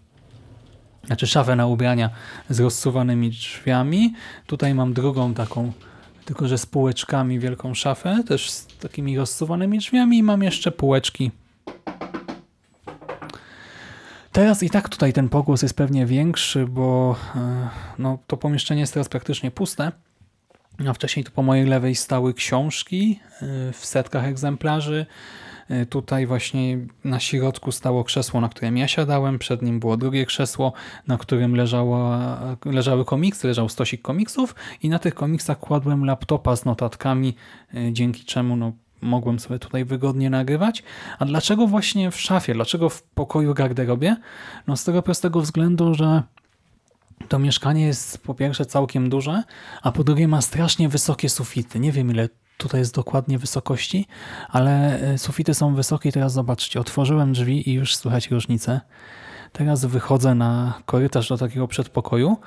znaczy 1.06 1.28
szafę 1.28 1.56
na 1.56 1.68
ubrania 1.68 2.10
z 2.50 2.60
rozsuwanymi 2.60 3.30
drzwiami. 3.30 4.14
Tutaj 4.48 4.74
mam 4.74 4.94
drugą 4.94 5.34
taką, 5.34 5.72
tylko 6.26 6.48
że 6.48 6.58
z 6.58 6.66
półeczkami 6.66 7.40
wielką 7.40 7.74
szafę, 7.74 8.24
też 8.28 8.50
z 8.50 8.68
takimi 8.68 9.18
rozsuwanymi 9.18 9.78
drzwiami 9.78 10.18
i 10.18 10.24
mam 10.24 10.44
jeszcze 10.44 10.72
półeczki. 10.72 11.32
Teraz 14.40 14.64
i 14.64 14.70
tak 14.70 14.90
tutaj 14.90 15.14
ten 15.14 15.30
pogłos 15.30 15.62
jest 15.62 15.76
pewnie 15.76 16.06
większy, 16.06 16.66
bo 16.68 17.16
e, 17.36 17.70
no, 17.98 18.18
to 18.28 18.38
pomieszczenie 18.38 18.82
jest 18.82 18.94
teraz 18.94 19.10
praktycznie 19.10 19.52
puste. 19.52 19.92
A 20.88 20.94
wcześniej 20.94 21.24
tu 21.24 21.32
po 21.32 21.44
mojej 21.44 21.66
lewej 21.66 21.96
stały 21.96 22.34
książki 22.34 23.20
e, 23.42 23.72
w 23.72 23.86
setkach 23.86 24.26
egzemplarzy, 24.26 25.06
E, 25.70 25.86
tutaj 25.86 26.26
właśnie 26.26 26.78
na 27.04 27.20
środku 27.20 27.72
stało 27.72 28.04
krzesło, 28.04 28.42
na 28.42 28.50
którym 28.50 28.78
ja 28.78 28.88
siadałem, 28.88 29.40
przed 29.40 29.62
nim 29.62 29.80
było 29.80 29.98
drugie 29.98 30.26
krzesło, 30.26 30.74
na 31.08 31.18
którym 31.18 31.56
leżały 32.66 33.06
komiksy, 33.06 33.48
leżał 33.48 33.70
stosik 33.70 34.02
komiksów. 34.02 34.56
I 34.82 34.90
na 34.90 35.00
tych 35.00 35.16
komiksach 35.16 35.60
kładłem 35.60 36.06
laptopa 36.06 36.56
z 36.56 36.66
notatkami, 36.66 37.36
dzięki 37.92 38.26
czemu 38.26 38.56
no, 38.56 38.72
mogłem 39.02 39.40
sobie 39.40 39.60
tutaj 39.60 39.86
wygodnie 39.86 40.30
nagrywać. 40.30 40.84
A 41.20 41.26
dlaczego 41.26 41.68
właśnie 41.68 42.12
w 42.12 42.20
szafie? 42.20 42.54
Dlaczego 42.54 42.90
w 42.90 43.04
pokoju 43.04 43.54
garderobie? 43.54 44.16
No 44.68 44.78
z 44.78 44.84
tego 44.84 45.02
prostego 45.02 45.42
względu, 45.42 45.94
że 45.94 46.24
to 47.28 47.40
mieszkanie 47.40 47.86
jest 47.86 48.18
po 48.18 48.34
pierwsze 48.34 48.66
całkiem 48.66 49.10
duże, 49.10 49.44
a 49.82 49.92
po 49.92 50.04
drugie 50.04 50.28
ma 50.28 50.42
strasznie 50.42 50.90
wysokie 50.90 51.30
sufity. 51.30 51.80
Nie 51.80 51.92
wiem 51.92 52.12
ile 52.12 52.30
tutaj 52.58 52.80
jest 52.80 52.96
dokładnie 52.96 53.40
wysokości, 53.40 54.08
ale 54.50 55.02
e, 55.02 55.18
sufity 55.18 55.54
są 55.54 55.76
wysokie. 55.76 56.12
Teraz 56.12 56.34
zobaczcie, 56.34 56.80
otworzyłem 56.80 57.34
drzwi 57.34 57.70
i 57.70 57.74
już 57.74 57.96
słychać 57.96 58.32
różnicę. 58.32 58.82
Teraz 59.52 59.86
wychodzę 59.86 60.36
na 60.36 60.82
korytarz 60.86 61.30
do 61.30 61.38
takiego 61.38 61.68
przedpokoju 61.68 62.38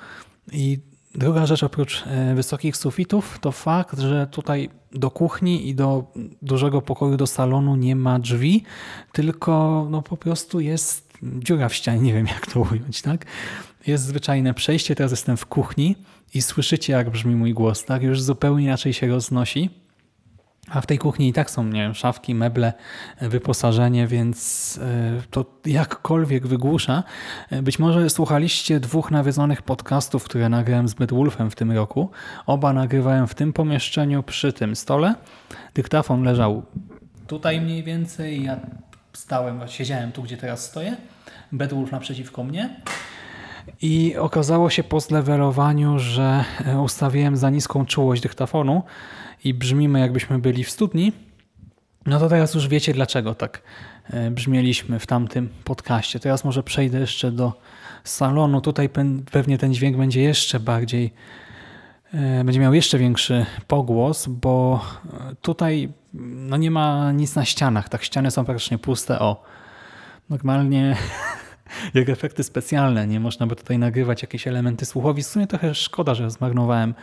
i 0.52 0.80
druga 1.14 1.46
rzecz 1.46 1.62
oprócz 1.62 2.04
e, 2.06 2.34
wysokich 2.34 2.76
sufitów 2.76 3.38
to 3.40 3.52
fakt, 3.52 3.98
że 3.98 4.26
tutaj 4.26 4.70
do 4.92 5.10
kuchni 5.10 5.68
i 5.68 5.74
do 5.74 6.12
dużego 6.42 6.82
pokoju, 6.82 7.16
do 7.16 7.26
salonu 7.26 7.76
nie 7.76 7.96
ma 7.96 8.18
drzwi, 8.18 8.62
tylko 9.12 9.86
no 9.90 10.02
po 10.02 10.16
prostu 10.16 10.60
jest 10.60 11.12
dziura 11.22 11.68
w 11.68 11.74
ścianie, 11.74 12.00
nie 12.06 12.12
wiem 12.12 12.26
jak 12.26 12.46
to 12.46 12.60
ująć, 12.60 13.02
tak? 13.02 13.26
Jest 13.86 14.04
zwyczajne 14.04 14.54
przejście, 14.54 14.94
teraz 14.94 15.10
jestem 15.10 15.36
w 15.36 15.46
kuchni 15.46 15.96
i 16.34 16.42
słyszycie 16.42 16.92
jak 16.92 17.10
brzmi 17.10 17.34
mój 17.34 17.54
głos, 17.54 17.84
tak? 17.84 18.02
Już 18.02 18.22
zupełnie 18.22 18.64
inaczej 18.64 18.92
się 18.92 19.08
roznosi. 19.08 19.81
A 20.70 20.80
w 20.80 20.86
tej 20.86 20.98
kuchni 20.98 21.28
i 21.28 21.32
tak 21.32 21.50
są, 21.50 21.64
nie 21.64 21.80
wiem, 21.82 21.94
szafki, 21.94 22.34
meble, 22.34 22.72
wyposażenie, 23.20 24.06
więc 24.06 24.78
e, 24.82 25.22
to 25.30 25.44
jakkolwiek 25.66 26.46
wygłusza. 26.46 27.02
E, 27.50 27.62
Być 27.62 27.78
może 27.78 28.10
słuchaliście 28.10 28.80
dwóch 28.80 29.10
nawiedzonych 29.10 29.62
podcastów, 29.62 30.24
które 30.24 30.48
nagrałem 30.48 30.88
z 30.88 30.94
Wolfem 31.10 31.50
w 31.50 31.54
tym 31.54 31.72
roku. 31.72 32.10
Oba 32.46 32.72
nagrywałem 32.72 33.26
w 33.26 33.34
tym 33.34 33.52
pomieszczeniu, 33.52 34.22
przy 34.22 34.52
tym 34.52 34.76
stole. 34.76 35.14
Dyktafon 35.74 36.22
leżał 36.22 36.62
tutaj 37.26 37.60
mniej 37.60 37.82
więcej, 37.82 38.44
ja 38.44 38.56
stałem, 39.12 39.60
siedziałem 39.68 40.12
tu, 40.12 40.22
gdzie 40.22 40.36
teraz 40.36 40.64
stoję. 40.64 40.96
Bedwulf 41.52 41.92
naprzeciwko 41.92 42.44
mnie. 42.44 42.70
I 43.82 44.16
okazało 44.16 44.70
się 44.70 44.84
po 44.84 45.00
zlewelowaniu, 45.00 45.98
że 45.98 46.44
e, 46.66 46.80
ustawiłem 46.80 47.36
za 47.36 47.50
niską 47.50 47.86
czułość 47.86 48.22
dyktafonu 48.22 48.82
i 49.44 49.54
brzmimy 49.54 50.00
jakbyśmy 50.00 50.38
byli 50.38 50.64
w 50.64 50.70
studni, 50.70 51.12
no 52.06 52.18
to 52.18 52.28
teraz 52.28 52.54
już 52.54 52.68
wiecie 52.68 52.92
dlaczego 52.92 53.34
tak 53.34 53.62
e, 54.10 54.30
brzmieliśmy 54.30 54.98
w 54.98 55.06
tamtym 55.06 55.48
podcaście. 55.64 56.20
Teraz 56.20 56.44
może 56.44 56.62
przejdę 56.62 57.00
jeszcze 57.00 57.32
do 57.32 57.52
salonu. 58.04 58.60
Tutaj 58.60 58.88
pewnie 59.32 59.58
ten 59.58 59.74
dźwięk 59.74 59.96
będzie 59.96 60.22
jeszcze 60.22 60.60
bardziej, 60.60 61.12
e, 62.14 62.44
będzie 62.44 62.60
miał 62.60 62.74
jeszcze 62.74 62.98
większy 62.98 63.46
pogłos, 63.66 64.26
bo 64.28 64.84
tutaj 65.40 65.92
no 66.34 66.56
nie 66.56 66.70
ma 66.70 67.12
nic 67.12 67.34
na 67.34 67.44
ścianach. 67.44 67.88
Tak, 67.88 68.04
ściany 68.04 68.30
są 68.30 68.44
praktycznie 68.44 68.78
puste. 68.78 69.18
O, 69.18 69.44
normalnie 70.30 70.96
jak 71.94 72.08
efekty 72.08 72.42
specjalne. 72.42 73.06
Nie 73.06 73.20
można 73.20 73.46
by 73.46 73.56
tutaj 73.56 73.78
nagrywać 73.78 74.22
jakieś 74.22 74.46
elementy 74.46 74.84
słuchowi. 74.84 75.22
W 75.22 75.26
sumie 75.26 75.46
trochę 75.46 75.74
szkoda, 75.74 76.14
że 76.14 76.30
zmarnowałem 76.30 76.94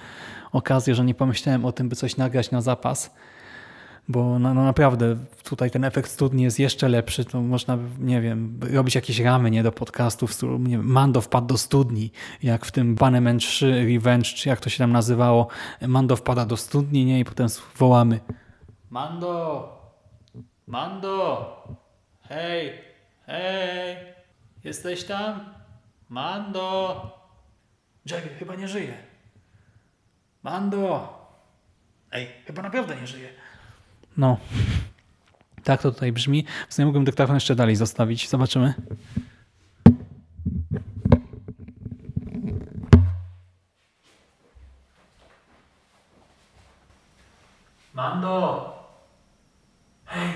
okazję, 0.52 0.96
że 0.96 1.06
nie 1.06 1.14
pomyślałem 1.14 1.66
o 1.66 1.72
tym, 1.72 1.90
by 1.90 1.96
coś 1.96 2.18
nagrać 2.18 2.52
na 2.52 2.62
zapas. 2.62 3.16
Bo 4.08 4.40
no, 4.40 4.54
no 4.54 4.64
naprawdę 4.64 5.18
tutaj 5.44 5.72
ten 5.72 5.84
efekt 5.84 6.12
studni 6.12 6.44
jest 6.44 6.60
jeszcze 6.60 6.90
lepszy. 6.90 7.26
To 7.26 7.42
można, 7.42 7.78
nie 8.00 8.22
wiem, 8.22 8.60
robić 8.74 8.96
jakieś 8.96 9.20
ramy 9.20 9.52
nie 9.52 9.64
do 9.64 9.72
podcastów. 9.72 10.42
Nie 10.60 10.78
wiem, 10.78 10.86
Mando 10.86 11.22
wpadł 11.22 11.48
do 11.48 11.58
studni, 11.58 12.12
jak 12.44 12.66
w 12.66 12.72
tym 12.72 12.96
Bannerman 12.96 13.40
3 13.40 13.86
Revenge, 13.86 14.24
czy 14.24 14.50
jak 14.50 14.60
to 14.60 14.70
się 14.70 14.78
tam 14.78 14.92
nazywało. 14.92 15.48
Mando 15.88 16.16
wpada 16.16 16.46
do 16.46 16.58
studni 16.58 17.06
nie 17.06 17.20
i 17.20 17.26
potem 17.26 17.48
wołamy 17.78 18.20
Mando! 18.90 19.70
Mando! 20.68 21.46
Hej! 22.22 22.74
Hej! 23.26 23.98
Jesteś 24.64 25.04
tam? 25.04 25.54
Mando! 26.10 27.02
Jagger 28.06 28.34
chyba 28.40 28.56
nie 28.56 28.68
żyje. 28.68 29.09
Mando! 30.44 31.20
Ej, 32.12 32.28
chyba 32.46 32.62
naprawdę 32.62 32.96
nie 33.02 33.08
żyje. 33.08 33.30
No. 34.18 34.38
Tak 35.64 35.82
to 35.82 35.92
tutaj 35.92 36.12
brzmi. 36.12 36.46
W 36.70 36.74
sumie 36.74 36.86
mógłbym 36.86 37.06
dyktafon 37.06 37.36
jeszcze 37.36 37.56
dalej 37.56 37.76
zostawić. 37.76 38.30
Zobaczymy. 38.30 38.74
Mando! 47.94 48.74
Hej! 50.06 50.30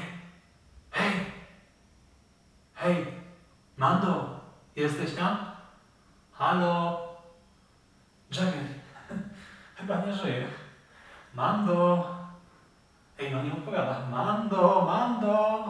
Hej! 0.92 1.12
Hej! 2.74 3.06
Mando! 3.78 4.40
Jesteś 4.76 5.16
tam? 5.16 5.38
Halo? 6.32 7.00
Jagger! 8.32 8.73
Chyba 9.88 10.06
nie 10.06 10.14
żyje. 10.14 10.48
Mando! 11.34 12.10
Ej, 13.20 13.32
no 13.32 13.44
nie 13.44 13.52
odpowiada. 13.54 14.08
Mando! 14.12 14.86
Mando! 14.86 15.64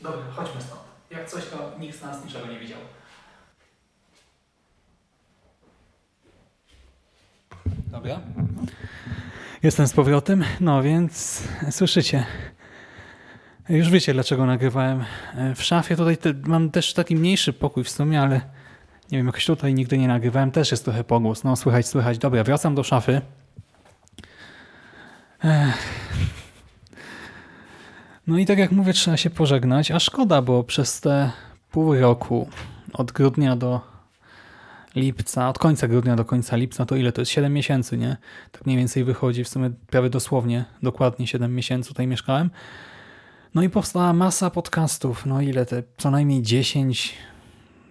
Dobra, 0.00 0.22
chodźmy 0.36 0.62
stąd. 0.62 0.80
Jak 1.10 1.28
coś, 1.30 1.46
to 1.46 1.72
nikt 1.78 1.98
z 1.98 2.02
nas 2.02 2.24
niczego 2.24 2.46
nie 2.46 2.58
widział. 2.58 2.78
Dobra. 7.86 8.20
Jestem 9.62 9.86
z 9.86 9.92
powrotem. 9.92 10.44
No 10.60 10.82
więc 10.82 11.42
słyszycie. 11.70 12.26
Już 13.68 13.90
wiecie, 13.90 14.12
dlaczego 14.12 14.46
nagrywałem 14.46 15.04
w 15.56 15.62
szafie. 15.62 15.96
Tutaj 15.96 16.16
te, 16.16 16.34
mam 16.46 16.70
też 16.70 16.94
taki 16.94 17.16
mniejszy 17.16 17.52
pokój 17.52 17.84
w 17.84 17.90
sumie, 17.90 18.22
ale 18.22 18.40
nie 19.12 19.18
wiem, 19.18 19.26
jakoś 19.26 19.46
tutaj 19.46 19.74
nigdy 19.74 19.98
nie 19.98 20.08
nagrywałem. 20.08 20.50
Też 20.50 20.70
jest 20.70 20.84
trochę 20.84 21.04
pogłos. 21.04 21.44
No, 21.44 21.56
słychać, 21.56 21.86
słychać. 21.86 22.18
Dobra, 22.18 22.44
wracam 22.44 22.74
do 22.74 22.82
szafy. 22.82 23.20
Ech. 25.44 25.78
No 28.26 28.38
i 28.38 28.46
tak 28.46 28.58
jak 28.58 28.72
mówię, 28.72 28.92
trzeba 28.92 29.16
się 29.16 29.30
pożegnać, 29.30 29.90
a 29.90 30.00
szkoda, 30.00 30.42
bo 30.42 30.64
przez 30.64 31.00
te 31.00 31.30
pół 31.70 31.94
roku, 31.94 32.48
od 32.92 33.12
grudnia 33.12 33.56
do 33.56 33.80
lipca, 34.94 35.48
od 35.48 35.58
końca 35.58 35.88
grudnia 35.88 36.16
do 36.16 36.24
końca 36.24 36.56
lipca, 36.56 36.86
to 36.86 36.96
ile 36.96 37.12
to 37.12 37.20
jest? 37.20 37.30
7 37.30 37.52
miesięcy, 37.52 37.98
nie? 37.98 38.16
Tak 38.52 38.66
mniej 38.66 38.78
więcej 38.78 39.04
wychodzi, 39.04 39.44
w 39.44 39.48
sumie 39.48 39.70
prawie 39.70 40.10
dosłownie, 40.10 40.64
dokładnie 40.82 41.26
7 41.26 41.54
miesięcy 41.54 41.88
tutaj 41.88 42.06
mieszkałem. 42.06 42.50
No 43.54 43.62
i 43.62 43.68
powstała 43.68 44.12
masa 44.12 44.50
podcastów, 44.50 45.26
no 45.26 45.40
ile 45.40 45.66
te, 45.66 45.82
co 45.98 46.10
najmniej 46.10 46.42
10 46.42 47.14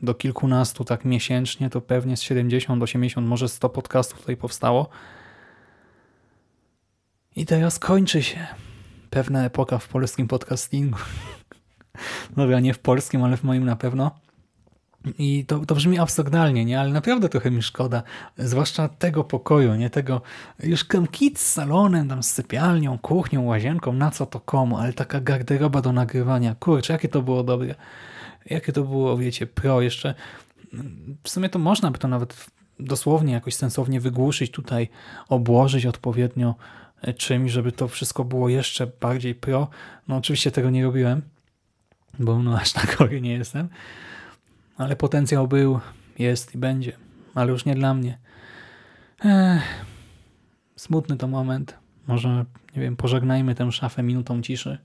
do 0.02 0.14
kilkunastu 0.14 0.84
tak 0.84 1.06
miesięcznie, 1.06 1.70
to 1.70 1.82
pewnie 1.82 2.18
z 2.18 2.22
70, 2.22 2.84
80, 2.84 3.28
może 3.28 3.49
100 3.49 3.70
podcastów 3.70 4.20
tutaj 4.20 4.38
powstało. 4.38 4.89
I 7.36 7.45
teraz 7.45 7.80
kończy 7.80 8.24
się 8.24 8.47
pewna 9.10 9.45
epoka 9.45 9.78
w 9.78 9.88
polskim 9.88 10.28
podcastingu. 10.28 10.97
Dobra, 12.38 12.60
nie 12.60 12.74
w 12.74 12.80
polskim, 12.80 13.24
ale 13.24 13.38
w 13.38 13.43
moim 13.43 13.66
na 13.66 13.76
pewno. 13.76 14.12
I 15.20 15.45
to, 15.45 15.66
to 15.66 15.76
brzmi 15.76 15.99
absurdalnie, 15.99 16.66
nie? 16.66 16.80
ale 16.80 16.91
naprawdę 16.91 17.30
trochę 17.30 17.52
mi 17.52 17.62
szkoda, 17.62 18.04
zwłaszcza 18.38 18.89
tego 18.89 19.24
pokoju, 19.24 19.76
nie 19.76 19.89
tego 19.89 20.22
już 20.64 20.86
kit 21.12 21.39
z 21.39 21.54
salonem, 21.54 22.10
tam 22.10 22.24
z 22.24 22.32
sypialnią, 22.32 22.97
kuchnią, 22.97 23.43
łazienką, 23.43 23.93
na 23.93 24.12
co 24.12 24.26
to 24.26 24.39
komu, 24.39 24.78
ale 24.78 24.93
taka 24.93 25.22
garderoba 25.22 25.82
do 25.82 25.91
nagrywania, 25.91 26.56
kurczę, 26.56 26.93
jakie 26.93 27.10
to 27.10 27.22
było 27.22 27.43
dobre, 27.43 27.76
jakie 28.46 28.74
to 28.74 28.84
było, 28.84 29.18
wiecie, 29.18 29.48
pro 29.48 29.82
jeszcze. 29.82 30.16
W 31.24 31.30
sumie 31.30 31.50
to 31.50 31.60
można 31.60 31.92
by 31.92 31.98
to 31.98 32.08
nawet 32.08 32.46
dosłownie 32.80 33.34
jakoś 33.34 33.56
sensownie 33.56 34.00
wygłuszyć 34.02 34.52
tutaj, 34.52 34.89
obłożyć 35.30 35.86
odpowiednio 35.86 36.56
czymś, 37.18 37.52
żeby 37.52 37.72
to 37.72 37.88
wszystko 37.88 38.24
było 38.24 38.50
jeszcze 38.50 38.88
bardziej 38.88 39.36
pro. 39.36 39.68
No 40.08 40.18
oczywiście 40.18 40.52
tego 40.52 40.70
nie 40.70 40.84
robiłem, 40.84 41.22
bo 42.20 42.39
no 42.39 42.60
aż 42.60 42.74
tak 42.74 42.96
chory 42.96 43.22
nie 43.22 43.34
jestem, 43.34 43.70
ale 44.78 44.96
potencjał 44.96 45.48
był, 45.48 45.80
jest 46.20 46.56
i 46.56 46.58
będzie, 46.58 46.98
ale 47.36 47.52
już 47.52 47.66
nie 47.66 47.76
dla 47.76 47.94
mnie. 47.94 48.18
Ech, 49.26 49.86
smutny 50.76 51.18
to 51.18 51.28
moment. 51.28 51.78
Może, 52.08 52.46
nie 52.76 52.82
wiem, 52.82 52.96
pożegnajmy 52.96 53.56
tę 53.56 53.72
szafę 53.72 54.04
minutą 54.04 54.42
ciszy. 54.42 54.78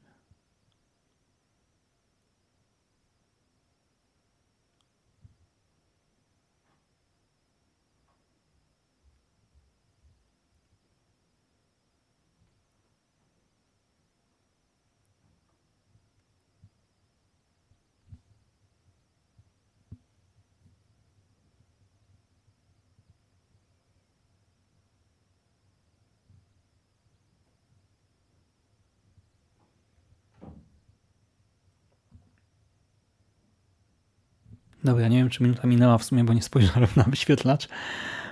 Dobra, 34.87 35.09
nie 35.09 35.18
wiem, 35.18 35.30
czy 35.30 35.43
minuta 35.43 35.66
minęła 35.68 35.99
w 35.99 36.05
sumie, 36.05 36.24
bo 36.24 36.32
nie 36.32 36.43
spojrzałem 36.43 36.89
na 36.97 37.03
wyświetlacz, 37.03 37.68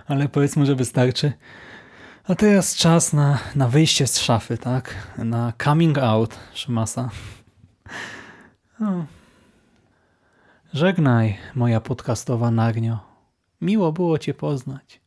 ale 0.06 0.28
powiedzmy, 0.28 0.66
że 0.66 0.74
wystarczy. 0.74 1.32
A 2.24 2.34
teraz 2.34 2.76
czas 2.76 3.12
na, 3.12 3.38
na 3.54 3.68
wyjście 3.68 4.06
z 4.06 4.18
szafy, 4.18 4.58
tak? 4.58 4.94
Na 5.18 5.52
coming 5.64 5.98
out 5.98 6.38
Szymasa. 6.52 7.10
No. 8.80 9.06
Żegnaj, 10.72 11.36
moja 11.54 11.80
podcastowa 11.80 12.50
nagnio. 12.50 12.98
Miło 13.60 13.92
było 13.92 14.18
Cię 14.18 14.34
poznać. 14.34 15.03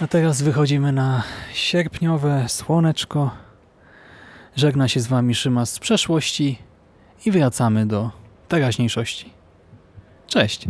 A 0.00 0.06
teraz 0.06 0.42
wychodzimy 0.42 0.92
na 0.92 1.22
sierpniowe 1.52 2.44
słoneczko. 2.48 3.30
Żegna 4.56 4.88
się 4.88 5.00
z 5.00 5.06
Wami 5.06 5.34
Szymas 5.34 5.72
z 5.72 5.78
przeszłości 5.78 6.58
i 7.26 7.30
wracamy 7.30 7.86
do 7.86 8.10
teraźniejszości. 8.48 9.30
Cześć. 10.26 10.66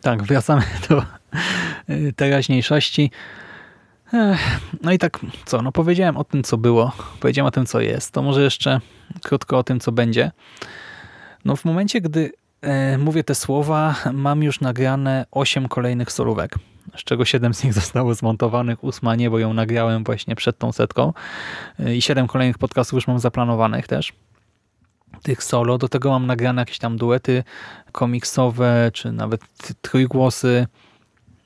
Tak, 0.00 0.22
wracamy 0.22 0.62
do 0.88 1.04
y, 1.90 2.12
teraźniejszości. 2.16 3.10
No 4.82 4.92
i 4.92 4.98
tak, 4.98 5.18
co, 5.44 5.62
no 5.62 5.72
powiedziałem 5.72 6.16
o 6.16 6.24
tym, 6.24 6.42
co 6.42 6.58
było, 6.58 6.92
powiedziałem 7.20 7.46
o 7.46 7.50
tym, 7.50 7.66
co 7.66 7.80
jest, 7.80 8.12
to 8.12 8.22
może 8.22 8.42
jeszcze 8.42 8.80
krótko 9.22 9.58
o 9.58 9.62
tym, 9.62 9.80
co 9.80 9.92
będzie. 9.92 10.30
No 11.44 11.56
w 11.56 11.64
momencie, 11.64 12.00
gdy 12.00 12.24
e, 12.24 12.39
mówię 12.98 13.24
te 13.24 13.34
słowa, 13.34 13.94
mam 14.12 14.42
już 14.42 14.60
nagrane 14.60 15.26
8 15.30 15.68
kolejnych 15.68 16.12
solówek, 16.12 16.54
z 16.96 17.04
czego 17.04 17.24
7 17.24 17.54
z 17.54 17.64
nich 17.64 17.74
zostało 17.74 18.14
zmontowanych, 18.14 18.84
ósma 18.84 19.16
nie, 19.16 19.30
bo 19.30 19.38
ją 19.38 19.54
nagrałem 19.54 20.04
właśnie 20.04 20.36
przed 20.36 20.58
tą 20.58 20.72
setką 20.72 21.12
e, 21.78 21.96
i 21.96 22.02
7 22.02 22.26
kolejnych 22.26 22.58
podcastów 22.58 22.96
już 22.96 23.06
mam 23.06 23.18
zaplanowanych 23.18 23.86
też 23.86 24.12
tych 25.22 25.44
solo. 25.44 25.78
Do 25.78 25.88
tego 25.88 26.10
mam 26.10 26.26
nagrane 26.26 26.62
jakieś 26.62 26.78
tam 26.78 26.96
duety 26.96 27.44
komiksowe, 27.92 28.90
czy 28.94 29.12
nawet 29.12 29.40
trójgłosy. 29.80 30.66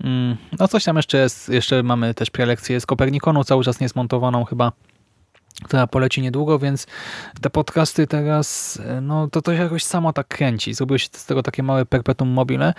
Mm, 0.00 0.36
no 0.58 0.68
coś 0.68 0.84
tam 0.84 0.96
jeszcze 0.96 1.18
jest. 1.18 1.48
Jeszcze 1.48 1.82
mamy 1.82 2.14
też 2.14 2.30
prelekcję 2.30 2.80
z 2.80 2.86
Kopernikonu, 2.86 3.44
cały 3.44 3.64
czas 3.64 3.80
niezmontowaną 3.80 4.44
chyba, 4.44 4.72
która 5.62 5.86
poleci 5.86 6.22
niedługo, 6.22 6.58
więc 6.58 6.86
te 7.40 7.50
podcasty 7.50 8.06
teraz, 8.06 8.80
no 9.02 9.28
to 9.28 9.42
to 9.42 9.56
się 9.56 9.62
jakoś 9.62 9.84
samo 9.84 10.12
tak 10.12 10.28
kręci. 10.28 10.74
Zrobiło 10.74 10.98
się 10.98 11.08
z 11.12 11.26
tego 11.26 11.42
takie 11.42 11.62
małe 11.62 11.86
perpetuum 11.86 12.30
mobile. 12.30 12.74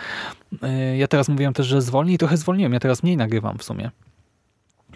Y, 0.53 0.97
ja 0.97 1.07
teraz 1.07 1.29
mówiłem 1.29 1.53
też, 1.53 1.67
że 1.67 1.81
zwolni 1.81 2.13
i 2.13 2.17
trochę 2.17 2.37
zwolniłem. 2.37 2.73
Ja 2.73 2.79
teraz 2.79 3.03
mniej 3.03 3.17
nagrywam 3.17 3.57
w 3.57 3.63
sumie. 3.63 3.91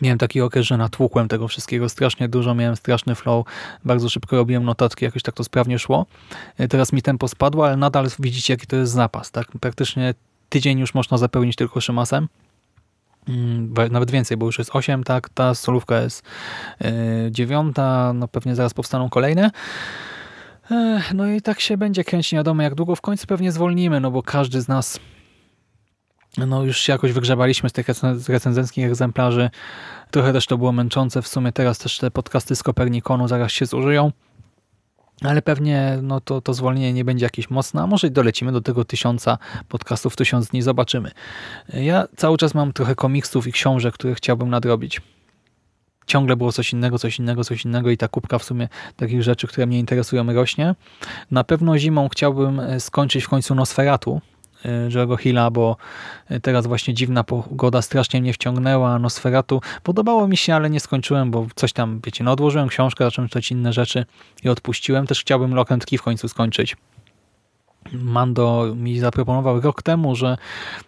Miałem 0.02 0.18
taki 0.18 0.42
okres, 0.42 0.66
że 0.66 0.78
natłukłem 0.78 1.28
tego 1.28 1.48
wszystkiego 1.48 1.90
strasznie 1.90 2.30
dużo, 2.30 2.56
miałem 2.56 2.76
straszny 2.76 3.16
flow, 3.16 3.46
bardzo 3.86 4.10
szybko 4.10 4.36
robiłem 4.36 4.64
notatki, 4.64 5.06
jakoś 5.06 5.24
tak 5.24 5.36
to 5.36 5.44
sprawnie 5.44 5.80
szło. 5.80 6.06
Y, 6.60 6.68
teraz 6.68 6.94
mi 6.94 7.02
tempo 7.02 7.28
spadło, 7.28 7.66
ale 7.66 7.78
nadal 7.78 8.08
widzicie, 8.20 8.54
jaki 8.54 8.68
to 8.68 8.76
jest 8.76 8.92
zapas. 8.92 9.32
Tak? 9.32 9.48
Praktycznie 9.60 10.14
tydzień 10.50 10.80
już 10.80 10.94
można 10.94 11.18
zapełnić 11.18 11.56
tylko 11.56 11.82
szymasem. 11.82 12.28
Mm, 13.30 13.74
nawet 13.92 14.12
więcej, 14.12 14.38
bo 14.38 14.46
już 14.46 14.58
jest 14.58 14.72
8, 14.74 15.04
tak, 15.04 15.30
ta 15.30 15.56
solówka 15.56 16.02
jest 16.02 16.24
yy, 16.82 16.90
dziewiąta, 17.32 18.14
no 18.14 18.28
pewnie 18.28 18.56
zaraz 18.56 18.74
powstaną 18.74 19.10
kolejne. 19.10 19.52
No 21.14 21.28
i 21.28 21.42
tak 21.42 21.60
się 21.60 21.78
będzie 21.78 22.04
kręcić, 22.04 22.32
nie 22.32 22.40
wiadomo 22.40 22.64
jak 22.64 22.76
długo. 22.76 22.96
W 22.96 23.02
końcu 23.02 23.28
pewnie 23.28 23.52
zwolnimy, 23.52 24.00
no 24.00 24.12
bo 24.12 24.24
każdy 24.24 24.62
z 24.62 24.68
nas 24.68 25.00
no 26.38 26.64
już 26.64 26.78
się 26.80 26.94
jakoś 26.94 27.12
wygrzebaliśmy 27.12 27.70
z 27.70 27.74
tych 27.74 27.88
recenzenckich 28.30 28.86
egzemplarzy. 28.86 29.50
Trochę 30.12 30.34
też 30.34 30.46
to 30.46 30.58
było 30.58 30.72
męczące. 30.72 31.22
W 31.22 31.28
sumie 31.28 31.52
teraz 31.52 31.78
też 31.78 31.98
te 31.98 32.12
podcasty 32.12 32.56
z 32.56 32.64
Kopernikonu 32.64 33.28
zaraz 33.28 33.52
się 33.52 33.66
zużyją. 33.66 34.12
Ale 35.22 35.42
pewnie 35.42 36.00
no 36.02 36.22
to, 36.22 36.42
to 36.42 36.54
zwolnienie 36.54 36.94
nie 36.94 37.06
będzie 37.06 37.26
jakieś 37.26 37.50
mocne, 37.50 37.82
a 37.82 37.88
może 37.88 38.10
dolecimy 38.10 38.52
do 38.52 38.62
tego 38.62 38.86
tysiąca 38.86 39.38
podcastów, 39.68 40.16
tysiąc 40.16 40.48
dni, 40.48 40.62
zobaczymy. 40.62 41.12
Ja 41.74 42.08
cały 42.18 42.38
czas 42.38 42.54
mam 42.54 42.74
trochę 42.74 42.96
komiksów 42.96 43.48
i 43.48 43.52
książek, 43.52 43.94
które 43.94 44.16
chciałbym 44.16 44.50
nadrobić. 44.50 45.02
Ciągle 46.06 46.36
było 46.36 46.52
coś 46.52 46.74
innego, 46.74 47.00
coś 47.00 47.20
innego, 47.20 47.44
coś 47.44 47.66
innego 47.66 47.90
i 47.90 47.98
ta 47.98 48.08
kubka 48.08 48.40
w 48.40 48.44
sumie 48.44 48.68
takich 48.96 49.24
rzeczy, 49.24 49.48
które 49.48 49.68
mnie 49.68 49.80
interesują 49.80 50.34
rośnie. 50.34 50.76
Na 51.32 51.44
pewno 51.44 51.78
zimą 51.78 52.10
chciałbym 52.10 52.62
skończyć 52.80 53.24
w 53.24 53.30
końcu 53.30 53.56
Nosferatu, 53.56 54.22
Y, 54.66 54.90
Joe'ego 54.90 55.18
Hilla, 55.18 55.52
bo 55.52 55.78
teraz 56.42 56.68
właśnie 56.68 56.94
dziwna 56.94 57.24
pogoda 57.24 57.82
strasznie 57.82 58.22
mnie 58.22 58.34
wciągnęła, 58.34 59.00
Nosferatu. 59.00 59.62
Podobało 59.84 60.28
mi 60.28 60.38
się, 60.38 60.56
ale 60.56 60.70
nie 60.70 60.80
skończyłem, 60.80 61.32
bo 61.32 61.48
coś 61.56 61.74
tam, 61.74 62.02
wiecie, 62.06 62.24
no 62.24 62.32
odłożyłem 62.32 62.68
książkę, 62.68 63.06
zacząłem 63.06 63.30
czytać 63.30 63.52
inne 63.52 63.74
rzeczy 63.74 64.06
i 64.44 64.50
odpuściłem. 64.50 65.08
Też 65.08 65.22
chciałbym 65.22 65.56
Lock 65.56 65.70
w 65.98 66.02
końcu 66.02 66.28
skończyć. 66.28 66.76
Mando 67.94 68.76
mi 68.76 69.00
zaproponował 69.00 69.62
rok 69.62 69.82
temu, 69.82 70.16
że 70.16 70.38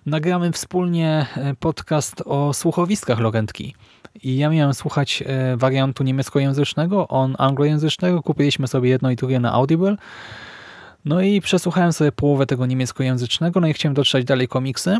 nagramy 0.05 0.51
wspólnie 0.51 1.25
e, 1.37 1.55
podcast 1.55 2.23
o 2.25 2.53
słuchowiskach 2.53 3.19
Key. 3.53 3.73
I 4.23 4.37
ja 4.37 4.49
miałem 4.49 4.73
słuchać 4.73 5.23
e, 5.25 5.57
wariantu 5.57 6.03
niemieckojęzycznego, 6.03 7.07
on 7.07 7.35
anglojęzycznego. 7.37 8.23
Kupiliśmy 8.23 8.67
sobie 8.67 8.89
jedno 8.89 9.11
i 9.11 9.15
drugie 9.15 9.39
na 9.39 9.53
Audible. 9.53 9.95
No 11.05 11.21
i 11.21 11.41
przesłuchałem 11.41 11.93
sobie 11.93 12.11
połowę 12.11 12.45
tego 12.45 12.65
niemieckojęzycznego, 12.65 13.59
no 13.59 13.67
i 13.67 13.73
chciałem 13.73 13.93
dotrzeć 13.93 14.25
dalej 14.25 14.47
komiksy, 14.47 14.97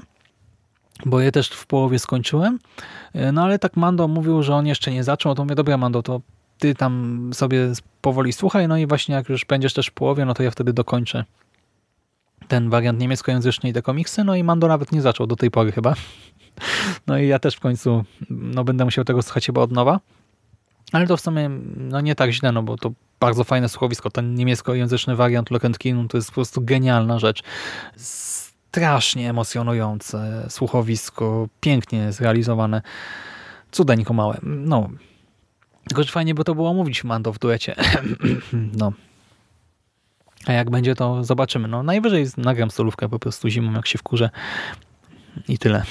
bo 1.05 1.19
je 1.19 1.31
też 1.31 1.49
w 1.49 1.65
połowie 1.65 1.99
skończyłem. 1.99 2.59
E, 3.13 3.31
no 3.31 3.43
ale 3.43 3.59
tak 3.59 3.77
Mando 3.77 4.07
mówił, 4.07 4.43
że 4.43 4.55
on 4.55 4.67
jeszcze 4.67 4.91
nie 4.91 5.03
zaczął, 5.03 5.35
to 5.35 5.43
mówię, 5.43 5.55
dobra 5.55 5.77
Mando, 5.77 6.03
to 6.03 6.21
ty 6.57 6.75
tam 6.75 7.29
sobie 7.33 7.71
powoli 8.01 8.33
słuchaj, 8.33 8.67
no 8.67 8.77
i 8.77 8.87
właśnie 8.87 9.15
jak 9.15 9.29
już 9.29 9.45
będziesz 9.45 9.73
też 9.73 9.87
w 9.87 9.91
połowie, 9.91 10.25
no 10.25 10.33
to 10.33 10.43
ja 10.43 10.51
wtedy 10.51 10.73
dokończę 10.73 11.25
ten 12.47 12.69
wariant 12.69 12.99
niemieckojęzyczny 12.99 13.69
i 13.69 13.73
te 13.73 13.81
komiksy, 13.81 14.23
no 14.23 14.35
i 14.35 14.43
Mando 14.43 14.67
nawet 14.67 14.91
nie 14.91 15.01
zaczął 15.01 15.27
do 15.27 15.35
tej 15.35 15.51
pory 15.51 15.71
chyba. 15.71 15.93
No 17.07 17.17
i 17.17 17.27
ja 17.27 17.39
też 17.39 17.55
w 17.55 17.59
końcu 17.59 18.03
no, 18.29 18.63
będę 18.63 18.85
musiał 18.85 19.05
tego 19.05 19.21
słuchać 19.21 19.45
chyba 19.45 19.61
od 19.61 19.71
nowa. 19.71 19.99
Ale 20.91 21.07
to 21.07 21.17
w 21.17 21.21
sumie 21.21 21.49
no 21.77 22.01
nie 22.01 22.15
tak 22.15 22.31
źle, 22.31 22.51
no 22.51 22.63
bo 22.63 22.77
to 22.77 22.91
bardzo 23.19 23.43
fajne 23.43 23.69
słuchowisko. 23.69 24.09
Ten 24.09 24.35
niemieckojęzyczny 24.35 25.15
wariant 25.15 25.51
Lock 25.51 25.77
Kinu 25.77 26.07
to 26.07 26.17
jest 26.17 26.29
po 26.29 26.35
prostu 26.35 26.61
genialna 26.61 27.19
rzecz. 27.19 27.43
Strasznie 27.97 29.29
emocjonujące 29.29 30.45
słuchowisko, 30.49 31.47
pięknie 31.61 32.11
zrealizowane. 32.11 32.81
Cudeńko 33.71 34.13
małe. 34.13 34.37
No, 34.43 34.89
tylko 35.87 36.03
że 36.03 36.11
fajnie 36.11 36.35
by 36.35 36.43
to 36.43 36.55
było 36.55 36.73
mówić 36.73 37.03
Mando 37.03 37.33
w 37.33 37.39
duecie. 37.39 37.75
no. 38.79 38.91
A 40.45 40.53
jak 40.53 40.69
będzie, 40.69 40.95
to 40.95 41.23
zobaczymy. 41.23 41.67
No 41.67 41.83
najwyżej 41.83 42.25
nagram 42.37 42.71
solówkę 42.71 43.09
po 43.09 43.19
prostu 43.19 43.49
zimą, 43.49 43.73
jak 43.73 43.87
się 43.87 43.97
wkurzę. 43.97 44.29
I 45.47 45.57
tyle. 45.57 45.83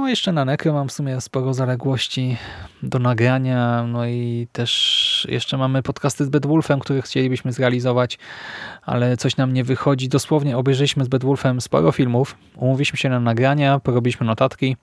No 0.00 0.08
jeszcze 0.08 0.32
na 0.32 0.44
Nekro 0.44 0.72
mam 0.72 0.88
w 0.88 0.92
sumie 0.92 1.20
sporo 1.20 1.54
zaległości 1.54 2.36
do 2.82 2.98
nagrania, 2.98 3.84
no 3.88 4.06
i 4.06 4.46
też 4.52 5.26
jeszcze 5.30 5.56
mamy 5.56 5.82
podcasty 5.82 6.24
z 6.24 6.28
Bedwulfem, 6.28 6.80
które 6.80 7.02
chcielibyśmy 7.02 7.52
zrealizować, 7.52 8.18
ale 8.82 9.16
coś 9.16 9.36
nam 9.36 9.52
nie 9.52 9.64
wychodzi. 9.64 10.08
Dosłownie 10.08 10.56
obejrzeliśmy 10.56 11.04
z 11.04 11.08
Bedwulfem 11.08 11.60
sporo 11.60 11.92
filmów, 11.92 12.36
umówiliśmy 12.56 12.98
się 12.98 13.08
na 13.08 13.20
nagrania, 13.20 13.80
porobiliśmy 13.80 14.26
notatki. 14.26 14.76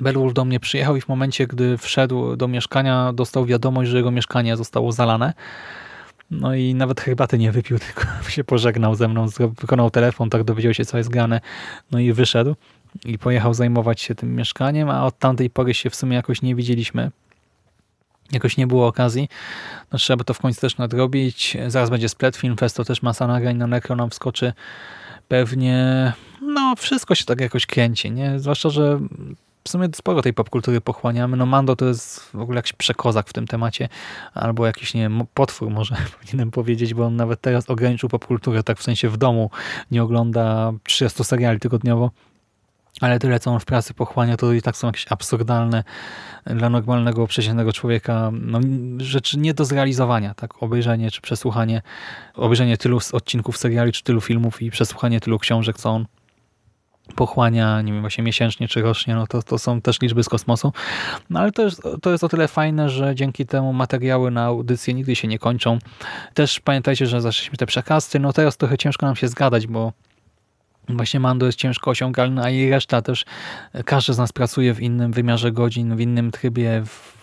Bedwulf 0.00 0.34
do 0.34 0.44
mnie 0.44 0.60
przyjechał 0.60 0.96
i 0.96 1.00
w 1.00 1.08
momencie, 1.08 1.46
gdy 1.46 1.78
wszedł 1.78 2.36
do 2.36 2.48
mieszkania, 2.48 3.12
dostał 3.12 3.46
wiadomość, 3.46 3.90
że 3.90 3.96
jego 3.96 4.10
mieszkanie 4.10 4.56
zostało 4.56 4.92
zalane. 4.92 5.34
No 6.30 6.54
i 6.54 6.74
nawet 6.74 7.00
herbaty 7.00 7.38
nie 7.38 7.52
wypił, 7.52 7.78
tylko 7.86 8.04
się 8.28 8.44
pożegnał 8.44 8.94
ze 8.94 9.08
mną, 9.08 9.26
wykonał 9.60 9.90
telefon, 9.90 10.30
tak 10.30 10.44
dowiedział 10.44 10.74
się, 10.74 10.84
co 10.84 10.98
jest 10.98 11.10
grane, 11.10 11.40
no 11.90 11.98
i 11.98 12.12
wyszedł 12.12 12.54
i 13.04 13.18
pojechał 13.18 13.54
zajmować 13.54 14.00
się 14.00 14.14
tym 14.14 14.36
mieszkaniem, 14.36 14.90
a 14.90 15.06
od 15.06 15.18
tamtej 15.18 15.50
pory 15.50 15.74
się 15.74 15.90
w 15.90 15.94
sumie 15.94 16.16
jakoś 16.16 16.42
nie 16.42 16.54
widzieliśmy. 16.54 17.10
Jakoś 18.32 18.56
nie 18.56 18.66
było 18.66 18.86
okazji. 18.86 19.28
No 19.92 19.98
trzeba 19.98 20.24
to 20.24 20.34
w 20.34 20.40
końcu 20.40 20.60
też 20.60 20.78
nadrobić. 20.78 21.56
Zaraz 21.66 21.90
będzie 21.90 22.08
Split 22.08 22.36
Film 22.36 22.56
Fest, 22.56 22.76
to 22.76 22.84
też 22.84 23.02
masa 23.02 23.26
nagrań 23.26 23.56
na 23.56 23.66
Necro 23.66 23.96
nam 23.96 24.10
wskoczy. 24.10 24.52
Pewnie, 25.28 26.12
no 26.42 26.74
wszystko 26.76 27.14
się 27.14 27.24
tak 27.24 27.40
jakoś 27.40 27.66
kręci, 27.66 28.10
nie? 28.10 28.38
Zwłaszcza, 28.38 28.70
że 28.70 29.00
w 29.64 29.70
sumie 29.70 29.88
sporo 29.94 30.22
tej 30.22 30.34
popkultury 30.34 30.80
pochłaniamy. 30.80 31.36
No 31.36 31.46
Mando 31.46 31.76
to 31.76 31.84
jest 31.84 32.20
w 32.20 32.40
ogóle 32.40 32.58
jakiś 32.58 32.72
przekozak 32.72 33.28
w 33.28 33.32
tym 33.32 33.46
temacie, 33.46 33.88
albo 34.34 34.66
jakiś, 34.66 34.94
nie 34.94 35.00
wiem, 35.00 35.22
potwór 35.34 35.70
może 35.70 35.96
powinienem 36.20 36.50
powiedzieć, 36.50 36.94
bo 36.94 37.04
on 37.04 37.16
nawet 37.16 37.40
teraz 37.40 37.70
ograniczył 37.70 38.08
popkulturę, 38.08 38.62
tak 38.62 38.78
w 38.78 38.82
sensie 38.82 39.08
w 39.08 39.16
domu 39.16 39.50
nie 39.90 40.02
ogląda 40.02 40.72
30 40.82 41.24
seriali 41.24 41.60
tygodniowo, 41.60 42.10
ale 43.00 43.18
tyle, 43.18 43.40
co 43.40 43.50
on 43.50 43.60
w 43.60 43.64
pracy 43.64 43.94
pochłania, 43.94 44.36
to 44.36 44.52
i 44.52 44.62
tak 44.62 44.76
są 44.76 44.86
jakieś 44.86 45.06
absurdalne 45.10 45.84
dla 46.46 46.70
normalnego, 46.70 47.26
przeciętnego 47.26 47.72
człowieka 47.72 48.30
no, 48.32 48.60
rzeczy 48.98 49.38
nie 49.38 49.54
do 49.54 49.64
zrealizowania. 49.64 50.34
Tak? 50.34 50.62
Obejrzenie 50.62 51.10
czy 51.10 51.20
przesłuchanie, 51.20 51.82
obejrzenie 52.34 52.76
tylu 52.76 52.98
odcinków 53.12 53.58
seriali 53.58 53.92
czy 53.92 54.02
tylu 54.02 54.20
filmów 54.20 54.62
i 54.62 54.70
przesłuchanie 54.70 55.20
tylu 55.20 55.38
książek, 55.38 55.76
co 55.76 55.90
on 55.90 56.06
pochłania, 57.16 57.82
nie 57.82 57.92
wiem, 57.92 58.00
właśnie 58.00 58.24
miesięcznie 58.24 58.68
czy 58.68 58.82
rocznie, 58.82 59.14
no 59.14 59.26
to, 59.26 59.42
to 59.42 59.58
są 59.58 59.80
też 59.80 60.00
liczby 60.00 60.24
z 60.24 60.28
kosmosu. 60.28 60.72
No 61.30 61.40
ale 61.40 61.52
to 61.52 61.62
jest, 61.62 61.82
to 62.02 62.10
jest 62.10 62.24
o 62.24 62.28
tyle 62.28 62.48
fajne, 62.48 62.90
że 62.90 63.14
dzięki 63.14 63.46
temu 63.46 63.72
materiały 63.72 64.30
na 64.30 64.44
audycję 64.44 64.94
nigdy 64.94 65.16
się 65.16 65.28
nie 65.28 65.38
kończą. 65.38 65.78
Też 66.34 66.60
pamiętajcie, 66.60 67.06
że 67.06 67.20
zaczęliśmy 67.20 67.56
te 67.56 67.66
przekasty, 67.66 68.18
no 68.18 68.32
teraz 68.32 68.56
trochę 68.56 68.78
ciężko 68.78 69.06
nam 69.06 69.16
się 69.16 69.28
zgadać, 69.28 69.66
bo 69.66 69.92
Właśnie 70.88 71.20
Mando 71.20 71.46
jest 71.46 71.58
ciężko 71.58 71.90
osiągalny, 71.90 72.42
a 72.42 72.50
i 72.50 72.70
reszta 72.70 73.02
też, 73.02 73.24
każdy 73.84 74.14
z 74.14 74.18
nas 74.18 74.32
pracuje 74.32 74.74
w 74.74 74.80
innym 74.80 75.12
wymiarze 75.12 75.52
godzin, 75.52 75.96
w 75.96 76.00
innym 76.00 76.30
trybie, 76.30 76.82
w, 76.86 77.18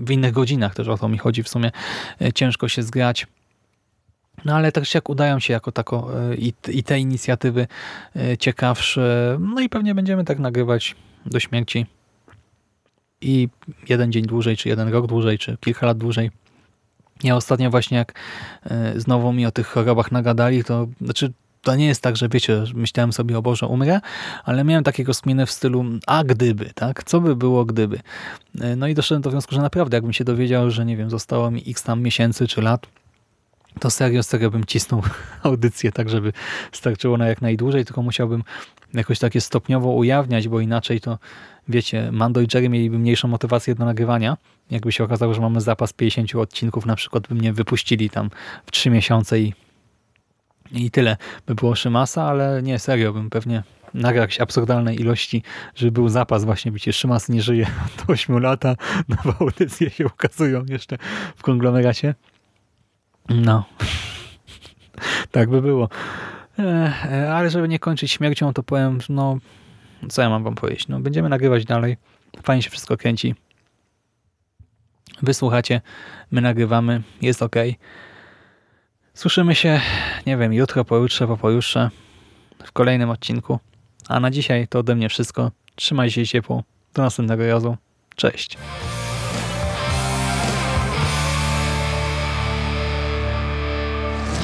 w 0.00 0.10
innych 0.10 0.32
godzinach 0.32 0.74
też 0.74 0.88
o 0.88 0.98
to 0.98 1.08
mi 1.08 1.18
chodzi 1.18 1.42
w 1.42 1.48
sumie. 1.48 1.70
Ciężko 2.34 2.68
się 2.68 2.82
zgrać. 2.82 3.26
No 4.44 4.54
ale 4.54 4.72
też 4.72 4.94
jak 4.94 5.08
udają 5.08 5.40
się 5.40 5.52
jako 5.52 5.72
tako 5.72 6.10
e, 6.30 6.36
i, 6.36 6.52
i 6.68 6.82
te 6.82 6.98
inicjatywy 6.98 7.66
e, 8.16 8.36
ciekawsze, 8.36 9.36
no 9.40 9.60
i 9.60 9.68
pewnie 9.68 9.94
będziemy 9.94 10.24
tak 10.24 10.38
nagrywać 10.38 10.96
do 11.26 11.40
śmierci 11.40 11.86
i 13.20 13.48
jeden 13.88 14.12
dzień 14.12 14.26
dłużej, 14.26 14.56
czy 14.56 14.68
jeden 14.68 14.88
rok 14.88 15.06
dłużej, 15.06 15.38
czy 15.38 15.56
kilka 15.60 15.86
lat 15.86 15.98
dłużej. 15.98 16.30
Ja 17.22 17.36
ostatnio 17.36 17.70
właśnie 17.70 17.98
jak 17.98 18.14
e, 18.64 19.00
znowu 19.00 19.32
mi 19.32 19.46
o 19.46 19.50
tych 19.50 19.66
chorobach 19.66 20.12
nagadali, 20.12 20.64
to 20.64 20.86
znaczy 21.00 21.32
to 21.66 21.76
nie 21.76 21.86
jest 21.86 22.02
tak, 22.02 22.16
że 22.16 22.28
wiecie, 22.28 22.64
myślałem 22.74 23.12
sobie 23.12 23.38
o 23.38 23.42
Boże 23.42 23.66
umrę, 23.66 24.00
ale 24.44 24.64
miałem 24.64 24.84
takie 24.84 25.04
rozkminy 25.04 25.46
w 25.46 25.50
stylu 25.50 25.84
a 26.06 26.24
gdyby, 26.24 26.70
tak? 26.74 27.04
Co 27.04 27.20
by 27.20 27.36
było 27.36 27.64
gdyby? 27.64 28.00
E, 28.60 28.76
No 28.76 28.86
i 28.86 28.94
doszedłem 28.94 29.22
do 29.22 29.30
wniosku, 29.30 29.54
że 29.54 29.60
naprawdę 29.60 29.96
jakbym 29.96 30.12
się 30.12 30.24
dowiedział, 30.24 30.70
że 30.70 30.84
nie 30.84 30.96
wiem, 30.96 31.10
zostało 31.10 31.50
mi 31.50 31.64
x 31.66 31.82
tam 31.82 32.02
miesięcy 32.02 32.48
czy 32.48 32.62
lat, 32.62 32.86
to 33.80 33.90
serio, 33.90 34.22
serio 34.22 34.50
bym 34.50 34.64
cisnął 34.64 35.02
audycję 35.42 35.92
tak, 35.92 36.08
żeby 36.08 36.32
starczyło 36.72 37.16
na 37.16 37.28
jak 37.28 37.42
najdłużej, 37.42 37.84
tylko 37.84 38.02
musiałbym 38.02 38.44
jakoś 38.94 39.18
takie 39.18 39.40
stopniowo 39.40 39.92
ujawniać, 39.92 40.48
bo 40.48 40.60
inaczej 40.60 41.00
to 41.00 41.18
wiecie, 41.68 42.12
Mando 42.12 42.40
i 42.40 42.46
Jerry 42.54 42.68
mieliby 42.68 42.98
mniejszą 42.98 43.28
motywację 43.28 43.74
do 43.74 43.84
nagrywania. 43.84 44.36
Jakby 44.70 44.92
się 44.92 45.04
okazało, 45.04 45.34
że 45.34 45.40
mamy 45.40 45.60
zapas 45.60 45.92
50 45.92 46.34
odcinków, 46.34 46.86
na 46.86 46.96
przykład 46.96 47.28
by 47.28 47.34
mnie 47.34 47.52
wypuścili 47.52 48.10
tam 48.10 48.30
w 48.66 48.70
3 48.70 48.90
miesiące 48.90 49.40
i, 49.40 49.54
i 50.72 50.90
tyle 50.90 51.16
by 51.46 51.54
było 51.54 51.74
Szymasa, 51.74 52.24
ale 52.24 52.62
nie, 52.62 52.78
serio, 52.78 53.12
bym 53.12 53.30
pewnie 53.30 53.62
nagrał 53.94 54.22
jakieś 54.22 54.40
absurdalne 54.40 54.94
ilości, 54.94 55.42
żeby 55.74 55.92
był 55.92 56.08
zapas 56.08 56.44
właśnie, 56.44 56.72
wiecie, 56.72 56.92
Szymas 56.92 57.28
nie 57.28 57.42
żyje 57.42 57.66
od 57.86 58.10
8 58.10 58.38
lata, 58.38 58.74
nowe 59.08 59.38
audycje 59.40 59.90
się 59.90 60.06
ukazują 60.06 60.64
jeszcze 60.68 60.98
w 61.36 61.42
konglomeracie. 61.42 62.14
No. 63.28 63.64
tak 65.30 65.50
by 65.50 65.62
było. 65.62 65.88
Ech, 66.58 67.06
ale 67.30 67.50
żeby 67.50 67.68
nie 67.68 67.78
kończyć 67.78 68.12
śmiercią, 68.12 68.52
to 68.52 68.62
powiem, 68.62 68.98
no 69.08 69.38
co 70.08 70.22
ja 70.22 70.30
mam 70.30 70.44
wam 70.44 70.54
powiedzieć? 70.54 70.88
No, 70.88 71.00
będziemy 71.00 71.28
nagrywać 71.28 71.64
dalej. 71.64 71.96
Fajnie 72.42 72.62
się 72.62 72.70
wszystko 72.70 72.96
kręci. 72.96 73.34
Wysłuchacie, 75.22 75.80
my 76.30 76.40
nagrywamy, 76.40 77.02
jest 77.22 77.42
ok. 77.42 77.56
Słyszymy 79.16 79.54
się, 79.54 79.80
nie 80.26 80.36
wiem, 80.36 80.52
jutro, 80.52 80.84
pojutrze, 80.84 81.26
po 81.26 81.36
pojutrze 81.36 81.90
w 82.64 82.72
kolejnym 82.72 83.10
odcinku. 83.10 83.58
A 84.08 84.20
na 84.20 84.30
dzisiaj 84.30 84.68
to 84.68 84.78
ode 84.78 84.94
mnie 84.94 85.08
wszystko. 85.08 85.50
Trzymaj 85.74 86.10
się 86.10 86.26
ciepło. 86.26 86.62
Do 86.94 87.02
następnego 87.02 87.46
razu. 87.46 87.76
Cześć. 88.16 88.58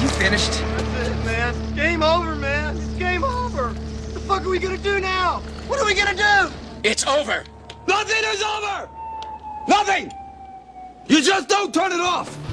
You 0.01 0.09
finished? 0.09 0.51
That's 0.51 1.07
it, 1.07 1.25
man. 1.25 1.75
Game 1.75 2.05
over, 2.05 2.35
man. 2.35 2.77
It's 2.77 2.99
game 2.99 3.23
over. 3.23 3.73
What 3.73 4.13
the 4.13 4.19
fuck 4.19 4.41
are 4.41 4.49
we 4.49 4.59
gonna 4.59 4.77
do 4.77 4.99
now? 4.99 5.41
What 5.67 5.79
are 5.81 5.85
we 5.85 5.95
gonna 5.95 6.15
do? 6.15 6.53
It's 6.83 7.07
over. 7.07 7.43
Nothing 7.87 8.23
is 8.33 8.43
over. 8.43 8.89
Nothing. 9.67 10.11
You 11.09 11.21
just 11.21 11.47
don't 11.49 11.73
turn 11.73 11.91
it 11.91 12.01
off. 12.01 12.52